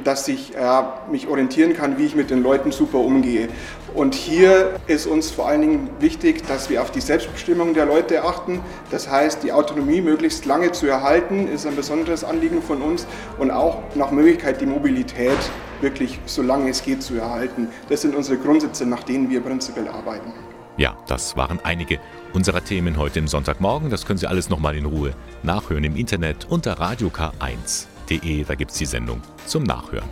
dass 0.05 0.28
ich 0.28 0.55
äh, 0.55 0.82
mich 1.11 1.26
orientieren 1.26 1.72
kann, 1.72 1.97
wie 1.97 2.05
ich 2.05 2.14
mit 2.14 2.28
den 2.28 2.43
Leuten 2.43 2.70
super 2.70 2.99
umgehe. 2.99 3.49
Und 3.95 4.14
hier 4.14 4.78
ist 4.89 5.07
uns 5.07 5.30
vor 5.30 5.49
allen 5.49 5.62
Dingen 5.62 5.91
wichtig, 6.01 6.47
dass 6.47 6.68
wir 6.68 6.82
auf 6.82 6.91
die 6.91 7.01
Selbstbestimmung 7.01 7.72
der 7.72 7.86
Leute 7.86 8.24
achten. 8.24 8.61
Das 8.91 9.09
heißt, 9.09 9.43
die 9.43 9.53
Autonomie 9.53 10.03
möglichst 10.03 10.45
lange 10.45 10.72
zu 10.72 10.86
erhalten, 10.86 11.49
ist 11.49 11.66
ein 11.66 11.74
besonderes 11.74 12.24
Anliegen 12.24 12.61
von 12.61 12.82
uns 12.82 13.07
und 13.39 13.51
auch 13.51 13.78
nach 13.95 14.11
Möglichkeit 14.11 14.61
die 14.61 14.66
Mobilität 14.66 15.39
wirklich 15.80 16.20
so 16.26 16.43
lange 16.43 16.68
es 16.68 16.82
geht 16.82 17.03
zu 17.03 17.14
erhalten. 17.14 17.68
Das 17.89 18.03
sind 18.03 18.14
unsere 18.14 18.36
Grundsätze, 18.36 18.84
nach 18.84 19.03
denen 19.03 19.30
wir 19.30 19.41
prinzipiell 19.41 19.89
arbeiten. 19.89 20.30
Ja, 20.79 20.97
das 21.09 21.37
waren 21.37 21.59
einige 21.64 21.99
unserer 22.33 22.64
Themen 22.64 22.97
heute 22.99 23.18
im 23.18 23.26
Sonntagmorgen. 23.26 23.91
Das 23.91 24.07
können 24.07 24.18
Sie 24.18 24.29
alles 24.29 24.49
nochmal 24.49 24.76
in 24.76 24.87
Ruhe 24.87 25.12
nachhören 25.43 25.83
im 25.83 25.97
Internet 25.97 26.47
unter 26.49 26.81
radiok1.de. 26.81 28.45
Da 28.45 28.55
gibt 28.55 28.70
es 28.70 28.79
die 28.79 28.87
Sendung 28.87 29.20
zum 29.45 29.64
Nachhören. 29.64 30.09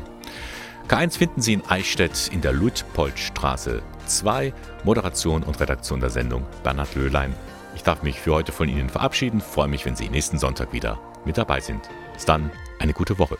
K1 0.88 1.18
finden 1.18 1.40
Sie 1.40 1.52
in 1.52 1.64
Eichstätt 1.66 2.28
in 2.32 2.40
der 2.40 2.52
Luitpoldstraße 2.52 3.80
2. 4.06 4.52
Moderation 4.82 5.44
und 5.44 5.60
Redaktion 5.60 6.00
der 6.00 6.10
Sendung 6.10 6.44
Bernhard 6.64 6.96
Löhlein. 6.96 7.32
Ich 7.76 7.84
darf 7.84 8.02
mich 8.02 8.18
für 8.18 8.34
heute 8.34 8.50
von 8.50 8.68
Ihnen 8.68 8.88
verabschieden. 8.88 9.40
Freue 9.40 9.68
mich, 9.68 9.86
wenn 9.86 9.94
Sie 9.94 10.08
nächsten 10.08 10.38
Sonntag 10.38 10.72
wieder 10.72 10.98
mit 11.24 11.38
dabei 11.38 11.60
sind. 11.60 11.88
Bis 12.12 12.24
dann, 12.24 12.50
eine 12.80 12.92
gute 12.92 13.18
Woche. 13.18 13.38